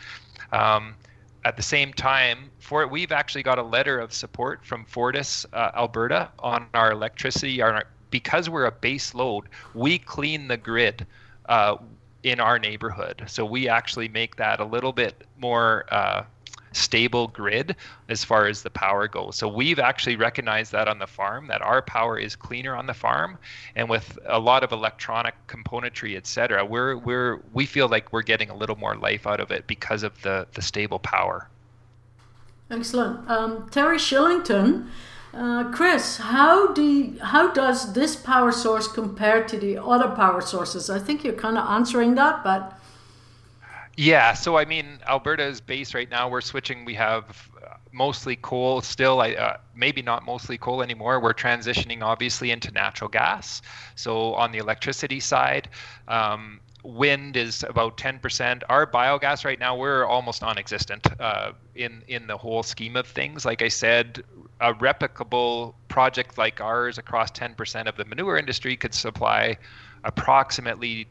Um, 0.51 0.95
at 1.43 1.57
the 1.57 1.63
same 1.63 1.93
time, 1.93 2.49
for 2.59 2.81
it 2.81 2.89
we've 2.89 3.11
actually 3.11 3.43
got 3.43 3.59
a 3.59 3.63
letter 3.63 3.99
of 3.99 4.13
support 4.13 4.65
from 4.65 4.85
Fortis 4.85 5.45
uh, 5.53 5.71
Alberta 5.75 6.29
on 6.39 6.67
our 6.73 6.91
electricity. 6.91 7.61
Our, 7.61 7.85
because 8.09 8.49
we're 8.49 8.65
a 8.65 8.71
base 8.71 9.13
load, 9.13 9.45
we 9.73 9.97
clean 9.97 10.47
the 10.47 10.57
grid 10.57 11.05
uh, 11.49 11.77
in 12.23 12.39
our 12.39 12.57
neighborhood. 12.57 13.23
So 13.27 13.45
we 13.45 13.69
actually 13.69 14.07
make 14.07 14.37
that 14.37 14.59
a 14.59 14.65
little 14.65 14.93
bit 14.93 15.27
more 15.37 15.85
uh, 15.91 16.23
stable 16.75 17.27
grid 17.27 17.75
as 18.09 18.23
far 18.23 18.47
as 18.47 18.61
the 18.61 18.69
power 18.69 19.07
goes. 19.07 19.35
So 19.35 19.47
we've 19.47 19.79
actually 19.79 20.15
recognized 20.15 20.71
that 20.73 20.87
on 20.87 20.99
the 20.99 21.07
farm 21.07 21.47
that 21.47 21.61
our 21.61 21.81
power 21.81 22.19
is 22.19 22.35
cleaner 22.35 22.75
on 22.75 22.85
the 22.85 22.93
farm, 22.93 23.37
and 23.75 23.89
with 23.89 24.19
a 24.25 24.39
lot 24.39 24.63
of 24.63 24.71
electronic 24.71 25.35
componentry, 25.47 26.15
et 26.15 26.27
cetera, 26.27 26.65
we're 26.65 26.97
we're 26.97 27.41
we 27.53 27.65
feel 27.65 27.87
like 27.87 28.11
we're 28.11 28.21
getting 28.21 28.49
a 28.49 28.55
little 28.55 28.75
more 28.75 28.95
life 28.95 29.25
out 29.25 29.39
of 29.39 29.51
it 29.51 29.65
because 29.67 30.03
of 30.03 30.21
the 30.21 30.47
the 30.53 30.61
stable 30.61 30.99
power. 30.99 31.47
Excellent, 32.69 33.29
um, 33.29 33.69
Terry 33.69 33.97
Shillington. 33.97 34.89
Uh, 35.33 35.69
Chris, 35.69 36.17
how 36.17 36.71
do 36.71 36.81
you, 36.81 37.19
how 37.19 37.51
does 37.51 37.91
this 37.91 38.15
power 38.15 38.53
source 38.53 38.87
compare 38.87 39.43
to 39.43 39.57
the 39.59 39.77
other 39.77 40.07
power 40.15 40.39
sources? 40.39 40.89
I 40.89 40.97
think 40.97 41.25
you're 41.25 41.33
kind 41.33 41.57
of 41.57 41.69
answering 41.69 42.15
that, 42.15 42.41
but 42.41 42.79
yeah, 43.97 44.33
so 44.33 44.57
I 44.57 44.65
mean, 44.65 44.99
Alberta's 45.07 45.61
base 45.61 45.93
right 45.93 46.09
now. 46.09 46.27
We're 46.29 46.41
switching. 46.41 46.85
We 46.85 46.93
have 46.95 47.49
uh, 47.65 47.75
mostly 47.91 48.35
coal 48.35 48.81
still. 48.81 49.21
Uh, 49.21 49.57
maybe 49.73 50.01
not 50.01 50.25
mostly 50.25 50.57
coal 50.57 50.81
anymore. 50.81 51.19
We're 51.19 51.33
transitioning 51.33 52.01
obviously 52.01 52.51
into 52.51 52.71
natural 52.71 53.09
gas. 53.09 53.61
So 53.95 54.33
on 54.33 54.51
the 54.51 54.57
electricity 54.57 55.19
side, 55.19 55.69
um, 56.07 56.59
wind 56.83 57.35
is 57.37 57.63
about 57.63 57.97
10%. 57.97 58.61
Our 58.69 58.85
biogas 58.85 59.45
right 59.45 59.59
now 59.59 59.75
we're 59.75 60.05
almost 60.05 60.41
non-existent 60.41 61.07
uh, 61.19 61.53
in 61.75 62.03
in 62.07 62.27
the 62.27 62.37
whole 62.37 62.63
scheme 62.63 62.95
of 62.95 63.07
things. 63.07 63.45
Like 63.45 63.61
I 63.61 63.69
said, 63.69 64.23
a 64.61 64.73
replicable 64.73 65.73
project 65.87 66.37
like 66.37 66.61
ours 66.61 66.97
across 66.97 67.31
10% 67.31 67.87
of 67.87 67.95
the 67.97 68.05
manure 68.05 68.37
industry 68.37 68.75
could 68.75 68.93
supply 68.93 69.57
approximately 70.03 71.07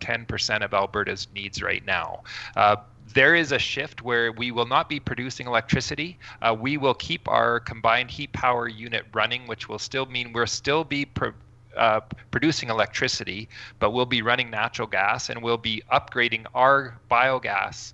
10% 0.00 0.64
of 0.64 0.74
Alberta's 0.74 1.28
needs 1.34 1.62
right 1.62 1.84
now. 1.84 2.22
Uh, 2.56 2.76
there 3.14 3.34
is 3.34 3.52
a 3.52 3.58
shift 3.58 4.02
where 4.02 4.32
we 4.32 4.50
will 4.50 4.66
not 4.66 4.88
be 4.88 5.00
producing 5.00 5.46
electricity. 5.46 6.18
Uh, 6.42 6.54
we 6.58 6.76
will 6.76 6.94
keep 6.94 7.26
our 7.28 7.60
combined 7.60 8.10
heat 8.10 8.32
power 8.32 8.68
unit 8.68 9.06
running, 9.12 9.46
which 9.46 9.68
will 9.68 9.78
still 9.78 10.06
mean 10.06 10.32
we'll 10.32 10.46
still 10.46 10.84
be 10.84 11.04
pro- 11.06 11.32
uh, 11.76 12.00
producing 12.30 12.68
electricity, 12.70 13.48
but 13.78 13.92
we'll 13.92 14.06
be 14.06 14.20
running 14.20 14.50
natural 14.50 14.86
gas 14.88 15.30
and 15.30 15.42
we'll 15.42 15.56
be 15.56 15.82
upgrading 15.92 16.44
our 16.54 16.98
biogas 17.10 17.92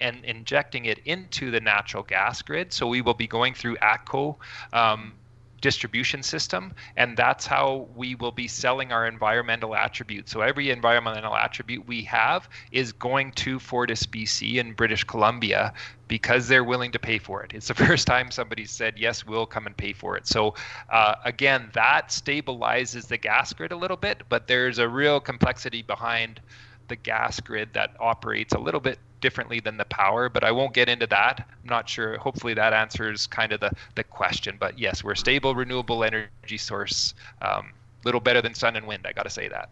and 0.00 0.24
injecting 0.24 0.84
it 0.86 0.98
into 1.04 1.50
the 1.50 1.60
natural 1.60 2.02
gas 2.02 2.42
grid. 2.42 2.72
So 2.72 2.86
we 2.86 3.00
will 3.00 3.14
be 3.14 3.26
going 3.26 3.54
through 3.54 3.76
ATCO. 3.76 4.36
Um, 4.72 5.12
distribution 5.60 6.22
system 6.22 6.72
and 6.96 7.16
that's 7.16 7.46
how 7.46 7.88
we 7.96 8.14
will 8.14 8.32
be 8.32 8.46
selling 8.46 8.92
our 8.92 9.06
environmental 9.06 9.74
attribute 9.74 10.28
so 10.28 10.40
every 10.40 10.70
environmental 10.70 11.34
attribute 11.34 11.86
we 11.86 12.02
have 12.02 12.48
is 12.72 12.92
going 12.92 13.32
to 13.32 13.58
fortis 13.58 14.04
bc 14.06 14.56
in 14.56 14.72
british 14.72 15.04
columbia 15.04 15.72
because 16.08 16.48
they're 16.48 16.64
willing 16.64 16.92
to 16.92 16.98
pay 16.98 17.18
for 17.18 17.42
it. 17.42 17.52
It's 17.52 17.68
the 17.68 17.74
first 17.86 18.06
time 18.06 18.30
somebody 18.30 18.64
said 18.64 18.94
yes 18.98 19.26
we'll 19.26 19.46
come 19.46 19.66
and 19.66 19.76
pay 19.76 19.92
for 19.92 20.16
it. 20.16 20.26
So 20.26 20.54
uh, 20.90 21.16
again 21.24 21.70
that 21.74 22.08
stabilizes 22.08 23.08
the 23.08 23.18
gas 23.18 23.52
grid 23.52 23.72
a 23.72 23.76
little 23.76 23.96
bit 23.96 24.22
but 24.28 24.46
there's 24.46 24.78
a 24.78 24.88
real 24.88 25.20
complexity 25.20 25.82
behind 25.82 26.40
the 26.88 26.96
gas 26.96 27.40
grid 27.40 27.70
that 27.72 27.96
operates 27.98 28.54
a 28.54 28.58
little 28.58 28.80
bit 28.80 28.98
differently 29.20 29.60
than 29.60 29.76
the 29.76 29.84
power, 29.86 30.28
but 30.28 30.44
I 30.44 30.52
won't 30.52 30.74
get 30.74 30.88
into 30.88 31.06
that. 31.08 31.46
I'm 31.62 31.68
not 31.68 31.88
sure. 31.88 32.18
Hopefully, 32.18 32.54
that 32.54 32.72
answers 32.72 33.26
kind 33.26 33.52
of 33.52 33.60
the, 33.60 33.72
the 33.94 34.04
question. 34.04 34.56
But 34.58 34.78
yes, 34.78 35.02
we're 35.02 35.12
a 35.12 35.16
stable, 35.16 35.54
renewable 35.54 36.04
energy 36.04 36.58
source. 36.58 37.14
A 37.42 37.58
um, 37.58 37.72
little 38.04 38.20
better 38.20 38.42
than 38.42 38.54
sun 38.54 38.76
and 38.76 38.86
wind, 38.86 39.06
I 39.06 39.12
got 39.12 39.24
to 39.24 39.30
say 39.30 39.48
that. 39.48 39.70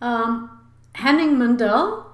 Um, 0.00 0.60
Henning 0.92 1.36
Mundell, 1.36 2.06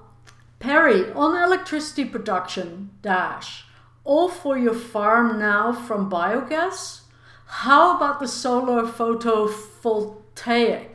Perry, 0.59 1.11
on 1.11 1.41
electricity 1.41 2.05
production, 2.05 2.91
dash, 3.01 3.65
all 4.03 4.29
for 4.29 4.57
your 4.57 4.73
farm 4.73 5.39
now 5.39 5.73
from 5.73 6.09
biogas? 6.09 7.01
How 7.45 7.95
about 7.95 8.19
the 8.19 8.27
solar 8.27 8.83
photovoltaic? 8.83 10.92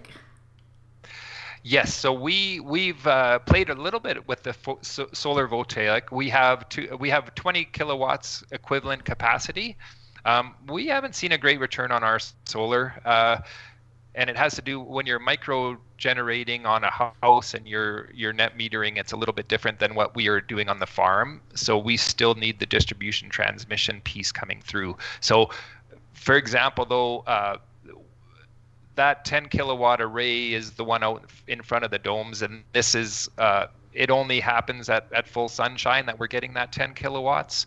Yes, 1.71 1.95
so 1.95 2.15
we 2.15 2.61
we've 2.61 3.07
uh, 3.07 3.41
played 3.41 3.69
a 3.69 3.75
little 3.75 4.01
bit 4.01 4.27
with 4.27 4.43
the 4.43 4.55
fo- 4.55 4.79
so 4.81 5.07
solar 5.13 5.47
voltaic. 5.47 6.11
We 6.11 6.31
have 6.31 6.67
two, 6.71 6.97
we 6.99 7.11
have 7.11 7.35
20 7.35 7.67
kilowatts 7.67 8.43
equivalent 8.53 9.05
capacity. 9.05 9.77
Um, 10.25 10.55
we 10.67 10.87
haven't 10.87 11.15
seen 11.15 11.33
a 11.33 11.37
great 11.37 11.61
return 11.61 11.93
on 11.93 12.03
our 12.03 12.21
solar, 12.47 12.95
uh, 13.05 13.43
and 14.15 14.31
it 14.31 14.37
has 14.39 14.55
to 14.55 14.63
do 14.63 14.81
when 14.81 15.05
you're 15.05 15.19
micro 15.19 15.77
generating 15.99 16.65
on 16.65 16.85
a 16.85 17.13
house 17.23 17.53
and 17.53 17.69
you're 17.69 18.09
you're 18.15 18.33
net 18.33 18.57
metering. 18.57 18.97
It's 18.97 19.13
a 19.13 19.17
little 19.19 19.35
bit 19.35 19.49
different 19.49 19.79
than 19.79 19.95
what 19.95 20.17
we 20.17 20.29
are 20.29 20.41
doing 20.41 20.71
on 20.71 20.79
the 20.79 20.87
farm. 20.87 21.43
So 21.55 21.77
we 21.77 21.99
still 21.99 22.35
need 22.35 22.61
the 22.61 22.67
distribution 22.67 23.29
transmission 23.29 24.01
piece 24.01 24.33
coming 24.33 24.63
through. 24.63 24.97
So, 25.21 25.51
for 26.15 26.35
example, 26.35 26.87
though. 26.87 27.19
Uh, 27.27 27.59
that 28.99 29.25
10 29.25 29.49
kilowatt 29.49 30.01
array 30.01 30.53
is 30.53 30.73
the 30.73 30.83
one 30.83 31.05
out 31.05 31.25
in 31.47 31.63
front 31.63 31.85
of 31.85 31.91
the 31.93 32.01
domes, 32.01 32.43
and 32.43 32.65
this 32.73 32.97
is 32.97 33.31
uh, 33.39 33.67
it 33.93 34.11
only 34.11 34.41
happens 34.41 34.91
at, 34.91 35.07
at 35.13 35.29
full 35.29 35.49
sunshine 35.49 36.05
that 36.07 36.19
we're 36.19 36.27
getting 36.27 36.53
that 36.55 36.73
10 36.73 36.95
kilowatts. 36.95 37.67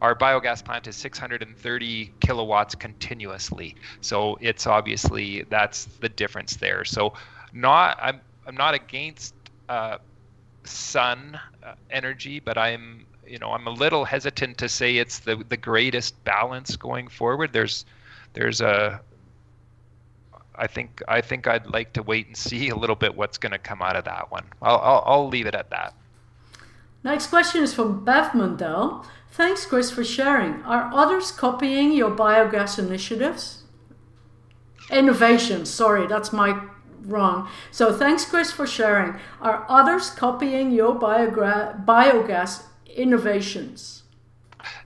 Our 0.00 0.14
biogas 0.16 0.64
plant 0.64 0.86
is 0.86 0.96
630 0.96 2.12
kilowatts 2.20 2.74
continuously, 2.74 3.76
so 4.00 4.38
it's 4.40 4.66
obviously 4.66 5.42
that's 5.50 5.84
the 6.00 6.08
difference 6.08 6.56
there. 6.56 6.84
So, 6.86 7.12
not 7.52 7.98
I'm 8.00 8.22
I'm 8.46 8.56
not 8.56 8.72
against 8.72 9.34
uh, 9.68 9.98
sun 10.64 11.38
uh, 11.62 11.74
energy, 11.90 12.40
but 12.40 12.56
I'm 12.56 13.06
you 13.26 13.38
know 13.38 13.52
I'm 13.52 13.66
a 13.66 13.70
little 13.70 14.06
hesitant 14.06 14.56
to 14.58 14.70
say 14.70 14.96
it's 14.96 15.18
the 15.18 15.44
the 15.50 15.56
greatest 15.58 16.24
balance 16.24 16.76
going 16.76 17.08
forward. 17.08 17.52
There's 17.52 17.84
there's 18.32 18.62
a 18.62 19.02
I 20.54 20.66
think 20.66 21.02
I 21.08 21.20
think 21.20 21.46
I'd 21.46 21.66
like 21.66 21.92
to 21.94 22.02
wait 22.02 22.26
and 22.26 22.36
see 22.36 22.68
a 22.68 22.76
little 22.76 22.96
bit 22.96 23.16
what's 23.16 23.38
going 23.38 23.52
to 23.52 23.58
come 23.58 23.82
out 23.82 23.96
of 23.96 24.04
that 24.04 24.30
one. 24.30 24.44
I'll, 24.60 24.78
I'll, 24.78 25.02
I'll 25.06 25.28
leave 25.28 25.46
it 25.46 25.54
at 25.54 25.70
that. 25.70 25.94
Next 27.04 27.28
question 27.28 27.62
is 27.62 27.74
from 27.74 28.04
Bev 28.04 28.32
Mundell. 28.32 29.04
Thanks, 29.30 29.64
Chris, 29.64 29.90
for 29.90 30.04
sharing. 30.04 30.62
Are 30.62 30.90
others 30.92 31.32
copying 31.32 31.92
your 31.92 32.10
biogas 32.10 32.78
initiatives? 32.78 33.62
Innovations. 34.90 35.70
Sorry, 35.70 36.06
that's 36.06 36.32
my 36.32 36.62
wrong. 37.00 37.48
So 37.70 37.92
thanks, 37.96 38.24
Chris, 38.24 38.52
for 38.52 38.66
sharing. 38.66 39.18
Are 39.40 39.64
others 39.68 40.10
copying 40.10 40.70
your 40.70 40.94
biogra- 40.94 41.84
biogas 41.84 42.64
innovations? 42.94 44.02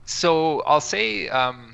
So 0.05 0.61
I'll 0.61 0.81
say. 0.81 1.27
Um, 1.27 1.66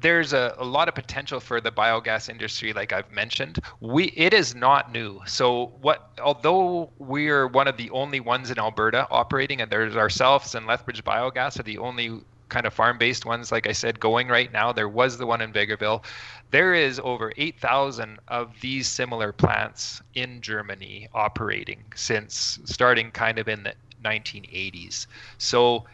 there's 0.00 0.32
a, 0.32 0.54
a, 0.58 0.64
lot 0.64 0.88
of 0.88 0.94
potential 0.94 1.40
for 1.40 1.60
the 1.60 1.70
biogas 1.72 2.28
industry 2.28 2.72
like 2.72 2.92
i've 2.92 3.10
mentioned. 3.10 3.58
We 3.80 4.06
it 4.16 4.32
is 4.34 4.54
not 4.54 4.92
new. 4.92 5.20
So 5.26 5.72
what 5.80 6.10
although 6.22 6.90
we're 6.98 7.46
one 7.46 7.68
of 7.68 7.76
the 7.76 7.90
only 7.90 8.20
ones 8.20 8.50
in 8.50 8.58
alberta 8.58 9.06
operating 9.10 9.60
and 9.60 9.70
there's 9.70 9.96
ourselves 9.96 10.54
and 10.54 10.66
lethbridge 10.66 11.02
biogas 11.04 11.58
are 11.58 11.62
the 11.62 11.78
only 11.78 12.20
kind 12.48 12.66
of 12.66 12.72
farm-based 12.72 13.24
ones 13.24 13.50
like 13.50 13.66
i 13.66 13.72
said 13.72 13.98
going 13.98 14.28
right 14.28 14.52
now 14.52 14.72
there 14.72 14.88
was 14.88 15.18
the 15.18 15.26
one 15.26 15.40
in 15.40 15.52
vegreville 15.52 16.04
there 16.52 16.74
is 16.74 17.00
over 17.02 17.32
8000 17.36 18.20
of 18.28 18.52
these 18.60 18.86
similar 18.86 19.32
plants 19.32 20.00
in 20.14 20.40
germany 20.40 21.08
operating 21.12 21.82
since 21.96 22.60
starting 22.64 23.10
kind 23.10 23.40
of 23.40 23.48
in 23.48 23.64
the 23.64 23.74
1980s 24.04 25.08
so 25.38 25.84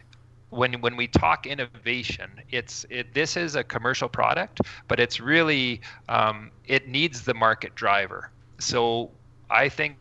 when 0.52 0.80
when 0.80 0.96
we 0.96 1.06
talk 1.06 1.46
innovation, 1.46 2.30
it's 2.50 2.84
it, 2.90 3.14
this 3.14 3.36
is 3.36 3.56
a 3.56 3.64
commercial 3.64 4.08
product, 4.08 4.60
but 4.86 5.00
it's 5.00 5.18
really 5.18 5.80
um, 6.08 6.50
it 6.66 6.88
needs 6.88 7.22
the 7.22 7.34
market 7.34 7.74
driver. 7.74 8.30
So 8.58 9.10
I 9.50 9.68
think 9.68 9.96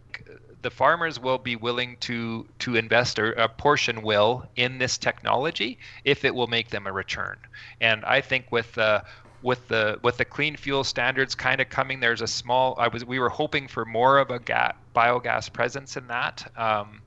the 0.61 0.69
farmers 0.69 1.19
will 1.19 1.37
be 1.37 1.55
willing 1.55 1.97
to 2.01 2.45
to 2.59 2.75
invest 2.75 3.17
or 3.17 3.31
a 3.33 3.47
portion 3.47 4.01
will 4.01 4.45
in 4.55 4.77
this 4.77 4.97
technology 4.97 5.79
if 6.03 6.25
it 6.25 6.35
will 6.35 6.47
make 6.47 6.69
them 6.69 6.85
a 6.85 6.91
return. 6.91 7.37
And 7.79 8.03
I 8.05 8.21
think 8.21 8.51
with 8.51 8.77
uh, 8.77 9.01
with 9.41 9.67
the 9.69 9.99
with 10.03 10.17
the 10.17 10.25
clean 10.25 10.55
fuel 10.55 10.83
standards 10.83 11.33
kind 11.33 11.61
of 11.61 11.69
coming, 11.69 11.99
there's 11.99 12.21
a 12.21 12.27
small. 12.27 12.75
I 12.77 12.87
was 12.89 13.05
we 13.05 13.19
were 13.19 13.29
hoping 13.29 13.67
for 13.67 13.85
more 13.85 14.19
of 14.19 14.29
a 14.29 14.39
ga- 14.39 14.73
biogas 14.95 15.51
presence 15.51 15.97
in 15.97 16.07
that. 16.07 16.51
Um, 16.57 17.01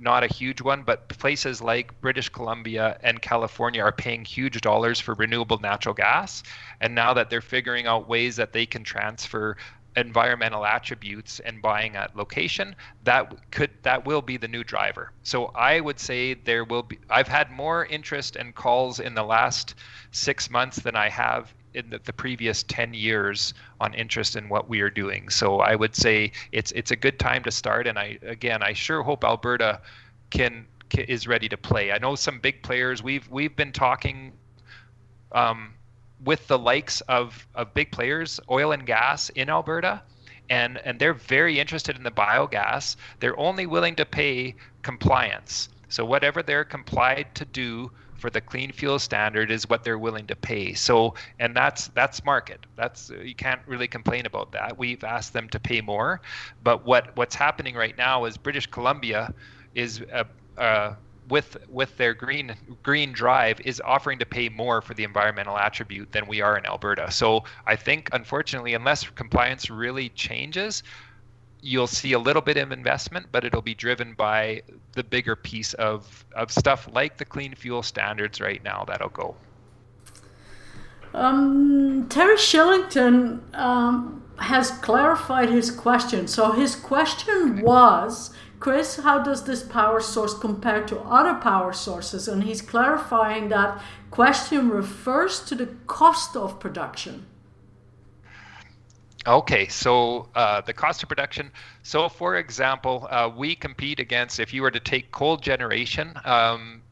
not 0.00 0.24
a 0.24 0.26
huge 0.26 0.60
one, 0.60 0.82
but 0.82 1.08
places 1.08 1.60
like 1.60 2.00
British 2.00 2.28
Columbia 2.28 2.98
and 3.02 3.20
California 3.20 3.82
are 3.82 3.92
paying 3.92 4.24
huge 4.24 4.60
dollars 4.60 4.98
for 4.98 5.14
renewable 5.14 5.58
natural 5.58 5.94
gas. 5.94 6.42
And 6.80 6.94
now 6.94 7.14
that 7.14 7.30
they're 7.30 7.40
figuring 7.40 7.86
out 7.86 8.08
ways 8.08 8.36
that 8.36 8.52
they 8.52 8.66
can 8.66 8.82
transfer 8.82 9.56
environmental 9.96 10.64
attributes 10.64 11.40
and 11.40 11.60
buying 11.60 11.96
at 11.96 12.14
location 12.16 12.76
that 13.02 13.34
could 13.50 13.70
that 13.82 14.06
will 14.06 14.22
be 14.22 14.36
the 14.36 14.46
new 14.46 14.62
driver 14.62 15.10
so 15.24 15.46
i 15.46 15.80
would 15.80 15.98
say 15.98 16.32
there 16.32 16.64
will 16.64 16.84
be 16.84 16.96
i've 17.10 17.26
had 17.26 17.50
more 17.50 17.84
interest 17.86 18.36
and 18.36 18.54
calls 18.54 19.00
in 19.00 19.14
the 19.14 19.22
last 19.22 19.74
six 20.12 20.48
months 20.48 20.76
than 20.76 20.94
i 20.94 21.08
have 21.08 21.52
in 21.74 21.90
the, 21.90 21.98
the, 22.04 22.12
previous 22.12 22.62
10 22.64 22.94
years 22.94 23.54
on 23.80 23.94
interest 23.94 24.36
in 24.36 24.48
what 24.48 24.68
we 24.68 24.80
are 24.80 24.90
doing. 24.90 25.28
So 25.28 25.60
I 25.60 25.74
would 25.74 25.94
say 25.94 26.32
it's 26.52 26.72
it's 26.72 26.90
a 26.90 26.96
good 26.96 27.18
time 27.18 27.42
to 27.44 27.50
start. 27.50 27.86
And 27.86 27.98
I 27.98 28.18
again, 28.22 28.62
I 28.62 28.72
sure 28.72 29.02
hope 29.02 29.24
Alberta 29.24 29.80
can, 30.30 30.66
can 30.88 31.04
is 31.04 31.26
ready 31.26 31.48
to 31.48 31.56
play. 31.56 31.92
I 31.92 31.98
know 31.98 32.14
some 32.14 32.40
big 32.40 32.62
players. 32.62 33.02
We've 33.02 33.28
we've 33.30 33.54
been 33.54 33.72
talking 33.72 34.32
um, 35.32 35.74
with 36.24 36.46
the 36.48 36.58
likes 36.58 37.00
of 37.02 37.46
of 37.54 37.72
big 37.74 37.92
players, 37.92 38.40
oil 38.50 38.72
and 38.72 38.86
gas 38.86 39.28
in 39.30 39.48
Alberta. 39.48 40.02
And, 40.48 40.78
and 40.78 40.98
they're 40.98 41.14
very 41.14 41.60
interested 41.60 41.94
in 41.96 42.02
the 42.02 42.10
biogas. 42.10 42.96
They're 43.20 43.38
only 43.38 43.66
willing 43.66 43.94
to 43.94 44.04
pay 44.04 44.56
compliance. 44.82 45.68
So 45.88 46.04
whatever 46.04 46.42
they're 46.42 46.64
complied 46.64 47.32
to 47.36 47.44
do 47.44 47.92
for 48.20 48.30
the 48.30 48.40
clean 48.40 48.70
fuel 48.72 48.98
standard 48.98 49.50
is 49.50 49.68
what 49.68 49.82
they're 49.82 49.98
willing 49.98 50.26
to 50.26 50.36
pay. 50.36 50.74
So, 50.74 51.14
and 51.38 51.56
that's 51.56 51.88
that's 51.88 52.24
market. 52.24 52.60
That's 52.76 53.10
you 53.10 53.34
can't 53.34 53.60
really 53.66 53.88
complain 53.88 54.26
about 54.26 54.52
that. 54.52 54.78
We've 54.78 55.02
asked 55.02 55.32
them 55.32 55.48
to 55.48 55.58
pay 55.60 55.80
more, 55.80 56.20
but 56.62 56.84
what 56.84 57.16
what's 57.16 57.34
happening 57.34 57.74
right 57.74 57.96
now 57.96 58.24
is 58.26 58.36
British 58.36 58.66
Columbia 58.66 59.34
is 59.74 60.02
uh, 60.12 60.24
uh, 60.58 60.94
with 61.28 61.56
with 61.68 61.96
their 61.96 62.12
green 62.12 62.54
green 62.82 63.12
drive 63.12 63.60
is 63.62 63.80
offering 63.84 64.18
to 64.18 64.26
pay 64.26 64.48
more 64.48 64.82
for 64.82 64.94
the 64.94 65.04
environmental 65.04 65.56
attribute 65.56 66.12
than 66.12 66.26
we 66.26 66.40
are 66.40 66.58
in 66.58 66.66
Alberta. 66.66 67.10
So 67.10 67.44
I 67.66 67.76
think 67.76 68.10
unfortunately, 68.12 68.74
unless 68.74 69.08
compliance 69.10 69.70
really 69.70 70.10
changes, 70.10 70.82
you'll 71.62 71.86
see 71.86 72.12
a 72.12 72.18
little 72.18 72.42
bit 72.42 72.56
of 72.56 72.72
investment, 72.72 73.26
but 73.32 73.44
it'll 73.44 73.62
be 73.62 73.74
driven 73.74 74.14
by 74.14 74.62
the 74.92 75.04
bigger 75.04 75.36
piece 75.36 75.74
of, 75.74 76.24
of 76.34 76.50
stuff 76.50 76.88
like 76.92 77.16
the 77.16 77.24
clean 77.24 77.54
fuel 77.54 77.82
standards 77.82 78.40
right 78.40 78.62
now 78.64 78.84
that'll 78.86 79.08
go. 79.08 79.36
Um, 81.12 82.06
Terry 82.08 82.36
Shillington 82.36 83.40
um, 83.54 84.24
has 84.38 84.70
clarified 84.70 85.50
his 85.50 85.70
question. 85.70 86.28
So 86.28 86.52
his 86.52 86.76
question 86.76 87.62
was, 87.62 88.30
Chris, 88.60 88.96
how 88.96 89.22
does 89.22 89.44
this 89.44 89.62
power 89.62 90.00
source 90.00 90.34
compare 90.34 90.84
to 90.86 91.00
other 91.00 91.34
power 91.34 91.72
sources? 91.72 92.28
And 92.28 92.44
he's 92.44 92.62
clarifying 92.62 93.48
that 93.48 93.82
question 94.10 94.68
refers 94.68 95.40
to 95.40 95.54
the 95.54 95.66
cost 95.86 96.36
of 96.36 96.60
production. 96.60 97.26
Okay, 99.26 99.68
so 99.68 100.28
uh, 100.34 100.62
the 100.62 100.72
cost 100.72 101.02
of 101.02 101.08
production. 101.08 101.50
So, 101.82 102.08
for 102.08 102.36
example, 102.36 103.06
uh, 103.10 103.30
we 103.34 103.54
compete 103.54 104.00
against, 104.00 104.40
if 104.40 104.54
you 104.54 104.62
were 104.62 104.70
to 104.70 104.80
take 104.80 105.10
coal 105.10 105.36
generation, 105.36 106.14
um, 106.24 106.82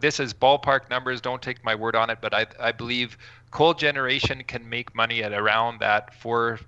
this 0.00 0.20
is 0.20 0.32
ballpark 0.32 0.88
numbers, 0.90 1.20
don't 1.20 1.42
take 1.42 1.64
my 1.64 1.74
word 1.74 1.96
on 1.96 2.08
it, 2.08 2.18
but 2.20 2.32
I, 2.32 2.46
I 2.60 2.72
believe 2.72 3.18
coal 3.50 3.74
generation 3.74 4.44
can 4.46 4.68
make 4.68 4.94
money 4.94 5.22
at 5.24 5.32
around 5.32 5.80
that 5.80 6.14
four, 6.14 6.60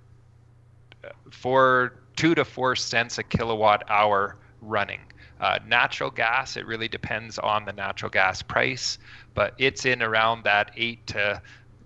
four, 1.31 1.93
two 2.17 2.35
to 2.35 2.43
four 2.43 2.75
cents 2.75 3.17
a 3.17 3.23
kilowatt 3.23 3.89
hour 3.89 4.35
running. 4.61 4.99
Uh, 5.39 5.57
natural 5.65 6.11
gas, 6.11 6.57
it 6.57 6.65
really 6.65 6.89
depends 6.89 7.39
on 7.39 7.63
the 7.63 7.71
natural 7.71 8.09
gas 8.09 8.41
price, 8.41 8.99
but 9.33 9.53
it's 9.57 9.85
in 9.85 10.03
around 10.03 10.43
that 10.43 10.71
eight 10.75 11.07
to 11.07 11.41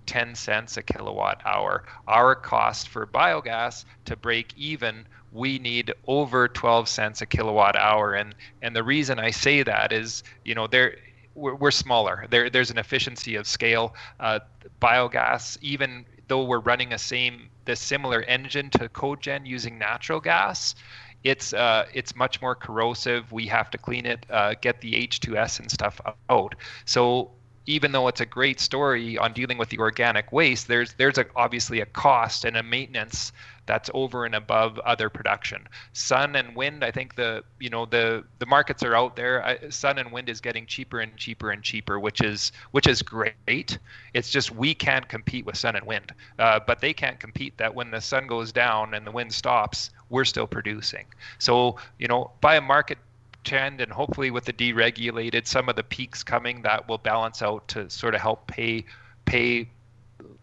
10 0.06 0.36
cents 0.36 0.78
a 0.78 0.84
kilowatt 0.84 1.42
hour. 1.46 1.84
Our 2.08 2.36
cost 2.36 2.90
for 2.90 3.06
biogas 3.08 3.86
to 4.06 4.16
break 4.16 4.54
even, 4.58 5.06
we 5.32 5.60
need 5.60 5.94
over 6.08 6.48
12 6.48 6.88
cents 6.88 7.22
a 7.22 7.26
kilowatt 7.26 7.76
hour. 7.76 8.14
And 8.14 8.36
and 8.62 8.76
the 8.76 8.84
reason 8.84 9.20
I 9.20 9.32
say 9.32 9.64
that 9.64 9.92
is, 9.92 10.24
you 10.44 10.56
know, 10.56 10.68
there 10.68 10.98
we're, 11.36 11.56
we're 11.56 11.72
smaller. 11.72 12.28
There 12.30 12.50
there's 12.50 12.72
an 12.72 12.78
efficiency 12.78 13.36
of 13.36 13.48
scale. 13.48 13.96
Uh, 14.20 14.40
biogas, 14.82 15.58
even 15.62 16.06
though 16.28 16.44
we're 16.44 16.60
running 16.60 16.94
a 16.94 16.98
same 16.98 17.50
the 17.66 17.76
similar 17.76 18.22
engine 18.24 18.70
to 18.72 18.90
cogen 18.90 19.46
using 19.46 19.78
natural 19.78 20.20
gas, 20.20 20.76
it's 21.24 21.54
uh, 21.54 21.86
it's 21.94 22.16
much 22.16 22.42
more 22.42 22.56
corrosive. 22.56 23.32
We 23.32 23.48
have 23.48 23.70
to 23.72 23.78
clean 23.78 24.06
it, 24.06 24.26
uh, 24.30 24.56
get 24.62 24.82
the 24.82 24.94
H2S 24.94 25.60
and 25.60 25.72
stuff 25.72 26.00
out. 26.30 26.56
So 26.86 27.32
even 27.66 27.92
though 27.92 28.08
it's 28.08 28.22
a 28.22 28.26
great 28.26 28.60
story 28.60 29.18
on 29.18 29.34
dealing 29.34 29.58
with 29.58 29.70
the 29.70 29.80
organic 29.80 30.32
waste, 30.32 30.68
there's 30.68 30.94
there's 30.94 31.18
a, 31.18 31.26
obviously 31.36 31.80
a 31.82 31.86
cost 31.86 32.46
and 32.46 32.58
a 32.58 32.64
maintenance 32.64 33.32
that's 33.66 33.90
over 33.94 34.26
and 34.26 34.36
above 34.36 34.78
other 34.80 35.10
production. 35.10 35.68
Sun 35.94 36.36
and 36.36 36.56
wind, 36.56 36.84
I 36.84 36.92
think 36.92 37.16
the 37.16 37.44
you 37.60 37.70
know 37.70 37.86
the 37.86 38.24
the 38.40 38.46
markets 38.46 38.84
are 38.84 38.96
out 38.96 39.16
there. 39.16 39.44
I, 39.46 39.70
sun 39.70 39.98
and 39.98 40.12
wind 40.12 40.30
is 40.30 40.42
getting 40.42 40.66
cheaper 40.66 41.00
and 41.00 41.16
cheaper 41.16 41.52
and 41.52 41.64
cheaper, 41.64 42.00
which 42.00 42.22
is 42.22 42.52
which 42.72 42.88
is 42.88 43.02
great. 43.02 43.78
It's 44.14 44.30
just 44.30 44.52
we 44.52 44.74
can't 44.74 45.08
compete 45.08 45.46
with 45.46 45.56
sun 45.56 45.76
and 45.76 45.86
wind, 45.86 46.14
uh, 46.40 46.60
but 46.66 46.82
they 46.82 46.94
can't 46.94 47.20
compete 47.20 47.58
that 47.58 47.74
when 47.74 47.92
the 47.92 48.02
sun 48.02 48.28
goes 48.28 48.52
down 48.52 48.94
and 48.94 49.08
the 49.08 49.12
wind 49.12 49.34
stops, 49.34 49.92
we're 50.10 50.26
still 50.26 50.48
producing. 50.48 51.06
So 51.40 51.78
you 51.98 52.08
know 52.08 52.32
by 52.42 52.56
a 52.58 52.62
market 52.62 52.98
trend 53.44 53.82
and 53.82 53.92
hopefully 53.92 54.32
with 54.32 54.46
the 54.46 54.54
deregulated 54.54 55.46
some 55.48 55.70
of 55.70 55.76
the 55.76 55.84
peaks 55.84 56.24
coming 56.24 56.62
that 56.62 56.88
will 56.88 56.98
balance 56.98 57.42
out 57.42 57.68
to 57.68 57.90
sort 57.90 58.16
of 58.16 58.22
help 58.22 58.48
pay 58.48 58.86
pay 59.26 59.70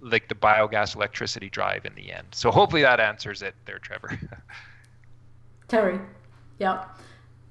like 0.00 0.28
the 0.28 0.34
biogas 0.34 0.96
electricity 0.96 1.50
drive 1.50 1.84
in 1.84 1.94
the 1.94 2.12
end. 2.12 2.26
So 2.32 2.50
hopefully 2.50 2.82
that 2.82 3.00
answers 3.00 3.42
it 3.42 3.54
there 3.66 3.78
trevor. 3.78 4.18
Terry. 5.68 6.00
Yeah. 6.58 6.84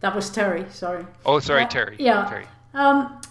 That 0.01 0.15
was 0.15 0.29
terry 0.29 0.65
sorry. 0.69 1.05
Oh 1.25 1.39
sorry 1.39 1.63
uh, 1.63 1.67
terry. 1.67 1.95
Yeah. 1.99 2.27
Terry. 2.29 2.45
Um, 2.73 3.21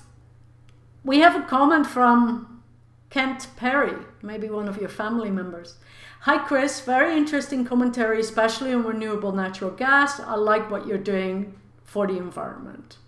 we 1.05 1.21
have 1.21 1.37
a 1.37 1.47
comment 1.47 1.87
from 1.87 2.63
Kent 3.11 3.49
Perry, 3.57 3.97
maybe 4.23 4.49
one 4.51 4.69
of 4.69 4.79
your 4.79 4.91
family 4.91 5.31
members. 5.31 5.77
Hi, 6.23 6.37
Chris. 6.37 6.81
Very 6.81 7.17
interesting 7.17 7.65
commentary, 7.65 8.21
especially 8.21 8.75
on 8.75 8.85
renewable 8.85 9.33
natural 9.33 9.71
gas. 9.71 10.21
I 10.21 10.35
like 10.35 10.71
what 10.71 10.87
you're 10.87 10.99
doing 10.99 11.58
for 11.89 12.07
the 12.07 12.17
environment. 12.17 12.99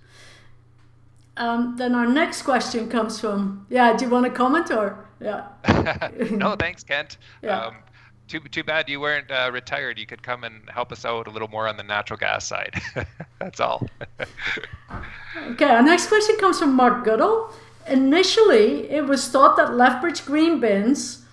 Um, 1.36 1.76
then 1.76 1.94
our 1.94 2.06
next 2.06 2.42
question 2.42 2.88
comes 2.88 3.20
from, 3.20 3.66
yeah, 3.68 3.96
do 3.96 4.06
you 4.06 4.10
want 4.10 4.24
to 4.24 4.30
comment 4.30 4.70
or, 4.70 5.06
yeah? 5.20 5.48
no, 6.30 6.56
thanks, 6.56 6.82
Kent. 6.82 7.18
Yeah. 7.42 7.66
Um, 7.66 7.74
too, 8.26 8.40
too 8.40 8.62
bad 8.62 8.88
you 8.88 9.00
weren't 9.00 9.30
uh, 9.30 9.50
retired. 9.52 9.98
You 9.98 10.06
could 10.06 10.22
come 10.22 10.44
and 10.44 10.68
help 10.70 10.92
us 10.92 11.04
out 11.04 11.26
a 11.26 11.30
little 11.30 11.48
more 11.48 11.66
on 11.66 11.76
the 11.76 11.82
natural 11.82 12.16
gas 12.16 12.46
side. 12.46 12.80
That's 13.40 13.58
all. 13.58 13.88
okay, 15.48 15.64
our 15.64 15.82
next 15.82 16.06
question 16.06 16.36
comes 16.38 16.58
from 16.58 16.74
Mark 16.74 17.04
Goodall. 17.04 17.52
Initially, 17.88 18.88
it 18.88 19.06
was 19.06 19.28
thought 19.28 19.56
that 19.56 19.74
Lethbridge 19.74 20.24
green 20.24 20.60
bins, 20.60 21.24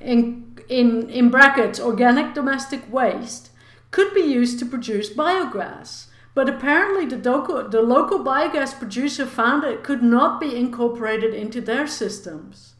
in, 0.00 0.58
in, 0.68 1.10
in 1.10 1.28
brackets, 1.28 1.78
organic 1.78 2.32
domestic 2.34 2.90
waste, 2.90 3.50
could 3.90 4.14
be 4.14 4.22
used 4.22 4.58
to 4.60 4.66
produce 4.66 5.12
biogas. 5.12 6.06
But 6.34 6.48
apparently, 6.48 7.06
the 7.06 7.30
local, 7.30 7.68
the 7.68 7.82
local 7.82 8.18
biogas 8.18 8.76
producer 8.78 9.24
found 9.24 9.62
it 9.64 9.84
could 9.84 10.02
not 10.02 10.40
be 10.40 10.56
incorporated 10.56 11.32
into 11.32 11.60
their 11.60 11.86
systems. 11.86 12.74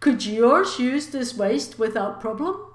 Could 0.00 0.24
yours 0.24 0.78
use 0.78 1.08
this 1.08 1.36
waste 1.36 1.78
without 1.78 2.20
problem? 2.20 2.70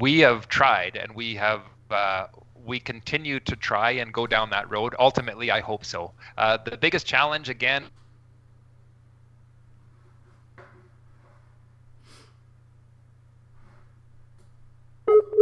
we 0.00 0.20
have 0.20 0.48
tried 0.48 0.96
and 0.96 1.14
we 1.14 1.34
have 1.34 1.62
uh, 1.90 2.26
we 2.64 2.80
continue 2.80 3.40
to 3.40 3.56
try 3.56 3.90
and 3.92 4.12
go 4.12 4.26
down 4.26 4.50
that 4.50 4.70
road. 4.70 4.94
Ultimately, 4.98 5.50
I 5.50 5.60
hope 5.60 5.84
so. 5.84 6.12
Uh, 6.38 6.56
the 6.56 6.76
biggest 6.76 7.06
challenge, 7.06 7.48
again, 7.48 7.84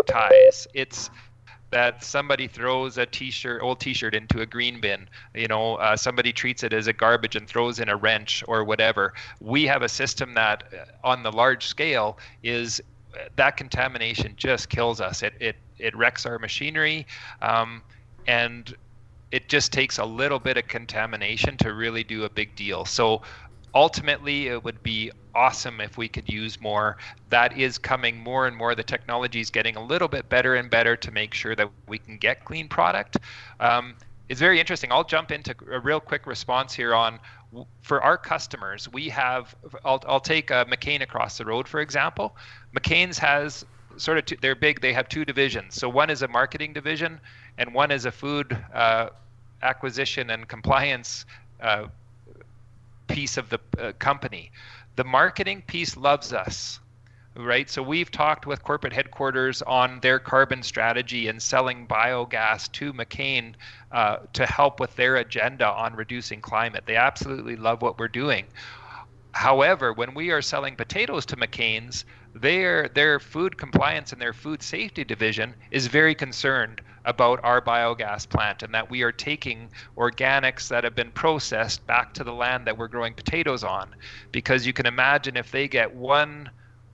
ties. 0.06 0.66
It's 0.74 1.10
that 1.70 2.02
somebody 2.02 2.48
throws 2.48 2.98
a 2.98 3.06
t-shirt, 3.06 3.62
old 3.62 3.80
t-shirt 3.80 4.14
into 4.14 4.40
a 4.40 4.46
green 4.46 4.80
bin. 4.80 5.08
You 5.34 5.48
know, 5.48 5.76
uh, 5.76 5.96
somebody 5.96 6.32
treats 6.32 6.62
it 6.62 6.72
as 6.72 6.86
a 6.86 6.92
garbage 6.92 7.36
and 7.36 7.46
throws 7.46 7.78
in 7.78 7.88
a 7.88 7.96
wrench 7.96 8.42
or 8.48 8.64
whatever. 8.64 9.14
We 9.40 9.66
have 9.66 9.82
a 9.82 9.88
system 9.88 10.34
that, 10.34 10.64
uh, 10.72 11.06
on 11.06 11.22
the 11.22 11.30
large 11.30 11.66
scale, 11.66 12.18
is 12.42 12.80
that 13.36 13.56
contamination 13.56 14.34
just 14.36 14.68
kills 14.68 15.00
us. 15.00 15.22
It 15.22 15.34
it 15.40 15.56
it 15.78 15.96
wrecks 15.96 16.26
our 16.26 16.38
machinery, 16.38 17.06
um, 17.42 17.82
and 18.26 18.74
it 19.32 19.48
just 19.48 19.72
takes 19.72 19.98
a 19.98 20.04
little 20.04 20.38
bit 20.38 20.56
of 20.56 20.66
contamination 20.66 21.56
to 21.58 21.72
really 21.72 22.04
do 22.04 22.24
a 22.24 22.28
big 22.30 22.54
deal. 22.56 22.84
So 22.84 23.22
ultimately, 23.74 24.48
it 24.48 24.62
would 24.62 24.82
be 24.82 25.10
awesome 25.34 25.80
if 25.80 25.96
we 25.96 26.08
could 26.08 26.28
use 26.28 26.60
more. 26.60 26.96
That 27.28 27.56
is 27.56 27.78
coming 27.78 28.18
more 28.18 28.46
and 28.46 28.56
more. 28.56 28.74
The 28.74 28.82
technology 28.82 29.40
is 29.40 29.50
getting 29.50 29.76
a 29.76 29.84
little 29.84 30.08
bit 30.08 30.28
better 30.28 30.56
and 30.56 30.70
better 30.70 30.96
to 30.96 31.10
make 31.10 31.34
sure 31.34 31.54
that 31.54 31.68
we 31.86 31.98
can 31.98 32.18
get 32.18 32.44
clean 32.44 32.68
product. 32.68 33.18
Um, 33.60 33.94
it's 34.28 34.40
very 34.40 34.60
interesting. 34.60 34.92
I'll 34.92 35.04
jump 35.04 35.32
into 35.32 35.54
a 35.70 35.80
real 35.80 36.00
quick 36.00 36.26
response 36.26 36.72
here 36.72 36.94
on 36.94 37.18
for 37.82 38.02
our 38.02 38.16
customers, 38.16 38.88
we 38.92 39.08
have, 39.08 39.54
I'll, 39.84 40.02
I'll 40.06 40.20
take 40.20 40.50
a 40.50 40.64
McCain 40.66 41.02
across 41.02 41.38
the 41.38 41.44
road, 41.44 41.66
for 41.66 41.80
example. 41.80 42.36
McCain's 42.76 43.18
has 43.18 43.64
sort 43.96 44.18
of, 44.18 44.26
two, 44.26 44.36
they're 44.40 44.54
big, 44.54 44.80
they 44.80 44.92
have 44.92 45.08
two 45.08 45.24
divisions. 45.24 45.74
So 45.74 45.88
one 45.88 46.10
is 46.10 46.22
a 46.22 46.28
marketing 46.28 46.72
division 46.72 47.20
and 47.58 47.74
one 47.74 47.90
is 47.90 48.04
a 48.04 48.12
food 48.12 48.56
uh, 48.72 49.08
acquisition 49.62 50.30
and 50.30 50.46
compliance 50.46 51.26
uh, 51.60 51.86
piece 53.10 53.36
of 53.36 53.48
the 53.50 53.60
uh, 53.78 53.92
company. 53.98 54.50
The 54.96 55.04
marketing 55.04 55.62
piece 55.66 55.96
loves 55.96 56.32
us 56.32 56.80
right? 57.36 57.70
So 57.70 57.82
we've 57.82 58.10
talked 58.10 58.46
with 58.46 58.62
corporate 58.62 58.92
headquarters 58.92 59.62
on 59.62 60.00
their 60.00 60.18
carbon 60.18 60.62
strategy 60.62 61.28
and 61.28 61.40
selling 61.40 61.86
biogas 61.86 62.70
to 62.72 62.92
McCain 62.92 63.54
uh, 63.92 64.18
to 64.32 64.46
help 64.46 64.80
with 64.80 64.94
their 64.96 65.16
agenda 65.16 65.66
on 65.66 65.94
reducing 65.94 66.40
climate. 66.40 66.84
They 66.86 66.96
absolutely 66.96 67.56
love 67.56 67.82
what 67.82 67.98
we're 67.98 68.08
doing. 68.08 68.46
However, 69.32 69.92
when 69.92 70.14
we 70.14 70.30
are 70.30 70.42
selling 70.42 70.74
potatoes 70.74 71.24
to 71.26 71.36
McCain's, 71.36 72.04
their 72.34 72.88
their 72.88 73.18
food 73.18 73.56
compliance 73.56 74.12
and 74.12 74.20
their 74.20 74.32
food 74.32 74.62
safety 74.62 75.04
division 75.04 75.54
is 75.70 75.86
very 75.86 76.14
concerned 76.14 76.80
about 77.04 77.40
our 77.42 77.60
biogas 77.60 78.28
plant 78.28 78.62
and 78.62 78.74
that 78.74 78.90
we 78.90 79.02
are 79.02 79.12
taking 79.12 79.68
organics 79.96 80.68
that 80.68 80.84
have 80.84 80.94
been 80.94 81.10
processed 81.12 81.86
back 81.86 82.12
to 82.14 82.24
the 82.24 82.32
land 82.32 82.66
that 82.66 82.76
we're 82.76 82.88
growing 82.88 83.14
potatoes 83.14 83.64
on 83.64 83.94
because 84.32 84.66
you 84.66 84.72
can 84.72 84.86
imagine 84.86 85.36
if 85.36 85.50
they 85.50 85.66
get 85.66 85.94
one 85.94 86.50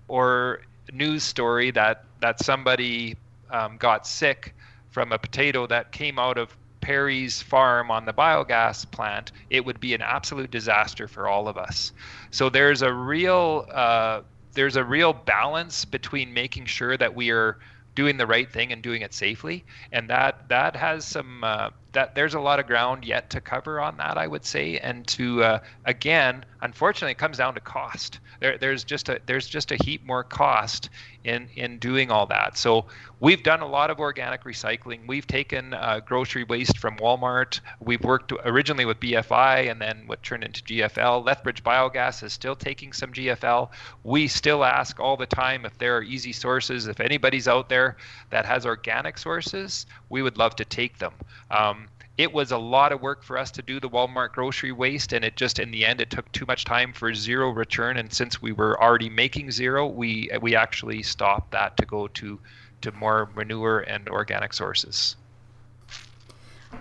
or 0.08 0.60
news 0.92 1.22
story 1.22 1.70
that 1.70 2.04
that 2.20 2.42
somebody 2.42 3.16
um, 3.50 3.76
got 3.76 4.06
sick 4.06 4.54
from 4.90 5.12
a 5.12 5.18
potato 5.18 5.66
that 5.66 5.92
came 5.92 6.18
out 6.18 6.38
of 6.38 6.56
Perry's 6.80 7.42
farm 7.42 7.90
on 7.90 8.04
the 8.04 8.12
biogas 8.12 8.88
plant, 8.90 9.32
it 9.50 9.64
would 9.64 9.80
be 9.80 9.92
an 9.92 10.02
absolute 10.02 10.50
disaster 10.50 11.08
for 11.08 11.26
all 11.26 11.48
of 11.48 11.58
us. 11.58 11.92
So 12.30 12.48
there's 12.48 12.82
a 12.82 12.92
real 12.92 13.66
uh, 13.72 14.22
there's 14.52 14.76
a 14.76 14.84
real 14.84 15.12
balance 15.12 15.84
between 15.84 16.32
making 16.32 16.66
sure 16.66 16.96
that 16.96 17.14
we 17.14 17.30
are 17.30 17.58
doing 17.96 18.18
the 18.18 18.26
right 18.28 18.52
thing 18.52 18.72
and 18.72 18.82
doing 18.82 19.02
it 19.02 19.14
safely, 19.14 19.66
and 19.92 20.10
that 20.10 20.48
that 20.50 20.76
has 20.76 21.06
some 21.06 21.44
uh, 21.44 21.70
that 21.94 22.14
there's 22.14 22.34
a 22.34 22.40
lot 22.40 22.60
of 22.60 22.66
ground 22.68 23.04
yet 23.04 23.30
to 23.30 23.40
cover 23.40 23.80
on 23.80 23.98
that, 23.98 24.18
I 24.18 24.28
would 24.28 24.46
say, 24.46 24.78
and 24.78 25.06
to 25.08 25.44
uh, 25.44 25.60
again, 25.86 26.44
unfortunately, 26.62 27.12
it 27.12 27.18
comes 27.18 27.38
down 27.38 27.54
to 27.54 27.60
cost. 27.60 28.20
There, 28.40 28.58
there's 28.58 28.84
just 28.84 29.08
a 29.08 29.20
there's 29.26 29.46
just 29.46 29.72
a 29.72 29.76
heap 29.76 30.04
more 30.06 30.24
cost 30.24 30.90
in 31.24 31.48
in 31.56 31.78
doing 31.78 32.10
all 32.10 32.26
that. 32.26 32.56
So 32.56 32.86
we've 33.20 33.42
done 33.42 33.60
a 33.60 33.66
lot 33.66 33.90
of 33.90 33.98
organic 33.98 34.44
recycling. 34.44 35.06
We've 35.06 35.26
taken 35.26 35.74
uh, 35.74 36.00
grocery 36.04 36.44
waste 36.44 36.78
from 36.78 36.96
Walmart. 36.96 37.60
We've 37.80 38.02
worked 38.02 38.32
originally 38.44 38.84
with 38.84 39.00
BFI 39.00 39.70
and 39.70 39.80
then 39.80 40.04
what 40.06 40.22
turned 40.22 40.44
into 40.44 40.62
GFL. 40.62 41.24
Lethbridge 41.24 41.64
Biogas 41.64 42.22
is 42.22 42.32
still 42.32 42.56
taking 42.56 42.92
some 42.92 43.12
GFL. 43.12 43.70
We 44.04 44.28
still 44.28 44.64
ask 44.64 45.00
all 45.00 45.16
the 45.16 45.26
time 45.26 45.64
if 45.64 45.76
there 45.78 45.96
are 45.96 46.02
easy 46.02 46.32
sources. 46.32 46.86
If 46.86 47.00
anybody's 47.00 47.48
out 47.48 47.68
there 47.68 47.96
that 48.30 48.46
has 48.46 48.66
organic 48.66 49.18
sources, 49.18 49.86
we 50.08 50.22
would 50.22 50.38
love 50.38 50.56
to 50.56 50.64
take 50.64 50.98
them. 50.98 51.12
Um, 51.50 51.88
it 52.18 52.32
was 52.32 52.50
a 52.50 52.58
lot 52.58 52.92
of 52.92 53.02
work 53.02 53.22
for 53.22 53.36
us 53.36 53.50
to 53.52 53.62
do 53.62 53.78
the 53.78 53.90
Walmart 53.90 54.32
grocery 54.32 54.72
waste, 54.72 55.12
and 55.12 55.24
it 55.24 55.36
just 55.36 55.58
in 55.58 55.70
the 55.70 55.84
end 55.84 56.00
it 56.00 56.10
took 56.10 56.30
too 56.32 56.46
much 56.46 56.64
time 56.64 56.92
for 56.92 57.12
zero 57.14 57.50
return. 57.50 57.98
And 57.98 58.12
since 58.12 58.40
we 58.40 58.52
were 58.52 58.80
already 58.82 59.10
making 59.10 59.50
zero, 59.50 59.86
we 59.86 60.30
we 60.40 60.56
actually 60.56 61.02
stopped 61.02 61.50
that 61.52 61.76
to 61.76 61.84
go 61.84 62.08
to 62.08 62.38
to 62.80 62.92
more 62.92 63.30
manure 63.34 63.80
and 63.80 64.08
organic 64.08 64.54
sources. 64.54 65.16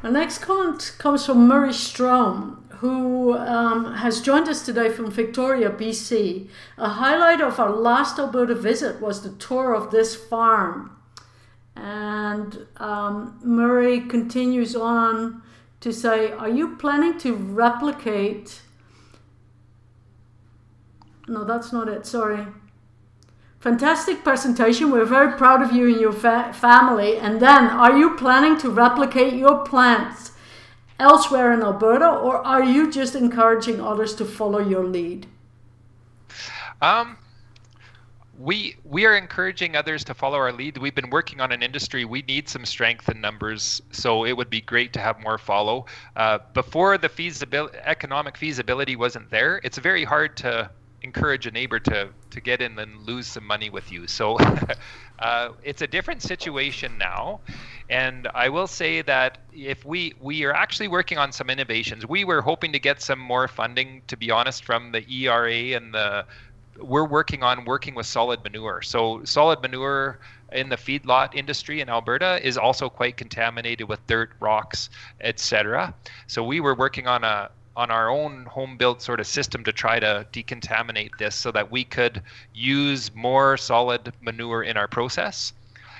Our 0.03 0.11
next 0.11 0.39
comment 0.39 0.95
comes 0.97 1.25
from 1.25 1.47
Murray 1.47 1.73
Strom, 1.73 2.65
who 2.79 3.37
um, 3.37 3.93
has 3.95 4.21
joined 4.21 4.47
us 4.47 4.65
today 4.65 4.89
from 4.89 5.11
Victoria, 5.11 5.69
BC. 5.69 6.47
A 6.77 6.89
highlight 6.89 7.41
of 7.41 7.59
our 7.59 7.71
last 7.71 8.19
Alberta 8.19 8.55
visit 8.55 9.01
was 9.01 9.21
the 9.21 9.31
tour 9.31 9.73
of 9.73 9.91
this 9.91 10.15
farm. 10.15 10.94
And 11.75 12.67
um, 12.77 13.39
Murray 13.43 14.01
continues 14.01 14.75
on 14.75 15.41
to 15.81 15.91
say, 15.91 16.31
Are 16.31 16.49
you 16.49 16.75
planning 16.77 17.17
to 17.19 17.33
replicate? 17.33 18.61
No, 21.27 21.43
that's 21.43 21.73
not 21.73 21.87
it. 21.87 22.05
Sorry. 22.05 22.45
Fantastic 23.59 24.23
presentation. 24.23 24.91
We're 24.91 25.05
very 25.05 25.35
proud 25.37 25.63
of 25.63 25.71
you 25.71 25.87
and 25.87 25.99
your 25.99 26.13
fa- 26.13 26.53
family. 26.53 27.17
And 27.17 27.41
then, 27.41 27.65
are 27.65 27.97
you 27.97 28.15
planning 28.15 28.59
to 28.59 28.69
replicate 28.69 29.33
your 29.33 29.65
plants 29.65 30.33
elsewhere 30.99 31.51
in 31.51 31.61
Alberta, 31.61 32.07
or 32.07 32.45
are 32.45 32.63
you 32.63 32.91
just 32.91 33.15
encouraging 33.15 33.81
others 33.81 34.13
to 34.15 34.25
follow 34.25 34.59
your 34.59 34.85
lead? 34.85 35.27
Um, 36.81 37.17
we 38.37 38.75
we 38.83 39.05
are 39.05 39.15
encouraging 39.15 39.75
others 39.75 40.03
to 40.05 40.13
follow 40.13 40.37
our 40.37 40.51
lead. 40.51 40.77
We've 40.77 40.95
been 40.95 41.09
working 41.09 41.39
on 41.41 41.51
an 41.51 41.63
industry. 41.63 42.05
We 42.05 42.21
need 42.23 42.49
some 42.49 42.65
strength 42.65 43.09
in 43.09 43.21
numbers, 43.21 43.81
so 43.91 44.25
it 44.25 44.35
would 44.35 44.49
be 44.49 44.61
great 44.61 44.93
to 44.93 44.99
have 44.99 45.19
more 45.21 45.37
follow. 45.37 45.85
Uh, 46.15 46.39
before 46.53 46.97
the 46.97 47.09
feasibility, 47.09 47.77
economic 47.83 48.37
feasibility 48.37 48.95
wasn't 48.95 49.29
there, 49.29 49.61
it's 49.63 49.77
very 49.77 50.03
hard 50.03 50.35
to 50.37 50.69
encourage 51.01 51.45
a 51.45 51.51
neighbor 51.51 51.79
to 51.79 52.09
to 52.31 52.41
get 52.41 52.61
in 52.61 52.77
and 52.79 52.99
lose 53.05 53.27
some 53.27 53.45
money 53.45 53.69
with 53.69 53.91
you. 53.91 54.07
So 54.07 54.37
uh, 55.19 55.49
it's 55.63 55.81
a 55.81 55.87
different 55.87 56.21
situation 56.21 56.97
now, 56.97 57.39
and 57.89 58.27
I 58.33 58.49
will 58.49 58.67
say 58.67 59.01
that 59.03 59.37
if 59.53 59.85
we 59.85 60.13
we 60.19 60.43
are 60.43 60.53
actually 60.53 60.89
working 60.89 61.17
on 61.17 61.31
some 61.31 61.49
innovations. 61.49 62.05
We 62.05 62.25
were 62.25 62.41
hoping 62.41 62.73
to 62.73 62.79
get 62.79 63.01
some 63.01 63.19
more 63.19 63.47
funding, 63.47 64.01
to 64.07 64.17
be 64.17 64.31
honest, 64.31 64.65
from 64.65 64.91
the 64.91 65.05
ERA 65.09 65.77
and 65.77 65.93
the 65.93 66.25
we're 66.79 67.07
working 67.07 67.43
on 67.43 67.65
working 67.65 67.95
with 67.95 68.05
solid 68.05 68.43
manure. 68.43 68.81
So 68.81 69.23
solid 69.23 69.61
manure 69.61 70.19
in 70.51 70.69
the 70.69 70.75
feedlot 70.75 71.35
industry 71.35 71.81
in 71.81 71.89
Alberta 71.89 72.45
is 72.45 72.57
also 72.57 72.89
quite 72.89 73.17
contaminated 73.17 73.87
with 73.87 74.05
dirt, 74.07 74.31
rocks, 74.39 74.89
etc. 75.21 75.93
So 76.27 76.43
we 76.43 76.59
were 76.59 76.75
working 76.75 77.07
on 77.07 77.23
a 77.23 77.49
on 77.77 77.91
our 77.91 78.09
own 78.09 78.45
home 78.45 78.77
built 78.77 79.01
sort 79.01 79.19
of 79.19 79.27
system 79.27 79.63
to 79.65 79.73
try 79.73 79.99
to 79.99 80.25
decontaminate 80.31 81.11
this 81.19 81.35
so 81.35 81.51
that 81.51 81.69
we 81.71 81.83
could 81.83 82.21
use 82.53 83.13
more 83.13 83.57
solid 83.57 84.13
manure 84.21 84.63
in 84.63 84.77
our 84.77 84.87
process. 84.87 85.51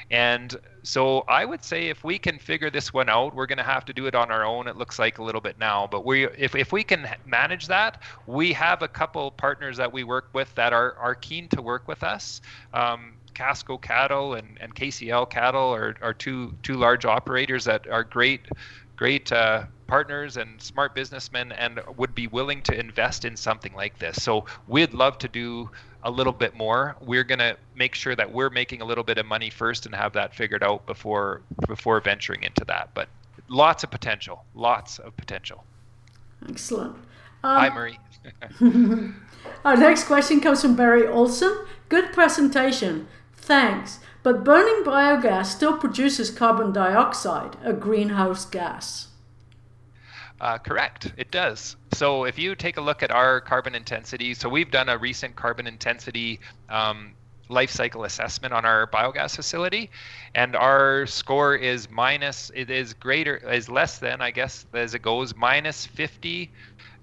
And 0.10 0.56
so 0.86 1.22
I 1.28 1.46
would 1.46 1.64
say 1.64 1.88
if 1.88 2.04
we 2.04 2.20
can 2.20 2.38
figure 2.38 2.70
this 2.70 2.94
one 2.94 3.10
out, 3.10 3.34
we're 3.34 3.48
going 3.48 3.58
to 3.58 3.64
have 3.64 3.86
to 3.86 3.94
do 3.94 4.06
it 4.06 4.16
on 4.16 4.32
our 4.32 4.46
own. 4.46 4.68
It 4.68 4.78
looks 4.78 5.00
like 5.00 5.18
a 5.18 5.24
little 5.24 5.42
bit 5.42 5.58
now, 5.60 5.88
but 5.88 6.06
we 6.06 6.26
if, 6.26 6.56
if 6.56 6.72
we 6.72 6.84
can 6.84 7.10
manage 7.26 7.68
that, 7.68 8.02
we 8.28 8.54
have 8.54 8.82
a 8.82 8.88
couple 8.88 9.32
partners 9.32 9.78
that 9.78 9.92
we 9.92 10.04
work 10.04 10.30
with 10.34 10.54
that 10.56 10.74
are, 10.74 10.96
are 10.98 11.16
keen 11.16 11.48
to 11.50 11.62
work 11.62 11.88
with 11.88 12.04
us. 12.04 12.42
Um, 12.74 13.14
Casco 13.34 13.78
Cattle 13.78 14.36
and, 14.36 14.58
and 14.62 14.74
KCL 14.74 15.30
Cattle 15.30 15.74
are, 15.74 15.96
are 16.02 16.14
two 16.14 16.54
two 16.64 16.76
large 16.76 17.06
operators 17.06 17.66
that 17.66 17.88
are 17.88 18.04
great 18.04 18.42
great 18.96 19.32
uh, 19.32 19.64
partners 19.88 20.38
and 20.38 20.62
smart 20.62 20.96
businessmen 20.96 21.52
and 21.52 21.80
would 21.98 22.16
be 22.16 22.28
willing 22.28 22.62
to 22.64 22.80
invest 22.80 23.26
in 23.26 23.36
something 23.36 23.74
like 23.74 24.00
this. 24.00 24.24
So 24.24 24.46
we'd 24.68 24.94
love 24.94 25.18
to 25.20 25.28
do 25.28 25.70
a 26.06 26.12
little 26.12 26.32
bit 26.32 26.56
more. 26.56 26.95
We're 27.01 27.24
going 27.24 27.39
to 27.39 27.58
make 27.76 27.95
sure 27.95 28.16
that 28.16 28.32
we're 28.32 28.51
making 28.51 28.82
a 28.82 28.86
little 28.86 29.03
bit 29.03 29.18
of 29.18 29.26
money 29.26 29.49
first 29.49 29.86
and 29.88 29.93
have 29.93 30.14
that 30.14 30.34
figured 30.34 30.64
out 30.64 30.86
before 30.86 31.41
before 31.68 31.99
venturing 31.99 32.43
into 32.43 32.64
that. 32.66 32.91
But 32.93 33.10
lots 33.49 33.84
of 33.84 33.91
potential, 33.91 34.45
lots 34.53 34.99
of 34.99 35.18
potential. 35.18 35.66
Excellent. 36.47 36.95
Um, 37.43 37.60
Hi, 37.60 37.70
Marie. 37.70 37.99
Our 39.66 39.76
next 39.76 40.06
question 40.06 40.39
comes 40.39 40.62
from 40.62 40.76
Barry 40.76 41.08
Olson. 41.08 41.66
Good 41.89 42.14
presentation. 42.14 43.08
Thanks. 43.36 43.99
But 44.24 44.43
burning 44.43 44.84
biogas 44.84 45.47
still 45.47 45.78
produces 45.78 46.32
carbon 46.32 46.72
dioxide, 46.72 47.58
a 47.64 47.74
greenhouse 47.74 48.45
gas. 48.45 49.10
Uh, 50.42 50.58
correct, 50.58 51.14
it 51.18 51.32
does. 51.32 51.78
So 51.94 52.26
if 52.26 52.38
you 52.38 52.56
take 52.56 52.78
a 52.78 52.82
look 52.82 53.04
at 53.04 53.12
our 53.12 53.40
carbon 53.40 53.74
intensity, 53.74 54.34
so 54.34 54.50
we've 54.50 54.70
done 54.70 54.90
a 54.90 54.98
recent 54.98 55.36
carbon 55.36 55.66
intensity 55.66 56.42
um, 56.68 57.14
life 57.48 57.70
cycle 57.70 58.04
assessment 58.04 58.54
on 58.54 58.66
our 58.66 58.88
biogas 58.88 59.36
facility, 59.36 59.90
and 60.34 60.56
our 60.56 61.06
score 61.06 61.56
is 61.56 61.90
minus. 61.90 62.52
It 62.54 62.70
is 62.70 62.94
greater, 62.94 63.38
is 63.38 63.70
less 63.70 64.00
than, 64.00 64.22
I 64.22 64.32
guess, 64.32 64.66
as 64.74 64.94
it 64.94 65.02
goes, 65.02 65.36
minus 65.36 65.86
50 65.86 66.52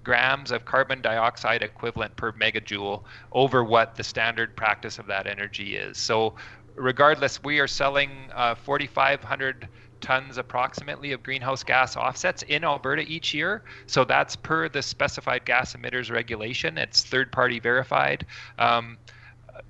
grams 0.03 0.51
of 0.51 0.65
carbon 0.65 1.01
dioxide 1.01 1.63
equivalent 1.63 2.15
per 2.15 2.33
megajoule 2.33 3.03
over 3.31 3.63
what 3.63 3.95
the 3.95 4.03
standard 4.03 4.55
practice 4.55 4.99
of 4.99 5.07
that 5.07 5.27
energy 5.27 5.75
is. 5.75 5.97
So 5.97 6.35
regardless, 6.75 7.43
we 7.43 7.59
are 7.59 7.67
selling 7.67 8.11
uh, 8.33 8.55
4,500 8.55 9.67
tons 10.03 10.37
approximately 10.37 11.13
of 11.13 11.23
greenhouse 11.23 11.63
gas 11.63 11.97
offsets 11.97 12.43
in 12.43 12.63
Alberta 12.63 13.01
each 13.01 13.33
year. 13.33 13.63
So 13.87 14.05
that's 14.05 14.35
per 14.35 14.69
the 14.69 14.83
specified 14.83 15.45
gas 15.45 15.75
emitters 15.75 16.11
regulation. 16.11 16.77
It's 16.77 17.03
third 17.03 17.31
party 17.31 17.59
verified. 17.59 18.27
Um, 18.59 18.97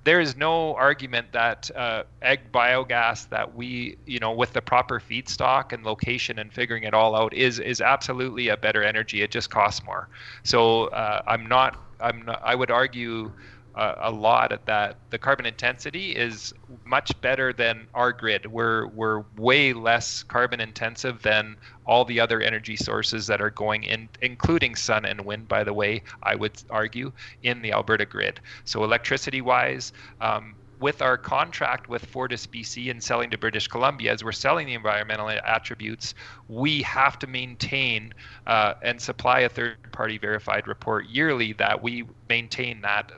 there 0.04 0.20
is 0.20 0.36
no 0.36 0.74
argument 0.74 1.32
that 1.32 1.70
uh, 1.74 2.02
ag 2.22 2.52
biogas 2.52 3.28
that 3.30 3.54
we, 3.54 3.96
you 4.06 4.18
know, 4.18 4.32
with 4.32 4.52
the 4.52 4.60
proper 4.60 5.00
feedstock 5.00 5.72
and 5.72 5.84
location 5.84 6.38
and 6.38 6.52
figuring 6.52 6.84
it 6.84 6.94
all 6.94 7.14
out 7.14 7.32
is 7.32 7.58
is 7.58 7.80
absolutely 7.80 8.48
a 8.48 8.56
better 8.56 8.82
energy. 8.82 9.22
It 9.22 9.30
just 9.30 9.50
costs 9.50 9.84
more. 9.84 10.08
So 10.42 10.86
uh, 10.86 11.22
I'm 11.26 11.46
not. 11.46 11.78
I'm. 12.00 12.24
Not, 12.24 12.40
I 12.44 12.54
would 12.54 12.70
argue 12.70 13.30
uh, 13.74 13.94
a 13.98 14.10
lot 14.10 14.52
at 14.52 14.66
that. 14.66 14.96
The 15.10 15.18
carbon 15.18 15.46
intensity 15.46 16.12
is 16.12 16.52
much 16.84 17.18
better 17.20 17.52
than 17.52 17.86
our 17.94 18.12
grid. 18.12 18.46
We're 18.46 18.86
we're 18.88 19.24
way 19.36 19.72
less 19.72 20.22
carbon 20.22 20.60
intensive 20.60 21.22
than 21.22 21.56
all 21.86 22.04
the 22.04 22.20
other 22.20 22.40
energy 22.40 22.76
sources 22.76 23.26
that 23.26 23.40
are 23.40 23.50
going 23.50 23.84
in, 23.84 24.08
including 24.22 24.74
sun 24.76 25.04
and 25.04 25.20
wind. 25.24 25.48
By 25.48 25.64
the 25.64 25.72
way, 25.72 26.02
I 26.22 26.34
would 26.34 26.62
argue 26.70 27.12
in 27.42 27.62
the 27.62 27.72
Alberta 27.72 28.06
grid. 28.06 28.40
So 28.64 28.84
electricity 28.84 29.40
wise. 29.40 29.92
Um, 30.20 30.54
with 30.80 31.00
our 31.00 31.16
contract 31.16 31.88
with 31.88 32.04
Fortis 32.04 32.46
BC 32.46 32.90
and 32.90 33.02
selling 33.02 33.30
to 33.30 33.38
British 33.38 33.68
Columbia, 33.68 34.12
as 34.12 34.24
we're 34.24 34.32
selling 34.32 34.66
the 34.66 34.74
environmental 34.74 35.30
attributes, 35.30 36.14
we 36.48 36.82
have 36.82 37.18
to 37.20 37.26
maintain 37.26 38.12
uh, 38.46 38.74
and 38.82 39.00
supply 39.00 39.40
a 39.40 39.48
third 39.48 39.76
party 39.92 40.18
verified 40.18 40.66
report 40.66 41.06
yearly 41.06 41.52
that 41.54 41.82
we 41.82 42.04
maintain 42.28 42.80
that 42.82 43.12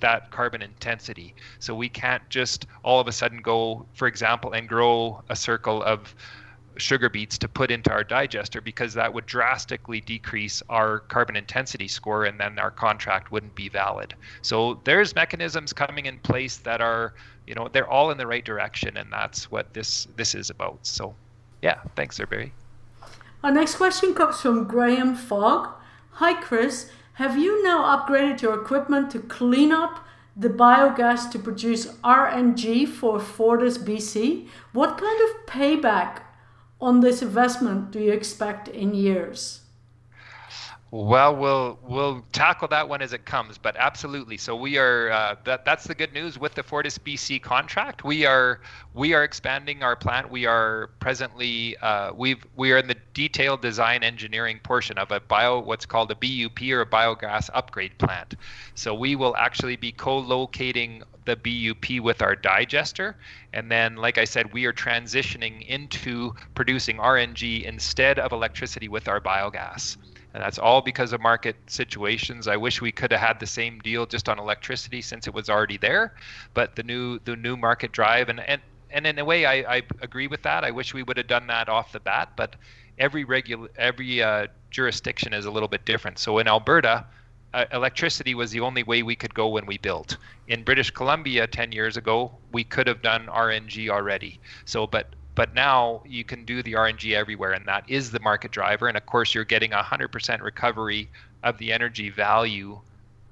that 0.00 0.30
carbon 0.30 0.62
intensity. 0.62 1.34
So 1.58 1.74
we 1.74 1.88
can't 1.88 2.26
just 2.28 2.66
all 2.82 3.00
of 3.00 3.08
a 3.08 3.12
sudden 3.12 3.40
go, 3.42 3.86
for 3.94 4.08
example, 4.08 4.52
and 4.52 4.68
grow 4.68 5.22
a 5.28 5.36
circle 5.36 5.82
of 5.82 6.14
sugar 6.76 7.08
beets 7.08 7.38
to 7.38 7.48
put 7.48 7.70
into 7.70 7.90
our 7.90 8.04
digester 8.04 8.60
because 8.60 8.94
that 8.94 9.12
would 9.12 9.26
drastically 9.26 10.00
decrease 10.00 10.62
our 10.68 11.00
carbon 11.00 11.36
intensity 11.36 11.88
score 11.88 12.24
and 12.24 12.40
then 12.40 12.58
our 12.58 12.70
contract 12.70 13.30
wouldn't 13.30 13.54
be 13.54 13.68
valid. 13.68 14.14
So 14.42 14.80
there's 14.84 15.14
mechanisms 15.14 15.72
coming 15.72 16.06
in 16.06 16.18
place 16.20 16.56
that 16.58 16.80
are, 16.80 17.14
you 17.46 17.54
know, 17.54 17.68
they're 17.68 17.88
all 17.88 18.10
in 18.10 18.18
the 18.18 18.26
right 18.26 18.44
direction 18.44 18.96
and 18.96 19.12
that's 19.12 19.50
what 19.50 19.72
this 19.74 20.08
this 20.16 20.34
is 20.34 20.50
about. 20.50 20.78
So 20.82 21.14
yeah, 21.62 21.80
thanks 21.96 22.16
Sir 22.16 22.26
Barry. 22.26 22.52
Our 23.42 23.50
next 23.50 23.76
question 23.76 24.14
comes 24.14 24.40
from 24.40 24.64
Graham 24.64 25.14
Fogg. 25.14 25.68
Hi 26.12 26.40
Chris, 26.40 26.90
have 27.20 27.36
you 27.36 27.62
now 27.62 27.82
upgraded 27.94 28.40
your 28.40 28.58
equipment 28.58 29.10
to 29.10 29.18
clean 29.18 29.70
up 29.70 30.06
the 30.34 30.48
biogas 30.48 31.30
to 31.30 31.38
produce 31.38 31.84
RNG 32.02 32.88
for 32.88 33.20
Fortis 33.20 33.76
BC? 33.76 34.48
What 34.72 34.96
kind 34.96 35.20
of 35.28 35.44
payback 35.44 36.22
on 36.80 37.00
this 37.00 37.20
investment 37.20 37.90
do 37.90 38.00
you 38.00 38.10
expect 38.10 38.68
in 38.68 38.94
years? 38.94 39.60
Well, 40.92 41.36
we'll 41.36 41.78
we'll 41.84 42.24
tackle 42.32 42.66
that 42.68 42.88
one 42.88 43.00
as 43.00 43.12
it 43.12 43.24
comes, 43.24 43.58
but 43.58 43.76
absolutely. 43.76 44.36
So 44.36 44.56
we 44.56 44.76
are 44.76 45.10
uh, 45.12 45.36
that 45.44 45.64
that's 45.64 45.84
the 45.84 45.94
good 45.94 46.12
news 46.12 46.36
with 46.36 46.54
the 46.54 46.64
Fortis 46.64 46.98
BC 46.98 47.40
contract. 47.40 48.02
We 48.02 48.26
are 48.26 48.60
we 48.92 49.14
are 49.14 49.22
expanding 49.22 49.84
our 49.84 49.94
plant. 49.94 50.32
We 50.32 50.46
are 50.46 50.90
presently 50.98 51.76
uh, 51.76 52.12
we've 52.12 52.44
we 52.56 52.72
are 52.72 52.78
in 52.78 52.88
the 52.88 52.96
detailed 53.14 53.62
design 53.62 54.02
engineering 54.02 54.58
portion 54.64 54.98
of 54.98 55.12
a 55.12 55.20
bio 55.20 55.60
what's 55.60 55.86
called 55.86 56.10
a 56.10 56.16
BUP 56.16 56.60
or 56.72 56.80
a 56.80 56.86
biogas 56.86 57.50
upgrade 57.54 57.96
plant. 57.98 58.34
So 58.74 58.92
we 58.92 59.14
will 59.14 59.36
actually 59.36 59.76
be 59.76 59.92
co-locating 59.92 61.04
the 61.24 61.36
BUP 61.36 62.02
with 62.02 62.20
our 62.20 62.34
digester, 62.34 63.16
and 63.52 63.70
then, 63.70 63.94
like 63.94 64.18
I 64.18 64.24
said, 64.24 64.52
we 64.52 64.64
are 64.64 64.72
transitioning 64.72 65.64
into 65.68 66.34
producing 66.56 66.96
RNG 66.96 67.62
instead 67.62 68.18
of 68.18 68.32
electricity 68.32 68.88
with 68.88 69.06
our 69.06 69.20
biogas 69.20 69.96
and 70.34 70.42
that's 70.42 70.58
all 70.58 70.80
because 70.82 71.12
of 71.12 71.20
market 71.20 71.56
situations. 71.68 72.48
I 72.48 72.56
wish 72.56 72.80
we 72.80 72.92
could 72.92 73.12
have 73.12 73.20
had 73.20 73.40
the 73.40 73.46
same 73.46 73.78
deal 73.80 74.06
just 74.06 74.28
on 74.28 74.38
electricity 74.38 75.02
since 75.02 75.26
it 75.26 75.34
was 75.34 75.50
already 75.50 75.78
there, 75.78 76.14
but 76.54 76.76
the 76.76 76.82
new 76.82 77.18
the 77.20 77.36
new 77.36 77.56
market 77.56 77.92
drive 77.92 78.28
and 78.28 78.40
and 78.40 78.62
and 78.90 79.06
in 79.06 79.18
a 79.18 79.24
way 79.24 79.46
I, 79.46 79.76
I 79.76 79.82
agree 80.02 80.26
with 80.26 80.42
that. 80.42 80.64
I 80.64 80.70
wish 80.70 80.94
we 80.94 81.02
would 81.02 81.16
have 81.16 81.26
done 81.28 81.46
that 81.48 81.68
off 81.68 81.92
the 81.92 82.00
bat, 82.00 82.30
but 82.36 82.56
every 82.98 83.24
regula- 83.24 83.68
every 83.76 84.22
uh, 84.22 84.46
jurisdiction 84.70 85.32
is 85.32 85.46
a 85.46 85.50
little 85.50 85.68
bit 85.68 85.84
different. 85.86 86.18
So 86.18 86.38
in 86.38 86.48
Alberta, 86.48 87.06
uh, 87.52 87.64
electricity 87.72 88.34
was 88.34 88.50
the 88.52 88.60
only 88.60 88.82
way 88.84 89.02
we 89.02 89.16
could 89.16 89.34
go 89.34 89.48
when 89.48 89.66
we 89.66 89.78
built. 89.78 90.16
In 90.46 90.62
British 90.64 90.90
Columbia 90.90 91.46
10 91.46 91.72
years 91.72 91.96
ago, 91.96 92.40
we 92.52 92.64
could 92.64 92.86
have 92.86 93.02
done 93.02 93.28
RNG 93.28 93.88
already. 93.90 94.40
So 94.64 94.86
but 94.86 95.16
but 95.34 95.54
now 95.54 96.02
you 96.06 96.24
can 96.24 96.44
do 96.44 96.62
the 96.62 96.74
RNG 96.74 97.14
everywhere, 97.14 97.52
and 97.52 97.66
that 97.66 97.84
is 97.88 98.10
the 98.10 98.20
market 98.20 98.50
driver. 98.50 98.88
And 98.88 98.96
of 98.96 99.06
course, 99.06 99.34
you're 99.34 99.44
getting 99.44 99.70
100% 99.70 100.42
recovery 100.42 101.08
of 101.42 101.58
the 101.58 101.72
energy 101.72 102.10
value 102.10 102.80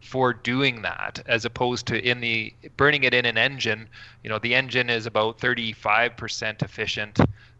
for 0.00 0.32
doing 0.32 0.82
that, 0.82 1.22
as 1.26 1.44
opposed 1.44 1.86
to 1.88 2.08
in 2.08 2.20
the 2.20 2.52
burning 2.76 3.04
it 3.04 3.14
in 3.14 3.26
an 3.26 3.36
engine. 3.36 3.88
You 4.22 4.30
know, 4.30 4.38
the 4.38 4.54
engine 4.54 4.90
is 4.90 5.06
about 5.06 5.38
35% 5.38 6.62
efficient. 6.62 7.18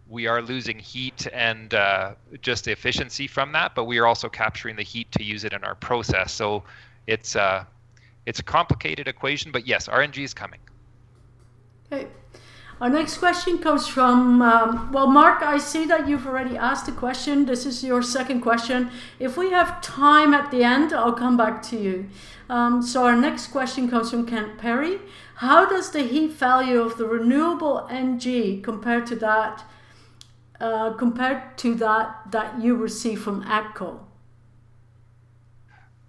We 0.08 0.26
are 0.26 0.40
losing 0.40 0.78
heat 0.78 1.26
and 1.32 1.74
uh, 1.74 2.14
just 2.40 2.64
the 2.64 2.72
efficiency 2.72 3.26
from 3.26 3.52
that, 3.52 3.74
but 3.74 3.84
we 3.84 3.98
are 3.98 4.06
also 4.06 4.28
capturing 4.28 4.76
the 4.76 4.82
heat 4.82 5.10
to 5.12 5.22
use 5.22 5.44
it 5.44 5.52
in 5.52 5.64
our 5.64 5.74
process. 5.74 6.32
So 6.32 6.62
it's 7.06 7.36
uh, 7.36 7.64
it's 8.24 8.38
a 8.38 8.44
complicated 8.44 9.08
equation, 9.08 9.52
but 9.52 9.66
yes, 9.66 9.88
RNG 9.88 10.22
is 10.22 10.32
coming. 10.32 10.60
Okay. 11.92 12.06
Our 12.80 12.88
next 12.88 13.18
question 13.18 13.58
comes 13.58 13.88
from, 13.88 14.40
um, 14.40 14.92
well, 14.92 15.08
Mark, 15.08 15.42
I 15.42 15.58
see 15.58 15.84
that 15.86 16.06
you've 16.06 16.28
already 16.28 16.56
asked 16.56 16.86
a 16.86 16.92
question. 16.92 17.44
This 17.44 17.66
is 17.66 17.82
your 17.82 18.02
second 18.02 18.40
question. 18.40 18.90
If 19.18 19.36
we 19.36 19.50
have 19.50 19.80
time 19.80 20.32
at 20.32 20.52
the 20.52 20.62
end, 20.62 20.92
I'll 20.92 21.12
come 21.12 21.36
back 21.36 21.60
to 21.64 21.76
you. 21.76 22.08
Um, 22.48 22.80
so 22.80 23.04
our 23.04 23.16
next 23.16 23.48
question 23.48 23.90
comes 23.90 24.12
from 24.12 24.26
Kent 24.26 24.58
Perry. 24.58 25.00
How 25.36 25.68
does 25.68 25.90
the 25.90 26.02
heat 26.02 26.32
value 26.32 26.80
of 26.80 26.98
the 26.98 27.06
renewable 27.06 27.88
NG 27.90 28.62
compare 28.62 29.00
to 29.00 29.16
that 29.16 29.64
uh, 30.60 30.92
compared 30.92 31.58
to 31.58 31.74
that 31.74 32.30
that 32.30 32.62
you 32.62 32.76
receive 32.76 33.20
from 33.20 33.42
ATCO? 33.42 34.00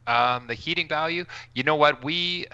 Um, 0.06 0.48
the 0.48 0.56
heating 0.56 0.88
value, 0.88 1.26
you 1.54 1.64
know 1.64 1.76
what 1.76 2.04
we 2.04 2.46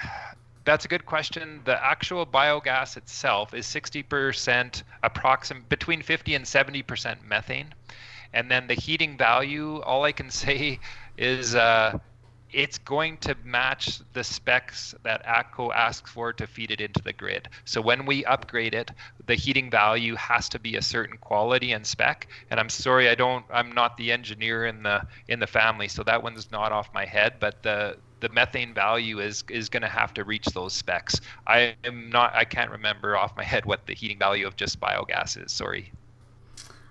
that's 0.65 0.83
a 0.83 0.87
good 0.87 1.05
question. 1.05 1.61
The 1.63 1.83
actual 1.83 2.25
biogas 2.25 2.97
itself 2.97 3.53
is 3.53 3.65
60% 3.67 4.83
approximate 5.03 5.69
between 5.69 6.01
50 6.01 6.35
and 6.35 6.45
70% 6.45 7.23
methane. 7.23 7.73
And 8.33 8.51
then 8.51 8.67
the 8.67 8.73
heating 8.73 9.17
value, 9.17 9.79
all 9.81 10.03
I 10.03 10.11
can 10.11 10.29
say 10.43 10.79
is 11.17 11.55
uh, 11.55 11.99
it's 12.51 12.77
going 12.79 13.17
to 13.17 13.35
match 13.43 13.99
the 14.13 14.23
specs 14.23 14.95
that 15.03 15.25
ATCO 15.25 15.73
asks 15.73 16.09
for 16.09 16.33
to 16.33 16.47
feed 16.47 16.71
it 16.71 16.81
into 16.81 17.01
the 17.01 17.13
grid. 17.13 17.49
So 17.65 17.81
when 17.81 18.05
we 18.05 18.25
upgrade 18.25 18.73
it, 18.73 18.91
the 19.27 19.35
heating 19.35 19.69
value 19.69 20.15
has 20.15 20.49
to 20.49 20.59
be 20.59 20.77
a 20.77 20.81
certain 20.81 21.17
quality 21.17 21.73
and 21.73 21.85
spec. 21.85 22.27
And 22.49 22.59
I'm 22.59 22.69
sorry, 22.69 23.09
I 23.09 23.15
don't, 23.15 23.45
I'm 23.51 23.71
not 23.71 23.97
the 23.97 24.11
engineer 24.11 24.65
in 24.65 24.83
the 24.83 25.05
in 25.27 25.39
the 25.39 25.47
family, 25.47 25.87
so 25.87 26.03
that 26.03 26.23
one's 26.23 26.49
not 26.51 26.71
off 26.71 26.89
my 26.93 27.05
head. 27.05 27.35
But 27.39 27.61
the 27.61 27.97
the 28.19 28.29
methane 28.29 28.73
value 28.73 29.19
is 29.19 29.43
is 29.49 29.69
going 29.69 29.81
to 29.81 29.89
have 29.89 30.13
to 30.15 30.23
reach 30.23 30.45
those 30.47 30.73
specs. 30.73 31.19
I 31.47 31.75
am 31.83 32.09
not, 32.09 32.33
I 32.35 32.45
can't 32.45 32.71
remember 32.71 33.17
off 33.17 33.35
my 33.35 33.43
head 33.43 33.65
what 33.65 33.85
the 33.85 33.93
heating 33.93 34.19
value 34.19 34.47
of 34.47 34.55
just 34.55 34.79
biogas 34.79 35.43
is. 35.43 35.51
Sorry. 35.51 35.91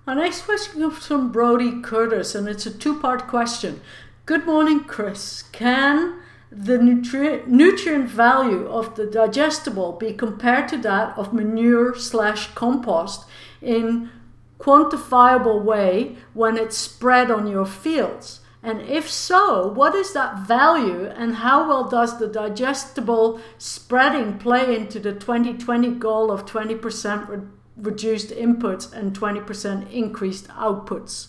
Our 0.06 0.14
next 0.14 0.42
question 0.42 0.82
comes 0.82 1.06
from 1.06 1.32
Brody 1.32 1.80
Curtis, 1.80 2.34
and 2.34 2.46
it's 2.46 2.66
a 2.66 2.70
two 2.70 3.00
part 3.00 3.26
question. 3.26 3.80
Good 4.26 4.44
morning, 4.46 4.84
Chris. 4.84 5.44
Can 5.52 6.20
the 6.50 6.78
nutri- 6.78 7.46
nutrient 7.46 8.08
value 8.08 8.66
of 8.68 8.94
the 8.94 9.06
digestate 9.06 9.98
be 9.98 10.12
compared 10.12 10.68
to 10.68 10.76
that 10.78 11.16
of 11.18 11.32
manure 11.32 11.96
slash 11.96 12.54
compost 12.54 13.26
in 13.60 14.10
quantifiable 14.58 15.62
way 15.62 16.16
when 16.32 16.56
it's 16.56 16.76
spread 16.76 17.30
on 17.30 17.46
your 17.46 17.66
fields? 17.66 18.40
And 18.64 18.80
if 18.80 19.10
so, 19.10 19.68
what 19.68 19.94
is 19.94 20.14
that 20.14 20.48
value 20.48 21.04
and 21.04 21.34
how 21.34 21.68
well 21.68 21.86
does 21.86 22.18
the 22.18 22.26
digestate 22.26 23.42
spreading 23.58 24.38
play 24.38 24.74
into 24.74 24.98
the 24.98 25.12
2020 25.12 25.90
goal 25.96 26.30
of 26.30 26.46
20% 26.46 27.28
re- 27.28 27.40
reduced 27.76 28.30
inputs 28.30 28.90
and 28.90 29.14
20% 29.16 29.92
increased 29.92 30.48
outputs? 30.48 31.26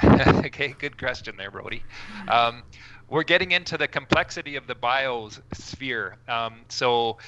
okay, 0.04 0.76
good 0.78 0.96
question 0.96 1.34
there, 1.36 1.50
Brody. 1.50 1.82
Um, 2.28 2.62
we're 3.08 3.24
getting 3.24 3.50
into 3.50 3.76
the 3.76 3.88
complexity 3.88 4.54
of 4.54 4.68
the 4.68 4.76
biosphere. 4.76 6.14
Um, 6.28 6.60
so 6.68 7.18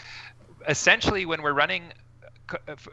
essentially, 0.68 1.26
when 1.26 1.42
we're 1.42 1.54
running 1.54 1.92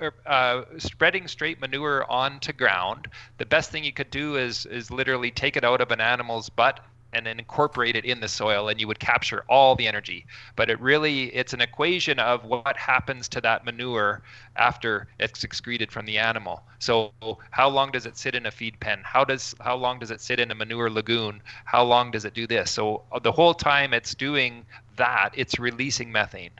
uh, 0.02 0.10
uh, 0.26 0.64
spreading 0.78 1.28
straight 1.28 1.60
manure 1.60 2.10
onto 2.10 2.54
ground, 2.54 3.08
the 3.38 3.46
best 3.46 3.72
thing 3.72 3.84
you 3.84 3.94
could 3.94 4.10
do 4.10 4.36
is 4.36 4.66
is 4.66 4.92
literally 4.92 5.32
take 5.32 5.58
it 5.58 5.64
out 5.64 5.82
of 5.82 5.92
an 5.92 6.02
animal's 6.02 6.50
butt 6.50 6.80
and 7.16 7.26
then 7.26 7.40
incorporate 7.40 7.96
it 7.96 8.04
in 8.04 8.20
the 8.20 8.28
soil 8.28 8.68
and 8.68 8.80
you 8.80 8.88
would 8.88 9.00
capture 9.00 9.46
all 9.48 9.74
the 9.76 9.88
energy. 9.88 10.26
But 10.58 10.70
it 10.70 10.80
really 10.82 11.34
it's 11.34 11.54
an 11.54 11.62
equation 11.62 12.20
of 12.20 12.44
what 12.44 12.76
happens 12.76 13.30
to 13.30 13.42
that 13.42 13.64
manure 13.64 14.22
after 14.58 15.08
it's 15.18 15.44
excreted 15.46 15.92
from 15.92 16.06
the 16.06 16.18
animal. 16.18 16.64
So 16.80 17.14
how 17.52 17.70
long 17.70 17.92
does 17.92 18.06
it 18.06 18.18
sit 18.18 18.36
in 18.36 18.46
a 18.46 18.52
feed 18.52 18.78
pen? 18.82 19.00
How 19.04 19.24
does 19.24 19.56
how 19.62 19.78
long 19.78 19.98
does 20.00 20.12
it 20.12 20.20
sit 20.20 20.42
in 20.42 20.52
a 20.52 20.56
manure 20.56 20.90
lagoon? 20.90 21.42
How 21.64 21.84
long 21.84 22.12
does 22.12 22.26
it 22.26 22.34
do 22.34 22.46
this? 22.48 22.70
So 22.70 23.04
uh, 23.14 23.20
the 23.20 23.32
whole 23.32 23.54
time 23.54 23.94
it's 23.94 24.14
doing 24.14 24.66
that 24.98 25.30
it's 25.36 25.58
releasing 25.58 26.12
methane. 26.12 26.52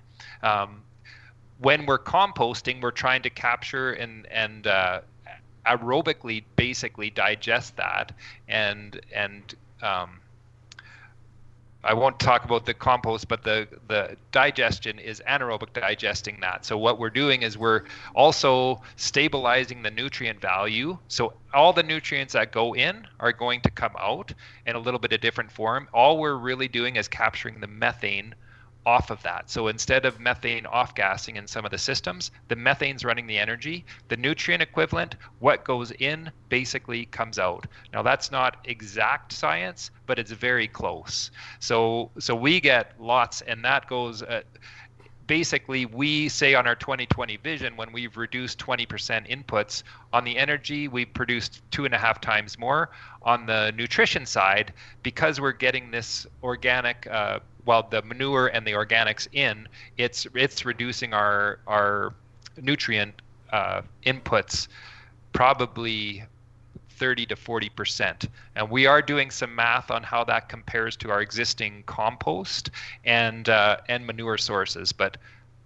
Um, 0.42 0.84
when 1.60 1.86
we're 1.86 2.00
composting 2.00 2.82
we're 2.82 2.92
trying 2.92 3.22
to 3.22 3.30
capture 3.30 3.94
and 3.94 4.28
and 4.32 4.68
uh, 4.68 5.02
aerobically 5.66 6.44
basically 6.56 7.10
digest 7.10 7.76
that 7.78 8.12
and 8.48 9.00
and 9.14 9.56
um, 9.82 10.20
I 11.86 11.94
won't 11.94 12.20
talk 12.20 12.46
about 12.46 12.66
the 12.66 12.74
compost, 12.74 13.28
but 13.28 13.44
the 13.44 13.68
the 13.88 14.18
digestion 14.32 14.98
is 14.98 15.22
anaerobic 15.28 15.72
digesting 15.74 16.40
that. 16.42 16.66
So 16.66 16.80
what 16.80 16.98
we're 16.98 17.12
doing 17.12 17.44
is 17.44 17.60
we're 17.60 17.84
also 18.16 18.82
stabilizing 18.96 19.84
the 19.84 19.92
nutrient 19.92 20.42
value. 20.42 20.98
So 21.10 21.34
all 21.54 21.74
the 21.74 21.84
nutrients 21.84 22.34
that 22.34 22.52
go 22.52 22.74
in 22.74 23.06
are 23.20 23.32
going 23.32 23.62
to 23.62 23.70
come 23.70 23.94
out 24.00 24.34
in 24.66 24.76
a 24.76 24.80
little 24.80 25.00
bit 25.00 25.14
of 25.14 25.22
different 25.22 25.52
form. 25.52 25.88
All 25.94 26.18
we're 26.18 26.38
really 26.38 26.68
doing 26.68 26.96
is 26.96 27.08
capturing 27.08 27.60
the 27.60 27.68
methane 27.68 28.34
off 28.86 29.10
of 29.10 29.22
that. 29.24 29.50
So 29.50 29.68
instead 29.68 30.06
of 30.06 30.20
methane 30.20 30.66
off 30.66 30.94
gassing 30.96 31.36
in 31.38 31.48
some 31.48 31.66
of 31.66 31.72
the 31.72 31.78
systems, 31.78 32.32
the 32.48 32.56
methane's 32.56 33.04
running 33.04 33.28
the 33.28 33.38
energy. 33.38 33.86
The 34.10 34.18
nutrient 34.18 34.62
equivalent, 34.62 35.16
what 35.40 35.64
goes 35.64 35.92
in 35.92 36.32
basically 36.50 37.06
comes 37.06 37.40
out. 37.40 37.68
Now 37.94 38.04
that's 38.04 38.32
not 38.32 38.58
exact 38.66 39.34
science, 39.34 39.92
but 40.06 40.20
it's 40.20 40.32
very 40.32 40.68
close. 40.68 41.32
So 41.60 42.12
so 42.20 42.36
we 42.36 42.60
get 42.60 42.94
lots, 43.00 43.42
and 43.42 43.64
that 43.66 43.88
goes. 43.88 44.22
Uh, 44.22 44.42
basically 45.28 45.88
we 45.88 46.30
say 46.30 46.54
on 46.54 46.68
our 46.68 46.76
2020 46.76 47.38
vision 47.38 47.76
when 47.76 47.92
we've 47.92 48.16
reduced 48.16 48.60
20% 48.60 49.28
inputs 49.28 49.82
on 50.14 50.24
the 50.24 50.38
energy 50.38 50.88
we've 50.88 51.12
produced 51.16 51.64
two 51.72 51.84
and 51.86 51.96
a 51.96 51.98
half 51.98 52.22
times 52.22 52.60
more 52.60 52.92
on 53.24 53.48
the 53.48 53.72
nutrition 53.76 54.24
side 54.24 54.72
because 55.02 55.42
we're 55.42 55.52
getting 55.52 55.90
this 55.90 56.28
organic 56.44 57.08
uh, 57.10 57.40
well 57.66 57.88
the 57.90 58.02
manure 58.04 58.48
and 58.48 58.66
the 58.66 58.72
organics 58.72 59.28
in 59.34 59.68
it's 59.98 60.28
it's 60.34 60.66
reducing 60.66 61.14
our 61.14 61.60
our 61.68 62.14
nutrient 62.62 63.22
uh, 63.52 63.82
inputs 64.06 64.68
probably 65.34 66.24
30 66.96 67.26
to 67.28 67.36
40 67.36 67.70
percent. 67.70 68.30
And 68.56 68.70
we 68.70 68.86
are 68.86 69.02
doing 69.02 69.30
some 69.30 69.54
math 69.54 69.92
on 69.92 70.04
how 70.04 70.24
that 70.26 70.50
compares 70.50 70.96
to 70.98 71.12
our 71.12 71.22
existing 71.22 71.84
compost 71.86 72.72
and 73.04 73.50
uh, 73.50 73.78
and 73.90 74.06
manure 74.06 74.38
sources. 74.38 74.92
But 74.92 75.18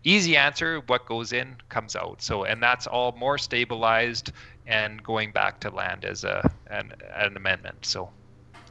easy 0.04 0.38
answer 0.38 0.82
what 0.88 1.06
goes 1.06 1.34
in 1.34 1.56
comes 1.70 1.96
out. 1.96 2.22
So 2.22 2.46
and 2.46 2.62
that's 2.62 2.88
all 2.88 3.12
more 3.14 3.38
stabilized 3.38 4.32
and 4.66 5.02
going 5.04 5.32
back 5.32 5.60
to 5.62 5.70
land 5.70 6.06
as 6.06 6.24
a 6.24 6.50
an, 6.68 6.94
an 7.16 7.38
amendment. 7.38 7.86
So 7.86 8.10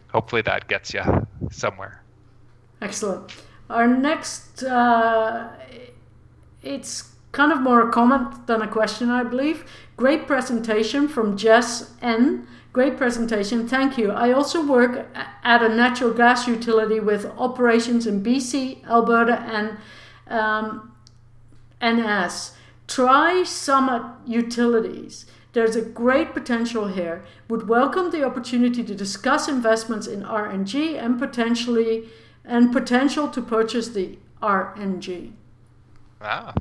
hopefully 0.09 0.43
that 0.43 0.69
gets 0.69 0.93
you 0.93 1.03
somewhere 1.51 2.03
Excellent. 2.81 3.33
Our 3.69 3.87
next, 3.87 4.63
uh, 4.63 5.49
it's 6.63 7.13
kind 7.33 7.53
of 7.53 7.61
more 7.61 7.89
a 7.89 7.93
comment 7.93 8.47
than 8.47 8.63
a 8.63 8.69
question, 8.69 9.11
I 9.11 9.25
believe. 9.25 9.65
Great 9.97 10.27
presentation 10.27 11.09
from 11.09 11.37
Jess 11.37 11.93
N. 12.01 12.47
Great 12.73 12.97
presentation, 12.97 13.67
thank 13.67 13.99
you. 13.99 14.13
I 14.13 14.33
also 14.33 14.65
work 14.65 15.09
at 15.43 15.63
a 15.63 15.69
natural 15.69 16.13
gas 16.13 16.47
utility 16.47 17.01
with 17.01 17.27
operations 17.37 18.07
in 18.07 18.23
BC, 18.23 18.85
Alberta, 18.87 19.41
and 19.41 19.79
um, 20.29 20.93
NS. 21.83 22.53
TriSummit 22.87 24.15
Utilities. 24.27 25.27
There's 25.53 25.77
a 25.77 25.83
great 25.83 26.35
potential 26.35 26.89
here. 26.89 27.25
Would 27.49 27.69
welcome 27.69 28.11
the 28.11 28.25
opportunity 28.25 28.85
to 28.85 28.95
discuss 28.95 29.49
investments 29.49 30.07
in 30.07 30.23
RNG 30.23 31.03
and 31.03 31.19
potentially 31.19 32.09
and 32.49 32.73
potential 32.73 33.29
to 33.29 33.43
purchase 33.43 33.89
the 33.89 34.19
RNG. 34.43 35.33
Wow. 36.21 36.55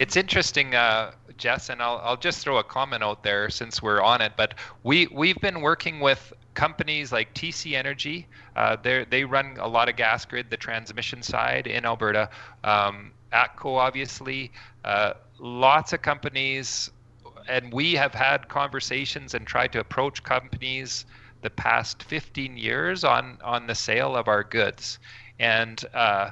It's 0.00 0.16
interesting, 0.16 0.74
uh, 0.74 1.12
Jess, 1.36 1.68
and 1.68 1.82
I'll, 1.82 2.00
I'll 2.02 2.16
just 2.16 2.38
throw 2.38 2.58
a 2.58 2.64
comment 2.64 3.02
out 3.02 3.22
there 3.22 3.50
since 3.50 3.82
we're 3.82 4.00
on 4.00 4.22
it. 4.22 4.32
But 4.36 4.54
we, 4.82 5.08
we've 5.08 5.38
been 5.40 5.60
working 5.60 6.00
with 6.00 6.32
companies 6.54 7.12
like 7.12 7.34
TC 7.34 7.74
Energy. 7.74 8.26
Uh, 8.56 8.76
they 8.82 9.24
run 9.24 9.56
a 9.58 9.68
lot 9.68 9.88
of 9.88 9.96
gas 9.96 10.24
grid, 10.24 10.48
the 10.48 10.56
transmission 10.56 11.22
side 11.22 11.66
in 11.66 11.84
Alberta. 11.84 12.30
Um, 12.62 13.10
ATCO, 13.32 13.76
obviously. 13.76 14.52
Uh, 14.84 15.14
lots 15.38 15.92
of 15.92 16.00
companies, 16.00 16.90
and 17.48 17.72
we 17.72 17.94
have 17.94 18.14
had 18.14 18.48
conversations 18.48 19.34
and 19.34 19.46
tried 19.46 19.72
to 19.72 19.80
approach 19.80 20.22
companies 20.22 21.04
the 21.42 21.50
past 21.50 22.02
15 22.04 22.56
years 22.56 23.04
on, 23.04 23.38
on 23.44 23.66
the 23.66 23.74
sale 23.74 24.16
of 24.16 24.28
our 24.28 24.42
goods. 24.42 24.98
And 25.38 25.82
uh, 25.92 26.30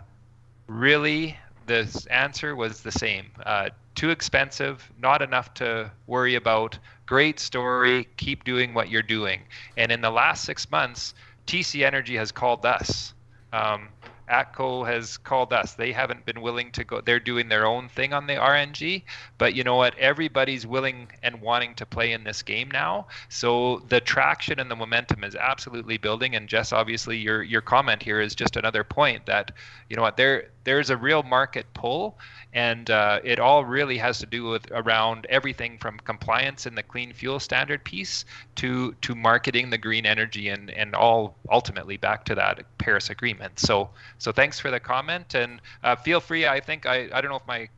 really, 0.67 1.37
the 1.67 2.07
answer 2.11 2.55
was 2.57 2.81
the 2.81 2.93
same 2.93 3.27
uh, 3.45 3.71
too 3.95 4.11
expensive, 4.11 4.91
not 4.99 5.23
enough 5.23 5.53
to 5.55 5.91
worry 6.07 6.35
about. 6.35 6.79
Great 7.07 7.39
story, 7.39 8.09
keep 8.17 8.45
doing 8.45 8.75
what 8.75 8.89
you're 8.89 9.03
doing. 9.03 9.43
And 9.77 9.93
in 9.93 10.01
the 10.01 10.11
last 10.11 10.45
six 10.45 10.71
months, 10.71 11.15
TC 11.47 11.85
Energy 11.85 12.17
has 12.17 12.33
called 12.33 12.65
us. 12.65 13.13
Um, 13.53 13.89
ATCO 14.33 14.87
has 14.87 15.19
called 15.19 15.53
us. 15.53 15.75
They 15.75 15.93
haven't 15.93 16.25
been 16.25 16.41
willing 16.41 16.73
to 16.73 16.85
go. 16.85 17.01
They're 17.03 17.21
doing 17.21 17.49
their 17.49 17.67
own 17.67 17.89
thing 17.89 18.15
on 18.15 18.27
the 18.27 18.35
RNG, 18.35 19.03
but 19.37 19.55
you 19.55 19.63
know 19.63 19.77
what? 19.77 19.97
Everybody's 19.99 20.67
willing 20.67 21.09
and 21.23 21.41
wanting 21.41 21.75
to 21.75 21.87
play 21.87 22.13
in 22.13 22.25
this 22.25 22.43
game 22.43 22.71
now. 22.71 23.07
So 23.29 23.83
the 23.89 24.01
traction 24.01 24.59
and 24.59 24.71
the 24.71 24.77
momentum 24.77 25.23
is 25.23 25.37
absolutely 25.37 25.99
building. 25.99 26.35
And 26.35 26.49
Jess, 26.49 26.73
obviously, 26.73 27.19
your 27.19 27.43
your 27.43 27.61
comment 27.61 28.03
here 28.03 28.21
is 28.21 28.35
just 28.35 28.57
another 28.57 28.85
point 28.85 29.27
that 29.27 29.53
you 29.91 29.97
know 29.97 30.03
what 30.03 30.17
there 30.17 30.49
there's 30.65 30.91
a 30.91 30.97
real 30.97 31.23
market 31.23 31.67
pull 31.75 32.17
and 32.53 32.91
uh, 32.91 33.19
it 33.25 33.39
all 33.39 33.65
really 33.65 33.97
has 33.97 34.19
to 34.19 34.27
do 34.27 34.45
with 34.45 34.71
around 34.73 35.27
everything 35.31 35.79
from 35.79 35.99
compliance 36.01 36.67
in 36.67 36.75
the 36.75 36.83
clean 36.83 37.13
fuel 37.13 37.41
standard 37.41 37.83
piece 37.85 38.25
to 38.57 38.93
to 39.01 39.15
marketing 39.15 39.71
the 39.71 39.79
green 39.79 40.05
energy 40.05 40.49
and 40.49 40.71
and 40.71 40.95
all 40.95 41.37
ultimately 41.51 41.97
back 41.97 42.25
to 42.25 42.35
that 42.35 42.63
Paris 42.79 43.11
Agreement. 43.11 43.59
So 43.59 43.91
so 44.23 44.31
thanks 44.31 44.61
for 44.61 44.71
the 44.71 44.79
comment 44.79 45.35
and 45.35 45.61
uh, 45.83 45.97
feel 45.97 46.21
free. 46.21 46.47
I 46.47 46.61
think 46.61 46.87
I 46.87 47.09
I 47.13 47.21
don't 47.21 47.31
know 47.31 47.37
if 47.37 47.47
my 47.47 47.69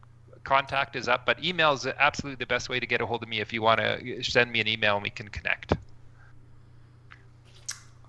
contact 0.44 0.94
is 0.94 1.08
up, 1.08 1.24
but 1.24 1.42
email 1.42 1.72
is 1.72 1.86
absolutely 1.86 2.36
the 2.36 2.46
best 2.46 2.68
way 2.68 2.78
to 2.78 2.86
get 2.86 3.00
a 3.00 3.06
hold 3.06 3.22
of 3.22 3.30
me 3.30 3.40
if 3.40 3.50
you 3.50 3.62
want 3.62 3.80
to 3.80 4.22
send 4.22 4.52
me 4.52 4.60
an 4.60 4.68
email 4.68 4.96
and 4.96 5.02
we 5.02 5.08
can 5.08 5.28
connect. 5.28 5.72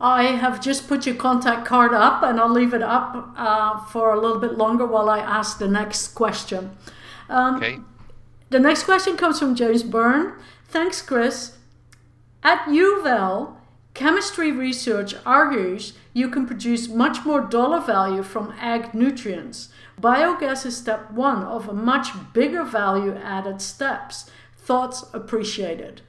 I 0.02 0.24
have 0.24 0.60
just 0.60 0.90
put 0.90 1.06
your 1.06 1.16
contact 1.16 1.66
card 1.66 1.94
up 1.94 2.24
and 2.24 2.38
I'll 2.38 2.52
leave 2.52 2.74
it 2.74 2.84
up 2.84 3.34
uh, 3.38 3.86
for 3.86 4.14
a 4.14 4.20
little 4.20 4.40
bit 4.40 4.58
longer 4.58 4.86
while 4.86 5.10
I 5.10 5.20
ask 5.20 5.58
the 5.58 5.70
next 5.70 6.10
question. 6.10 6.76
Um, 7.30 7.56
okay. 7.56 7.78
The 8.50 8.60
next 8.60 8.84
question 8.84 9.16
comes 9.16 9.40
from 9.40 9.56
James 9.56 9.82
Byrne. 9.82 10.34
Thanks, 10.68 11.02
Chris. 11.02 11.58
At 12.44 12.66
UVL, 12.66 13.55
chemistry 13.96 14.52
research 14.52 15.16
argues 15.26 15.94
you 16.14 16.30
can 16.30 16.46
produce 16.46 16.88
much 16.88 17.26
more 17.26 17.42
dollar 17.42 17.82
value 17.82 18.22
from 18.22 18.54
ag 18.60 18.94
nutrients. 18.94 19.70
Biogas 20.00 20.66
is 20.66 20.78
step 20.78 21.10
one 21.12 21.42
of 21.44 21.68
a 21.68 21.74
much 21.74 22.10
bigger 22.34 22.64
value 22.64 23.16
added 23.16 23.62
steps. 23.62 24.30
Thoughts 24.58 25.06
appreciated. 25.14 26.02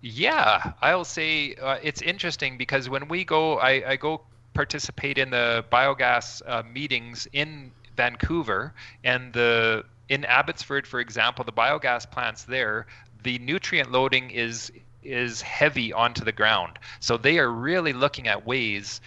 Yeah, 0.00 0.72
I'll 0.80 1.04
say 1.04 1.54
uh, 1.56 1.78
it's 1.82 2.00
interesting 2.00 2.56
because 2.56 2.88
when 2.88 3.08
we 3.08 3.24
go, 3.24 3.58
I, 3.58 3.90
I 3.90 3.96
go 3.96 4.22
participate 4.54 5.18
in 5.18 5.30
the 5.30 5.64
biogas 5.72 6.42
uh, 6.46 6.62
meetings 6.62 7.26
in 7.32 7.72
Vancouver 7.96 8.72
and 9.02 9.32
the 9.32 9.84
in 10.08 10.24
Abbotsford, 10.24 10.86
for 10.86 11.00
example, 11.00 11.44
the 11.44 11.52
biogas 11.52 12.08
plants 12.08 12.44
there, 12.44 12.86
the 13.24 13.40
nutrient 13.40 13.90
loading 13.90 14.30
is 14.30 14.70
is 15.06 15.42
heavy 15.42 15.92
onto 15.92 16.24
the 16.24 16.32
ground. 16.32 16.78
So 17.00 17.16
they 17.16 17.38
are 17.38 17.50
really 17.50 17.92
looking 17.92 18.28
at 18.28 18.46
ways 18.46 19.00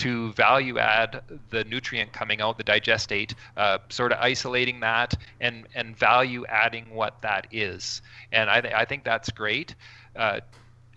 to 0.00 0.32
value 0.32 0.78
add 0.78 1.22
the 1.50 1.62
nutrient 1.64 2.10
coming 2.12 2.40
out, 2.40 2.56
the 2.56 2.64
digestate, 2.64 3.34
uh, 3.58 3.78
sort 3.90 4.12
of 4.12 4.18
isolating 4.18 4.80
that 4.80 5.14
and 5.40 5.66
and 5.74 5.96
value 5.96 6.46
adding 6.46 6.94
what 6.94 7.20
that 7.20 7.46
is. 7.50 8.00
And 8.32 8.48
I, 8.48 8.60
th- 8.62 8.72
I 8.72 8.86
think 8.86 9.04
that's 9.04 9.30
great. 9.30 9.74
Uh, 10.16 10.40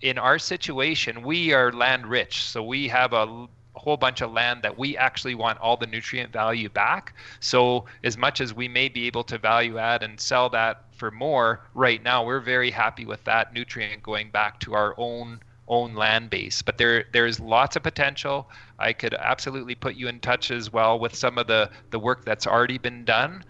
in 0.02 0.18
our 0.18 0.40
situation, 0.40 1.22
we 1.24 1.54
are 1.54 1.72
land 1.74 2.06
rich, 2.08 2.44
so 2.44 2.64
we 2.64 2.88
have 2.88 3.12
a 3.14 3.48
whole 3.76 3.98
bunch 3.98 4.22
of 4.22 4.32
land 4.32 4.62
that 4.64 4.78
we 4.78 4.98
actually 4.98 5.36
want 5.36 5.60
all 5.60 5.78
the 5.78 5.88
nutrient 5.88 6.32
value 6.32 6.70
back. 6.70 7.14
So 7.40 7.86
as 8.04 8.18
much 8.18 8.42
as 8.42 8.54
we 8.54 8.68
may 8.68 8.90
be 8.90 9.08
able 9.08 9.24
to 9.26 9.38
value 9.38 9.78
add 9.78 10.04
and 10.04 10.20
sell 10.20 10.50
that 10.50 10.84
for 10.96 11.12
more, 11.12 11.62
right 11.74 12.02
now 12.02 12.26
we're 12.26 12.40
very 12.40 12.72
happy 12.72 13.06
with 13.06 13.24
that 13.26 13.54
nutrient 13.54 14.04
going 14.04 14.30
back 14.30 14.60
to 14.62 14.74
our 14.74 14.94
own 14.98 15.40
own 15.68 15.96
land 15.96 16.30
base. 16.30 16.62
But 16.62 16.78
there 16.78 17.06
there's 17.14 17.40
lots 17.40 17.76
of 17.76 17.84
potential. 17.84 18.50
I 18.80 18.94
could 18.94 19.14
absolutely 19.14 19.76
put 19.76 19.96
you 19.96 20.08
in 20.08 20.20
touch 20.20 20.52
as 20.52 20.72
well 20.72 21.00
with 21.00 21.16
some 21.16 21.38
of 21.38 21.48
the 21.48 21.70
the 21.90 22.00
work 22.00 22.26
that's 22.26 22.46
already 22.46 22.78
been 22.78 23.06
done 23.06 23.44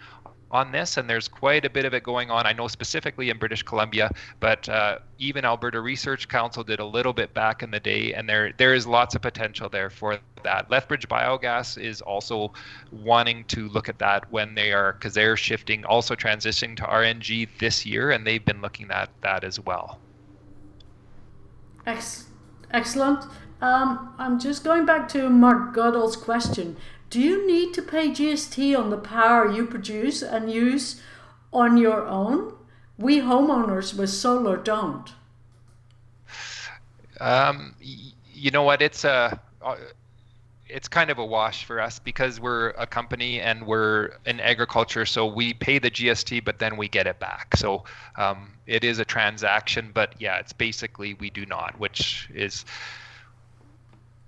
on 0.53 0.71
this, 0.71 0.97
and 0.97 1.09
there's 1.09 1.27
quite 1.27 1.65
a 1.65 1.69
bit 1.69 1.83
of 1.83 1.93
it 1.93 2.03
going 2.03 2.29
on. 2.29 2.45
I 2.45 2.53
know 2.53 2.67
specifically 2.67 3.31
in 3.31 3.39
British 3.39 3.63
Columbia, 3.63 4.11
but 4.39 4.69
uh, 4.69 4.99
even 5.17 5.43
Alberta 5.43 5.81
Research 5.81 6.27
Council 6.29 6.63
did 6.63 6.79
a 6.79 6.85
little 6.85 7.11
bit 7.11 7.33
back 7.33 7.63
in 7.63 7.71
the 7.71 7.79
day, 7.79 8.13
and 8.13 8.29
there 8.29 8.53
there 8.57 8.73
is 8.73 8.85
lots 8.85 9.15
of 9.15 9.21
potential 9.21 9.67
there 9.67 9.89
for 9.89 10.19
that. 10.43 10.69
Lethbridge 10.69 11.09
Biogas 11.09 11.81
is 11.81 12.01
also 12.01 12.53
wanting 12.91 13.43
to 13.45 13.67
look 13.69 13.89
at 13.89 13.97
that 13.99 14.31
when 14.31 14.53
they 14.53 14.71
are 14.71 14.93
because 14.93 15.15
they're 15.15 15.35
shifting, 15.35 15.83
also 15.85 16.15
transitioning 16.15 16.77
to 16.77 16.83
RNG 16.83 17.49
this 17.59 17.85
year, 17.85 18.11
and 18.11 18.25
they've 18.25 18.45
been 18.45 18.61
looking 18.61 18.91
at 18.91 19.09
that 19.21 19.43
as 19.43 19.59
well. 19.59 19.99
Excellent. 22.71 23.25
Um, 23.59 24.13
I'm 24.17 24.39
just 24.39 24.63
going 24.63 24.85
back 24.85 25.07
to 25.09 25.29
Mark 25.29 25.73
Goodall's 25.73 26.15
question. 26.15 26.75
Do 27.13 27.21
you 27.21 27.45
need 27.45 27.75
to 27.75 27.83
pay 27.83 28.09
GST 28.09 28.75
on 28.75 28.89
the 28.89 28.97
power 28.97 29.47
you 29.47 29.67
produce 29.67 30.23
and 30.23 30.51
use 30.51 30.99
on 31.53 31.77
your 31.77 32.07
own? 32.07 32.55
We 32.97 33.19
homeowners 33.19 33.95
with 33.95 34.09
solar 34.09 34.57
don't. 34.57 35.13
Um, 37.19 37.75
you 37.79 38.49
know 38.49 38.63
what? 38.63 38.81
It's 38.81 39.03
a 39.03 39.39
uh, 39.61 39.75
it's 40.67 40.87
kind 40.87 41.11
of 41.11 41.19
a 41.19 41.25
wash 41.25 41.65
for 41.65 41.79
us 41.79 41.99
because 41.99 42.39
we're 42.39 42.69
a 42.69 42.87
company 42.87 43.39
and 43.39 43.67
we're 43.67 44.13
in 44.25 44.39
agriculture, 44.39 45.05
so 45.05 45.27
we 45.27 45.53
pay 45.53 45.77
the 45.77 45.91
GST, 45.91 46.43
but 46.43 46.57
then 46.57 46.77
we 46.77 46.87
get 46.87 47.05
it 47.05 47.19
back. 47.19 47.55
So 47.57 47.83
um, 48.15 48.53
it 48.65 48.83
is 48.83 48.97
a 48.97 49.05
transaction, 49.05 49.91
but 49.93 50.15
yeah, 50.17 50.39
it's 50.39 50.51
basically 50.51 51.13
we 51.13 51.29
do 51.29 51.45
not, 51.45 51.77
which 51.77 52.27
is 52.33 52.65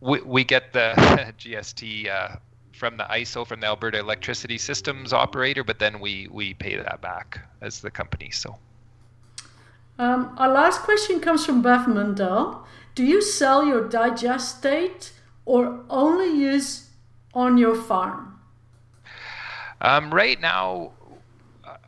we, 0.01 0.21
we 0.21 0.43
get 0.43 0.71
the 0.71 0.93
GST 1.39 2.09
uh, 2.11 2.36
from 2.76 2.97
the 2.97 3.05
ISO 3.05 3.47
from 3.47 3.61
the 3.61 3.67
Alberta 3.67 3.99
Electricity 3.99 4.57
Systems 4.57 5.13
operator, 5.13 5.63
but 5.63 5.80
then 5.80 5.99
we 5.99 6.28
we 6.32 6.53
pay 6.53 6.76
that 6.76 7.01
back 7.01 7.47
as 7.61 7.82
the 7.82 7.91
company. 7.91 8.30
So. 8.32 8.57
Um, 9.97 10.36
our 10.38 10.49
last 10.49 10.82
question 10.82 11.21
comes 11.21 11.45
from 11.45 11.61
Bev 11.61 11.88
Mundell. 11.88 12.65
Do 12.95 13.03
you 13.03 13.21
sell 13.21 13.65
your 13.65 13.88
digestate 13.88 15.11
or 15.45 15.86
only 15.89 16.38
use 16.38 16.89
on 17.34 17.57
your 17.57 17.76
farm? 17.76 18.39
Um, 19.80 20.13
right 20.13 20.39
now, 20.39 20.91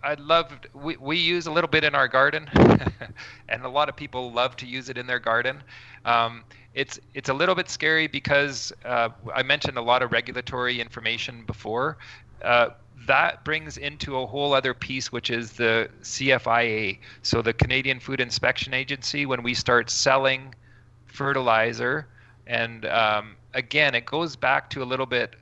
I'd 0.03 0.19
love 0.19 0.53
we, 0.73 0.95
we 0.97 1.17
use 1.17 1.47
a 1.47 1.51
little 1.51 1.69
bit 1.69 1.83
in 1.83 1.95
our 1.95 2.07
garden, 2.07 2.49
and 3.49 3.63
a 3.63 3.69
lot 3.69 3.89
of 3.89 3.95
people 3.95 4.31
love 4.31 4.55
to 4.57 4.65
use 4.65 4.89
it 4.89 4.97
in 4.97 5.07
their 5.07 5.19
garden. 5.19 5.61
Um, 6.05 6.43
it's 6.77 6.99
it's 7.15 7.29
a 7.29 7.33
little 7.33 7.55
bit 7.55 7.69
scary 7.69 8.05
because 8.05 8.71
uh, 8.85 9.09
I 9.33 9.41
mentioned 9.41 9.77
a 9.77 9.81
lot 9.81 10.03
of 10.03 10.11
regulatory 10.11 10.79
information 10.79 11.43
before. 11.45 11.97
Uh, 12.43 12.69
that 13.07 13.43
brings 13.43 13.77
into 13.77 14.17
a 14.17 14.25
whole 14.27 14.53
other 14.53 14.75
piece, 14.75 15.11
which 15.11 15.31
is 15.31 15.53
the 15.53 15.89
CFIA, 16.03 16.99
so 17.23 17.41
the 17.41 17.53
Canadian 17.53 17.99
Food 17.99 18.21
Inspection 18.21 18.75
Agency. 18.75 19.25
When 19.25 19.41
we 19.41 19.55
start 19.55 19.89
selling 19.89 20.53
fertilizer, 21.07 22.07
and 22.45 22.85
um, 22.85 23.35
again, 23.55 23.95
it 23.95 24.05
goes 24.05 24.35
back 24.35 24.69
to 24.71 24.83
a 24.83 24.85
little 24.85 25.07
bit 25.07 25.35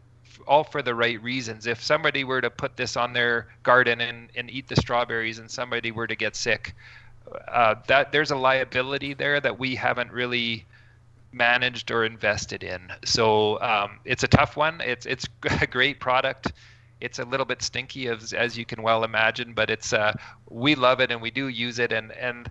all 0.47 0.63
for 0.63 0.81
the 0.81 0.95
right 0.95 1.21
reasons. 1.21 1.67
If 1.67 1.83
somebody 1.83 2.23
were 2.23 2.39
to 2.39 2.49
put 2.49 2.77
this 2.77 2.95
on 2.95 3.11
their 3.11 3.47
garden 3.63 3.99
and, 3.99 4.29
and 4.35 4.49
eat 4.49 4.69
the 4.69 4.77
strawberries, 4.77 5.39
and 5.39 5.51
somebody 5.51 5.91
were 5.91 6.07
to 6.07 6.15
get 6.15 6.37
sick, 6.37 6.73
uh, 7.49 7.75
that 7.87 8.13
there's 8.13 8.31
a 8.31 8.37
liability 8.37 9.13
there 9.13 9.41
that 9.41 9.59
we 9.59 9.75
haven't 9.75 10.13
really 10.13 10.65
managed 11.35 11.91
or 11.91 12.05
invested 12.05 12.63
in. 12.63 12.91
So 13.03 13.61
um, 13.61 13.99
it's 14.05 14.23
a 14.23 14.27
tough 14.27 14.55
one. 14.55 14.81
It's 14.81 15.05
it's 15.05 15.27
a 15.61 15.67
great 15.67 15.99
product. 15.99 16.53
It's 17.01 17.19
a 17.19 17.25
little 17.25 17.45
bit 17.45 17.61
stinky 17.61 18.07
as 18.07 18.33
as 18.33 18.57
you 18.57 18.65
can 18.65 18.81
well 18.81 19.03
imagine, 19.03 19.53
but 19.53 19.69
it's 19.69 19.93
uh, 19.93 20.13
we 20.49 20.75
love 20.75 21.01
it 21.01 21.11
and 21.11 21.21
we 21.21 21.31
do 21.31 21.47
use 21.47 21.77
it 21.79 21.91
and 21.91 22.11
and 22.13 22.49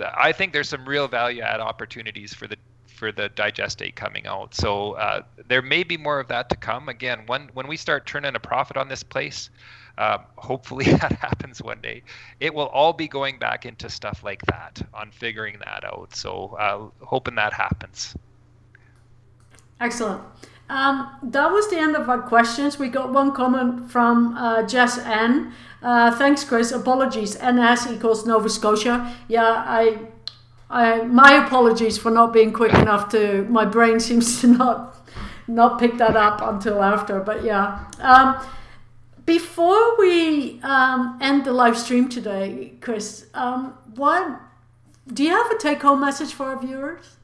I 0.00 0.32
think 0.32 0.52
there's 0.52 0.68
some 0.68 0.86
real 0.88 1.08
value 1.08 1.42
add 1.42 1.60
opportunities 1.60 2.32
for 2.32 2.46
the 2.46 2.56
for 2.86 3.10
the 3.10 3.30
digestate 3.30 3.94
coming 3.96 4.26
out. 4.26 4.54
So 4.54 4.92
uh, 4.92 5.22
there 5.48 5.62
may 5.62 5.82
be 5.82 5.96
more 5.96 6.20
of 6.20 6.28
that 6.28 6.50
to 6.50 6.56
come. 6.56 6.88
Again, 6.88 7.22
when 7.26 7.48
when 7.54 7.66
we 7.66 7.76
start 7.76 8.06
turning 8.06 8.36
a 8.36 8.40
profit 8.40 8.76
on 8.76 8.88
this 8.88 9.02
place, 9.02 9.50
uh, 9.98 10.18
hopefully 10.36 10.84
that 11.00 11.12
happens 11.12 11.62
one 11.62 11.80
day. 11.80 12.02
It 12.40 12.54
will 12.54 12.68
all 12.68 12.92
be 12.92 13.08
going 13.08 13.38
back 13.38 13.66
into 13.66 13.88
stuff 13.88 14.22
like 14.24 14.42
that 14.46 14.80
on 14.94 15.10
figuring 15.10 15.58
that 15.64 15.84
out. 15.84 16.14
So 16.14 16.56
uh, 16.58 17.04
hoping 17.04 17.34
that 17.36 17.52
happens. 17.52 18.14
Excellent. 19.80 20.22
Um, 20.70 21.10
that 21.24 21.50
was 21.50 21.68
the 21.68 21.78
end 21.78 21.96
of 21.96 22.08
our 22.08 22.22
questions. 22.22 22.78
We 22.78 22.88
got 22.88 23.12
one 23.12 23.32
comment 23.32 23.90
from 23.90 24.36
uh, 24.36 24.62
Jess 24.62 24.98
N. 24.98 25.52
Uh, 25.82 26.16
thanks, 26.16 26.44
Chris. 26.44 26.70
Apologies. 26.70 27.36
NS 27.42 27.90
equals 27.90 28.24
Nova 28.24 28.48
Scotia. 28.48 29.16
Yeah, 29.26 29.64
I, 29.66 29.98
I, 30.68 31.02
my 31.02 31.44
apologies 31.44 31.98
for 31.98 32.10
not 32.12 32.32
being 32.32 32.52
quick 32.52 32.72
enough 32.72 33.08
to. 33.10 33.44
My 33.44 33.64
brain 33.64 33.98
seems 34.08 34.40
to 34.42 34.46
not, 34.46 34.96
not 35.48 35.80
pick 35.80 35.98
that 35.98 36.14
up 36.14 36.40
until 36.40 36.82
after. 36.84 37.18
But 37.18 37.42
yeah. 37.42 37.84
Um, 37.98 38.40
before 39.30 39.96
we 39.96 40.60
um, 40.62 41.16
end 41.20 41.44
the 41.44 41.52
live 41.52 41.78
stream 41.78 42.08
today, 42.08 42.72
Chris, 42.80 43.26
um, 43.32 43.78
what 43.94 44.40
do 45.14 45.22
you 45.22 45.30
have 45.30 45.48
a 45.52 45.56
take-home 45.56 46.00
message 46.00 46.32
for 46.32 46.46
our 46.46 46.58
viewers? 46.60 47.16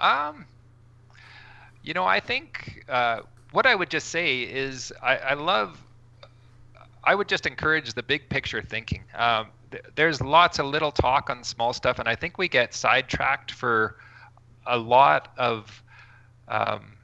Um, 0.00 0.46
you 1.82 1.92
know, 1.92 2.06
I 2.06 2.20
think 2.20 2.86
uh, 2.88 3.20
what 3.52 3.66
I 3.66 3.74
would 3.74 3.90
just 3.90 4.08
say 4.08 4.44
is 4.44 4.94
I, 5.02 5.16
I, 5.18 5.34
love. 5.34 5.78
I 7.04 7.14
would 7.14 7.28
just 7.28 7.44
encourage 7.44 7.92
the 7.92 8.02
big 8.02 8.30
picture 8.30 8.62
thinking. 8.62 9.04
Um, 9.14 9.48
th- 9.70 9.84
there's 9.94 10.22
lots 10.22 10.58
of 10.58 10.64
little 10.64 10.90
talk 10.90 11.28
on 11.28 11.44
small 11.44 11.74
stuff, 11.74 11.98
and 11.98 12.08
I 12.08 12.14
think 12.14 12.38
we 12.38 12.48
get 12.48 12.72
sidetracked 12.72 13.50
for 13.50 13.96
a 14.66 14.78
lot 14.78 15.34
of. 15.36 15.82
Um, 16.48 16.97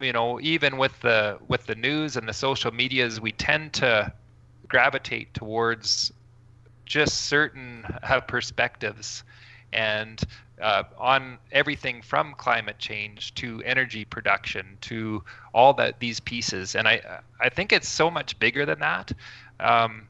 you 0.00 0.12
know 0.12 0.40
even 0.40 0.76
with 0.76 0.98
the 1.00 1.38
with 1.48 1.66
the 1.66 1.74
news 1.74 2.16
and 2.16 2.28
the 2.28 2.32
social 2.32 2.72
medias 2.72 3.20
we 3.20 3.32
tend 3.32 3.72
to 3.72 4.12
gravitate 4.68 5.32
towards 5.34 6.12
just 6.86 7.26
certain 7.26 7.84
uh, 8.02 8.20
perspectives 8.20 9.22
and 9.72 10.22
uh, 10.60 10.82
on 10.98 11.38
everything 11.52 12.02
from 12.02 12.34
climate 12.34 12.78
change 12.78 13.34
to 13.34 13.62
energy 13.64 14.04
production 14.04 14.76
to 14.80 15.22
all 15.54 15.72
that 15.72 15.98
these 16.00 16.20
pieces 16.20 16.74
and 16.74 16.88
i 16.88 17.00
i 17.40 17.48
think 17.48 17.72
it's 17.72 17.88
so 17.88 18.10
much 18.10 18.38
bigger 18.38 18.66
than 18.66 18.78
that 18.80 19.12
um, 19.60 20.06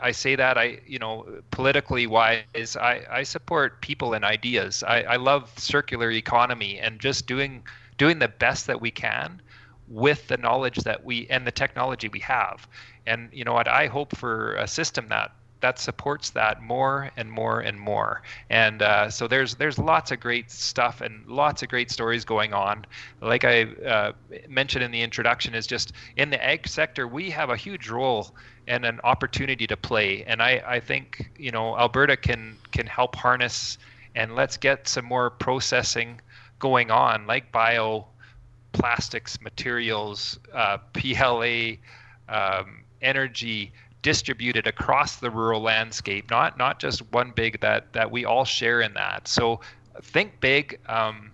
I 0.00 0.12
say 0.12 0.36
that 0.36 0.58
I, 0.58 0.80
you 0.86 0.98
know, 0.98 1.26
politically 1.50 2.06
wise, 2.06 2.76
I, 2.76 3.00
I 3.10 3.22
support 3.22 3.80
people 3.80 4.12
and 4.12 4.26
ideas. 4.26 4.82
I, 4.86 5.02
I 5.02 5.16
love 5.16 5.50
circular 5.56 6.10
economy 6.10 6.78
and 6.78 7.00
just 7.00 7.26
doing 7.26 7.62
doing 7.98 8.18
the 8.18 8.28
best 8.28 8.66
that 8.66 8.80
we 8.80 8.90
can 8.90 9.40
with 9.88 10.26
the 10.28 10.36
knowledge 10.36 10.76
that 10.78 11.04
we 11.04 11.26
and 11.28 11.46
the 11.46 11.52
technology 11.52 12.08
we 12.08 12.20
have. 12.20 12.66
And 13.06 13.28
you 13.32 13.44
know 13.44 13.52
what? 13.52 13.68
I 13.68 13.86
hope 13.86 14.16
for 14.16 14.56
a 14.56 14.66
system 14.66 15.08
that 15.08 15.32
that 15.60 15.78
supports 15.78 16.30
that 16.30 16.62
more 16.62 17.10
and 17.16 17.30
more 17.30 17.60
and 17.60 17.80
more. 17.80 18.22
And 18.50 18.82
uh, 18.82 19.10
so 19.10 19.26
there's 19.26 19.54
there's 19.54 19.78
lots 19.78 20.10
of 20.10 20.20
great 20.20 20.50
stuff 20.50 21.00
and 21.00 21.26
lots 21.26 21.62
of 21.62 21.68
great 21.68 21.90
stories 21.90 22.24
going 22.24 22.52
on. 22.52 22.84
Like 23.20 23.44
I 23.44 23.62
uh, 23.62 24.12
mentioned 24.48 24.84
in 24.84 24.90
the 24.90 25.02
introduction, 25.02 25.54
is 25.54 25.66
just 25.66 25.92
in 26.16 26.30
the 26.30 26.44
ag 26.44 26.68
sector 26.68 27.08
we 27.08 27.30
have 27.30 27.50
a 27.50 27.56
huge 27.56 27.88
role 27.88 28.34
and 28.68 28.84
an 28.84 29.00
opportunity 29.04 29.66
to 29.66 29.76
play. 29.76 30.24
And 30.24 30.42
I, 30.42 30.62
I 30.66 30.80
think 30.80 31.30
you 31.38 31.50
know 31.50 31.76
Alberta 31.78 32.16
can 32.16 32.56
can 32.72 32.86
help 32.86 33.16
harness 33.16 33.78
and 34.14 34.34
let's 34.34 34.56
get 34.56 34.88
some 34.88 35.04
more 35.04 35.30
processing 35.30 36.20
going 36.58 36.90
on, 36.90 37.26
like 37.26 37.52
bioplastics, 37.52 39.40
materials, 39.40 40.38
uh, 40.52 40.78
PLA, 40.92 41.76
um, 42.28 42.84
energy 43.02 43.72
distributed 44.02 44.66
across 44.66 45.16
the 45.16 45.30
rural 45.30 45.60
landscape, 45.60 46.30
not 46.30 46.56
not 46.58 46.78
just 46.78 47.00
one 47.12 47.32
big 47.32 47.60
that 47.60 47.92
that 47.92 48.10
we 48.10 48.24
all 48.24 48.44
share 48.44 48.80
in 48.80 48.94
that. 48.94 49.26
So 49.28 49.60
think 50.00 50.40
big, 50.40 50.78
um, 50.86 51.32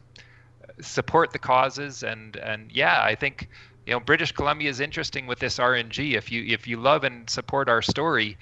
support 0.80 1.32
the 1.32 1.38
causes, 1.38 2.02
and 2.02 2.36
and 2.36 2.70
yeah, 2.72 3.02
I 3.02 3.14
think 3.14 3.48
you 3.86 3.92
know 3.92 4.00
British 4.00 4.32
Columbia 4.32 4.70
is 4.70 4.80
interesting 4.80 5.26
with 5.26 5.38
this 5.38 5.58
RNG. 5.58 6.14
If 6.14 6.32
you 6.32 6.44
if 6.44 6.66
you 6.66 6.78
love 6.78 7.04
and 7.04 7.28
support 7.28 7.68
our 7.68 7.82
story, 7.82 8.36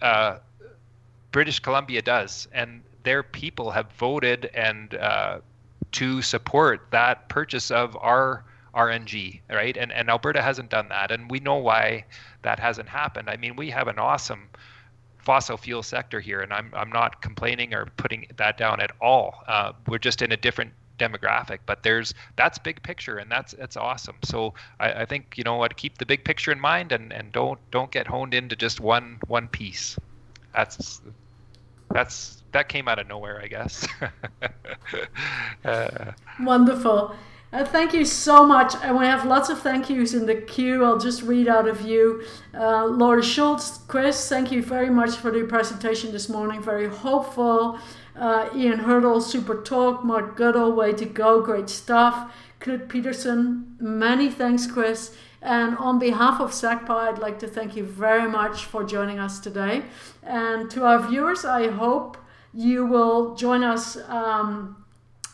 uh, 0.00 0.38
British 1.30 1.60
Columbia 1.60 2.02
does, 2.02 2.48
and 2.52 2.82
their 3.04 3.22
people 3.22 3.70
have 3.70 3.90
voted 3.92 4.50
and 4.54 4.94
uh, 4.94 5.38
to 5.92 6.22
support 6.22 6.86
that 6.90 7.28
purchase 7.28 7.70
of 7.70 7.96
our 7.96 8.44
RNG, 8.74 9.40
right? 9.50 9.76
And 9.76 9.92
and 9.92 10.08
Alberta 10.08 10.42
hasn't 10.42 10.70
done 10.70 10.88
that, 10.88 11.10
and 11.10 11.30
we 11.30 11.40
know 11.40 11.56
why 11.56 12.04
that 12.42 12.58
hasn't 12.58 12.88
happened. 12.88 13.28
I 13.28 13.36
mean, 13.36 13.56
we 13.56 13.70
have 13.70 13.88
an 13.88 13.98
awesome 13.98 14.48
fossil 15.18 15.56
fuel 15.56 15.82
sector 15.82 16.20
here, 16.20 16.40
and 16.40 16.52
I'm 16.52 16.70
I'm 16.74 16.90
not 16.90 17.22
complaining 17.22 17.74
or 17.74 17.86
putting 17.96 18.26
that 18.36 18.58
down 18.58 18.80
at 18.80 18.92
all. 19.00 19.44
Uh, 19.46 19.72
we're 19.86 19.98
just 19.98 20.22
in 20.22 20.32
a 20.32 20.36
different 20.36 20.72
demographic, 20.98 21.58
but 21.66 21.82
there's 21.82 22.14
that's 22.36 22.58
big 22.58 22.82
picture, 22.82 23.18
and 23.18 23.30
that's 23.30 23.52
that's 23.52 23.76
awesome. 23.76 24.16
So 24.24 24.54
I, 24.80 24.92
I 25.02 25.04
think 25.04 25.36
you 25.36 25.44
know 25.44 25.56
what, 25.56 25.76
keep 25.76 25.98
the 25.98 26.06
big 26.06 26.24
picture 26.24 26.52
in 26.52 26.60
mind, 26.60 26.92
and 26.92 27.12
and 27.12 27.32
don't 27.32 27.58
don't 27.70 27.90
get 27.90 28.06
honed 28.06 28.34
into 28.34 28.56
just 28.56 28.80
one 28.80 29.18
one 29.26 29.48
piece. 29.48 29.98
That's 30.54 31.00
that's 31.92 32.42
that 32.52 32.68
came 32.68 32.88
out 32.88 32.98
of 32.98 33.08
nowhere, 33.08 33.40
I 33.42 33.46
guess. 33.48 33.86
uh, 35.64 36.12
Wonderful. 36.40 37.14
Uh, 37.52 37.64
thank 37.66 37.92
you 37.92 38.04
so 38.04 38.46
much. 38.46 38.74
And 38.82 38.96
we 38.98 39.04
have 39.04 39.26
lots 39.26 39.50
of 39.50 39.60
thank 39.60 39.90
yous 39.90 40.14
in 40.14 40.24
the 40.24 40.36
queue. 40.36 40.84
I'll 40.84 40.98
just 40.98 41.22
read 41.22 41.48
out 41.48 41.68
of 41.68 41.82
you. 41.82 42.24
Uh, 42.54 42.86
Laura 42.86 43.22
Schultz, 43.22 43.78
Chris, 43.88 44.28
thank 44.28 44.50
you 44.50 44.62
very 44.62 44.88
much 44.88 45.16
for 45.16 45.30
the 45.30 45.44
presentation 45.44 46.12
this 46.12 46.30
morning. 46.30 46.62
Very 46.62 46.88
hopeful. 46.88 47.78
Uh, 48.16 48.48
Ian 48.54 48.78
Hurdle, 48.78 49.20
super 49.20 49.62
talk. 49.62 50.02
Mark 50.02 50.36
Goodall, 50.36 50.72
way 50.72 50.92
to 50.94 51.04
go. 51.04 51.42
Great 51.42 51.68
stuff. 51.68 52.32
Knut 52.60 52.88
Peterson, 52.88 53.76
many 53.80 54.30
thanks, 54.30 54.66
Chris. 54.66 55.14
And 55.42 55.76
on 55.76 55.98
behalf 55.98 56.40
of 56.40 56.52
SACPA, 56.52 56.90
I'd 56.90 57.18
like 57.18 57.40
to 57.40 57.48
thank 57.48 57.76
you 57.76 57.84
very 57.84 58.30
much 58.30 58.64
for 58.64 58.84
joining 58.84 59.18
us 59.18 59.40
today. 59.40 59.82
And 60.22 60.70
to 60.70 60.84
our 60.84 61.00
viewers, 61.08 61.44
I 61.44 61.68
hope 61.68 62.16
you 62.54 62.86
will 62.86 63.34
join 63.34 63.64
us 63.64 63.96
um, 64.08 64.84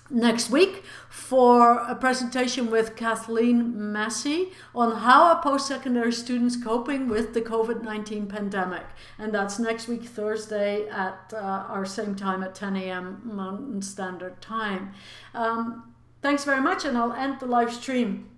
next 0.08 0.48
week 0.48 0.84
for 1.10 1.78
a 1.80 1.94
presentation 1.94 2.70
with 2.70 2.96
Kathleen 2.96 3.92
Massey 3.92 4.52
on 4.74 4.96
how 4.96 5.24
are 5.24 5.42
post-secondary 5.42 6.12
students 6.12 6.56
coping 6.56 7.08
with 7.08 7.34
the 7.34 7.42
COVID-19 7.42 8.30
pandemic. 8.30 8.86
And 9.18 9.34
that's 9.34 9.58
next 9.58 9.88
week, 9.88 10.04
Thursday 10.04 10.88
at 10.88 11.34
uh, 11.34 11.36
our 11.36 11.84
same 11.84 12.14
time 12.14 12.42
at 12.42 12.54
10 12.54 12.76
a.m. 12.76 13.20
Mountain 13.24 13.82
Standard 13.82 14.40
Time. 14.40 14.92
Um, 15.34 15.92
thanks 16.22 16.44
very 16.44 16.62
much, 16.62 16.86
and 16.86 16.96
I'll 16.96 17.12
end 17.12 17.40
the 17.40 17.46
live 17.46 17.72
stream. 17.72 18.30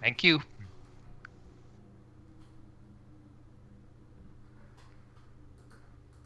Thank 0.00 0.22
you. 0.22 0.42